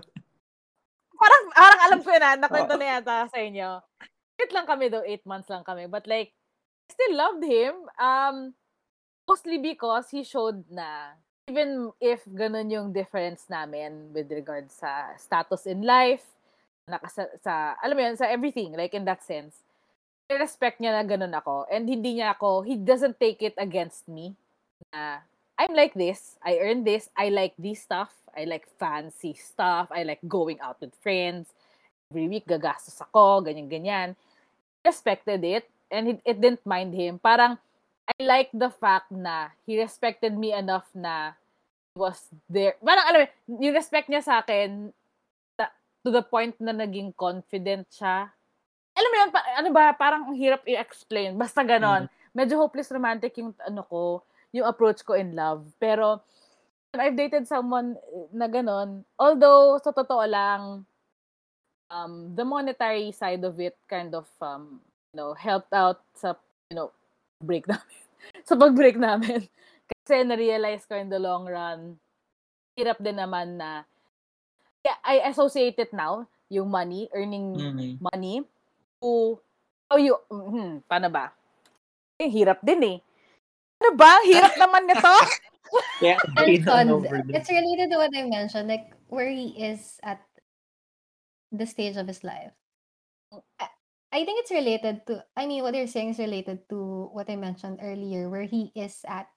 [1.19, 3.83] parang, parang alam ko yun na, nakwento na yata sa inyo.
[4.37, 5.91] Wait lang kami though, eight months lang kami.
[5.91, 6.31] But like,
[6.87, 7.75] I still loved him.
[7.99, 8.55] Um,
[9.27, 15.67] mostly because he showed na even if ganun yung difference namin with regards sa status
[15.71, 16.27] in life,
[16.91, 19.63] nakasa, sa, alam mo yun, sa everything, like in that sense,
[20.27, 21.71] respect niya na ganun ako.
[21.71, 24.35] And hindi niya ako, he doesn't take it against me
[24.91, 25.23] na
[25.55, 30.03] I'm like this, I earn this, I like this stuff, I like fancy stuff, I
[30.03, 31.49] like going out with friends,
[32.11, 34.19] every week gagastos ako, ganyan-ganyan.
[34.83, 35.65] Respected it,
[35.95, 37.23] and it, it didn't mind him.
[37.23, 37.57] Parang,
[38.07, 41.35] I like the fact na he respected me enough na
[41.95, 42.79] he was there.
[42.79, 43.27] Parang, alam mo,
[43.67, 44.95] yung respect niya sa akin,
[46.07, 48.31] to the point na naging confident siya.
[48.95, 51.35] Alam mo yun, pa, ano ba, parang ang hirap i-explain.
[51.35, 52.07] Basta ganon.
[52.31, 54.23] Medyo hopeless romantic yung ano ko,
[54.55, 55.67] yung approach ko in love.
[55.83, 56.23] Pero,
[56.95, 59.03] I've dated someone eh, na ganon.
[59.19, 60.87] Although, sa totoo lang,
[61.91, 64.79] um, the monetary side of it kind of, um,
[65.11, 66.39] you know, helped out sa,
[66.71, 66.95] you know,
[67.43, 68.01] break namin.
[68.43, 69.45] sa pag-break namin.
[70.03, 71.99] Kasi na-realize ko in the long run,
[72.75, 73.87] hirap din naman na,
[74.83, 77.99] yeah, I associate it now, yung money, earning Mm.
[78.03, 78.43] money,
[79.03, 79.39] to,
[79.91, 81.31] oh, you, hmm, paano ba?
[82.19, 82.99] Eh, hirap din eh.
[83.83, 84.23] Ano ba?
[84.25, 85.13] Hirap naman nito?
[86.71, 87.23] On there.
[87.35, 90.23] It's related to what I mentioned, like where he is at
[91.53, 92.53] the stage of his life.
[94.13, 97.37] I, think it's related to, I mean, what you're saying is related to what I
[97.37, 99.29] mentioned earlier, where he is at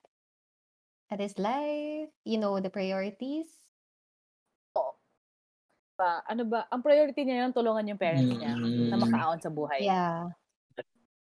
[1.10, 3.50] at his life, you know, the priorities.
[6.00, 9.04] ba, ano ba, ang priority niya yung tulungan yung parents niya na Mm.
[9.04, 9.84] makaahon sa buhay.
[9.84, 10.32] Yeah.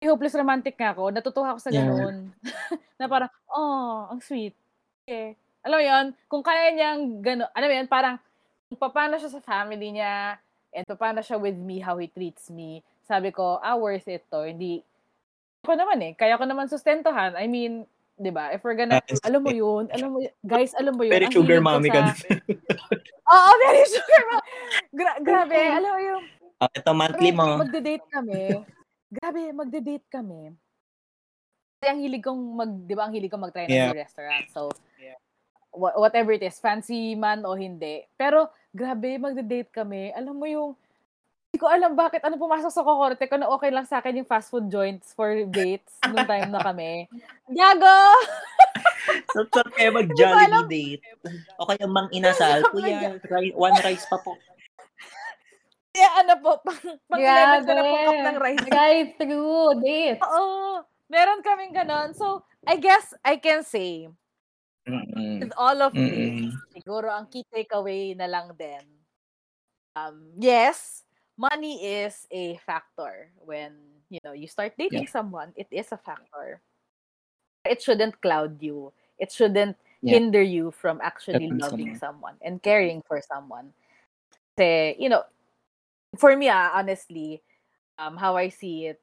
[0.06, 1.90] Hopeless romantic nga ako, natutuwa ako sa Yeah.
[1.90, 2.30] ganoon.
[3.02, 4.54] na parang, oh, ang sweet.
[5.10, 5.34] Okay.
[5.66, 8.16] Alam mo yun, kung kaya niyang gano'n, alam mo yun, parang,
[8.70, 10.38] kung paano siya sa family niya,
[10.70, 14.44] and paano siya with me, how he treats me, sabi ko, ah, worth it to.
[14.44, 14.84] Hindi,
[15.64, 17.34] ako naman eh, kaya ko naman sustentuhan.
[17.34, 19.24] I mean, di ba, if we're gonna, Yes.
[19.24, 21.14] alam mo yun, alam mo yun, guys, alam mo yun.
[21.14, 22.36] Very sugar ko mommy sa- ka.
[23.26, 24.52] Oo, very sugar mommy.
[24.92, 26.24] Gra- grabe, alam mo yung,
[26.58, 27.48] Ah, ito monthly Grabe, mo.
[27.62, 28.42] Magde-date kami.
[29.08, 30.58] Grabe, magde-date kami.
[31.78, 33.94] Kasi ang hilig kong mag, di ba, ang hilig kong mag-try ng Yeah.
[33.94, 34.50] new restaurant.
[34.50, 35.22] So, Yeah.
[35.70, 38.10] wha- whatever it is, fancy man o hindi.
[38.18, 40.10] Pero, grabe, magde-date kami.
[40.12, 40.74] Alam mo yung,
[41.48, 44.30] hindi ko alam bakit ano pumasok sa kokorte ko na okay lang sa akin yung
[44.30, 47.08] fast food joints for dates nung time na kami.
[47.50, 48.00] Gago!
[49.32, 49.98] So, so kayo alam.
[50.04, 51.04] mag-Jollibee date.
[51.56, 52.62] O kaya mang inasal.
[52.70, 53.16] Kuya,
[53.56, 54.36] one rice pa po.
[55.96, 56.78] Kaya ano po, pang,
[57.10, 58.66] pang 11 ko na po cup ng rice.
[58.68, 60.22] Drive through date.
[60.22, 60.84] Oo.
[61.08, 62.12] Meron kaming ganon.
[62.14, 64.12] So, I guess I can say,
[64.86, 65.42] Mm-mm.
[65.42, 66.52] with all of this, Mm-mm.
[66.76, 68.84] siguro ang key takeaway na lang din,
[69.96, 71.07] um, yes,
[71.38, 73.78] money is a factor when,
[74.10, 76.62] you know, you start dating someone, it is a factor.
[77.64, 78.94] It shouldn't cloud you.
[79.18, 80.22] It shouldn't Yeah.
[80.22, 83.74] hinder you from actually Loving loving someone and caring for someone.
[84.54, 85.26] Kasi, you know,
[86.22, 87.42] for me, ah, honestly,
[87.98, 89.02] um, how I see it,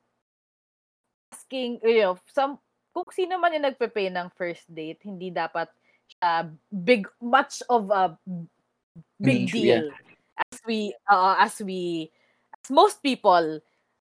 [1.34, 2.62] asking, you know, some,
[2.94, 5.66] kung sino man yung nagpe-pay ng first date, hindi dapat
[6.14, 8.14] siya big, much of a
[9.18, 9.82] big issue, yeah.
[9.82, 9.90] deal.
[10.38, 12.14] As we, uh, as we,
[12.70, 13.60] most people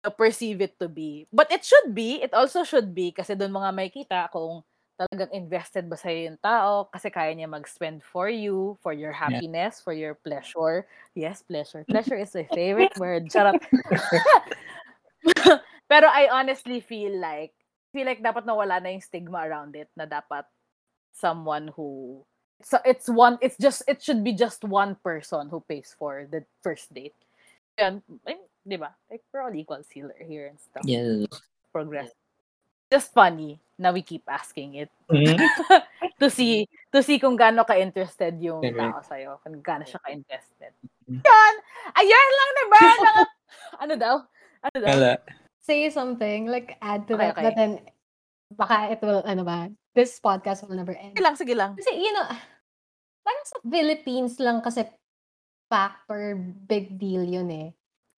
[0.04, 1.28] uh, perceive it to be.
[1.34, 4.64] But it should be, it also should be, kasi doon mga may kita kung
[4.98, 9.78] talagang invested ba sa'yo yung tao, kasi kaya niya mag-spend for you, for your happiness,
[9.78, 10.90] for your pleasure.
[11.14, 11.86] Yes, pleasure.
[11.90, 13.30] Pleasure is my favorite word.
[13.30, 13.62] Charot.
[15.92, 17.54] Pero I honestly feel like,
[17.94, 20.50] feel like dapat nawala na yung stigma around it, na dapat
[21.14, 22.26] someone who,
[22.66, 26.42] so it's one, it's just, it should be just one person who pays for the
[26.66, 27.14] first date.
[27.78, 28.90] Yan, ay, di ba?
[29.06, 30.82] Like, we're all equals here, here and stuff.
[30.84, 31.30] Yes.
[31.70, 32.10] Progress.
[32.90, 35.38] Just funny na we keep asking it Mm.
[36.20, 38.76] to see to see kung gaano ka-interested yung Correct.
[38.76, 39.32] tao sa'yo.
[39.40, 40.72] Kung gaano siya ka-interested.
[41.08, 41.22] Mm.
[41.24, 41.54] Yan!
[41.96, 42.96] Ayan lang naman!
[43.08, 43.28] Mga-
[43.78, 44.16] ano daw?
[44.68, 44.90] Ano daw?
[44.90, 45.12] Wala.
[45.64, 47.44] Say something, like add to Okay, that, okay.
[47.46, 47.72] but then
[48.52, 51.14] baka it will, ano ba, this podcast will never end.
[51.16, 51.72] Sige lang, sige lang.
[51.76, 52.28] Kasi, you know,
[53.22, 54.88] parang sa Philippines lang kasi
[55.70, 56.36] factor
[56.68, 57.70] big deal yun eh.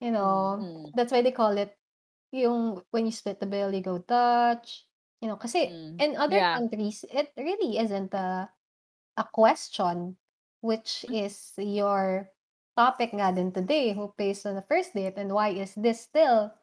[0.00, 0.92] You know, Mm.
[0.94, 1.76] that's why they call it
[2.32, 4.86] yung when you split the bill, you go Dutch.
[5.20, 5.98] You know, kasi Mm.
[5.98, 6.54] in other Yeah.
[6.54, 8.50] countries, it really isn't a
[9.18, 10.16] a question,
[10.60, 12.30] which is your
[12.78, 16.54] topic nga din today, who pays on the first date and why is this still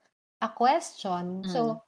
[0.41, 1.44] a question?
[1.44, 1.49] Mm.
[1.52, 1.84] So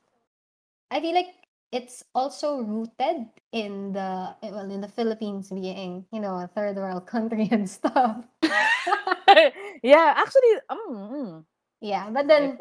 [0.91, 1.34] I feel like
[1.72, 7.07] it's also rooted in the well in the Philippines being, you know, a third world
[7.07, 8.26] country and stuff.
[9.84, 11.32] yeah, actually, um, mm,
[11.78, 12.57] Yeah, but then.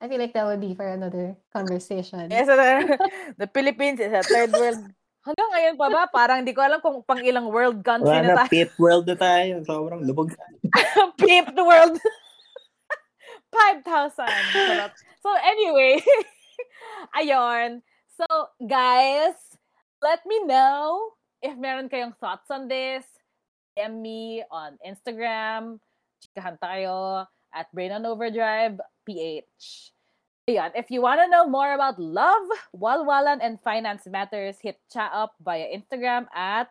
[0.00, 2.28] I feel like that would be for another conversation.
[2.28, 2.56] Yes, the,
[3.40, 4.84] the Philippines is a third world.
[5.24, 8.28] Hanggang ngayon pa ba, parang di ko alam kung pang ilang world country Wala na
[8.28, 8.52] na, tayo.
[8.52, 9.60] pit world na tayo.
[9.64, 10.32] Sobrang lubog.
[11.20, 11.96] Peep the world.
[13.52, 14.24] 5,000.
[14.52, 14.92] Sarap.
[15.24, 16.00] So anyway,
[17.18, 17.80] ayon.
[18.16, 18.24] So
[18.60, 19.36] guys,
[20.00, 23.04] let me know if meron kayong thoughts on this.
[23.78, 25.78] DM me on Instagram.
[26.18, 29.94] Chikahan tayo at Brain on Overdrive PH.
[30.50, 32.42] Ayan, if you want to know more about love,
[32.74, 36.66] walwalan, and finance matters, hit cha up via Instagram at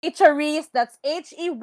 [0.00, 0.72] Echaris.
[0.72, 1.60] That's H-E-Y-C-H-A-R-I-S-S-E.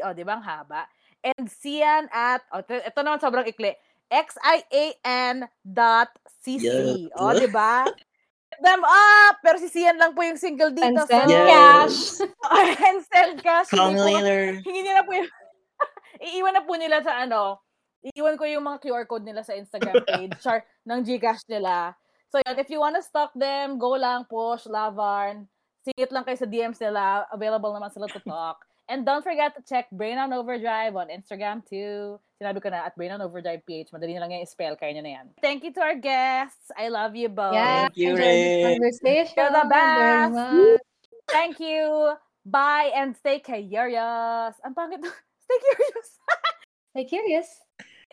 [0.00, 0.88] O, di ba ang haba?
[1.20, 3.76] And Cian at, oh, ito, ito naman sobrang ikli.
[4.08, 6.08] X-I-A-N dot
[6.40, 6.64] C-C.
[6.64, 7.20] Yeah.
[7.20, 7.84] O, di ba?
[8.58, 9.34] Them up!
[9.40, 10.86] Pero si Cian lang po yung single dito.
[10.86, 11.44] And so- send Yes.
[11.44, 11.98] cash.
[12.88, 13.68] and send cash.
[13.68, 14.40] Call Hindi me po- later.
[14.66, 15.28] Hingi nila po yung,
[16.26, 17.60] iiwan na po nila sa ano,
[18.02, 21.92] iiwan ko yung mga QR code nila sa Instagram page, char, ng Gcash nila.
[22.28, 25.46] So yun, if you wanna stalk them, go lang, push, Lavarn,
[25.82, 28.62] singit lang kayo sa DMs nila, available naman sila to talk.
[28.86, 32.22] And don't forget to check Brain on Overdrive on Instagram too.
[32.38, 33.90] Sinabi ko na at Brain on Overdrive PH.
[33.90, 35.26] Madali na lang yung spell, kaya nyo na yan.
[35.42, 36.70] Thank you to our guests.
[36.78, 37.54] I love you both.
[37.58, 38.62] Yeah, Thank you, Ray.
[38.62, 39.34] conversation.
[39.34, 40.38] You're the best.
[41.26, 42.14] Thank you.
[42.46, 44.54] Bye and stay curious.
[44.62, 45.02] Ang pangit.
[45.46, 46.08] Stay curious.
[46.90, 47.48] Stay curious.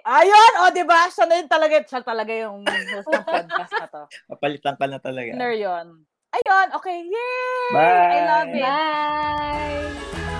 [0.06, 0.52] Ayun!
[0.62, 1.10] O, di ba?
[1.10, 1.82] Siya na yun talaga.
[1.82, 4.04] Siya talaga yung host ng podcast na to.
[4.34, 5.34] Papalitan ka na talaga.
[5.34, 6.06] Winner yun.
[6.34, 6.68] Ayun.
[6.78, 6.98] Okay.
[7.10, 7.70] Yay!
[7.74, 8.26] I Bye.
[8.26, 8.62] love it.
[8.62, 10.33] Bye.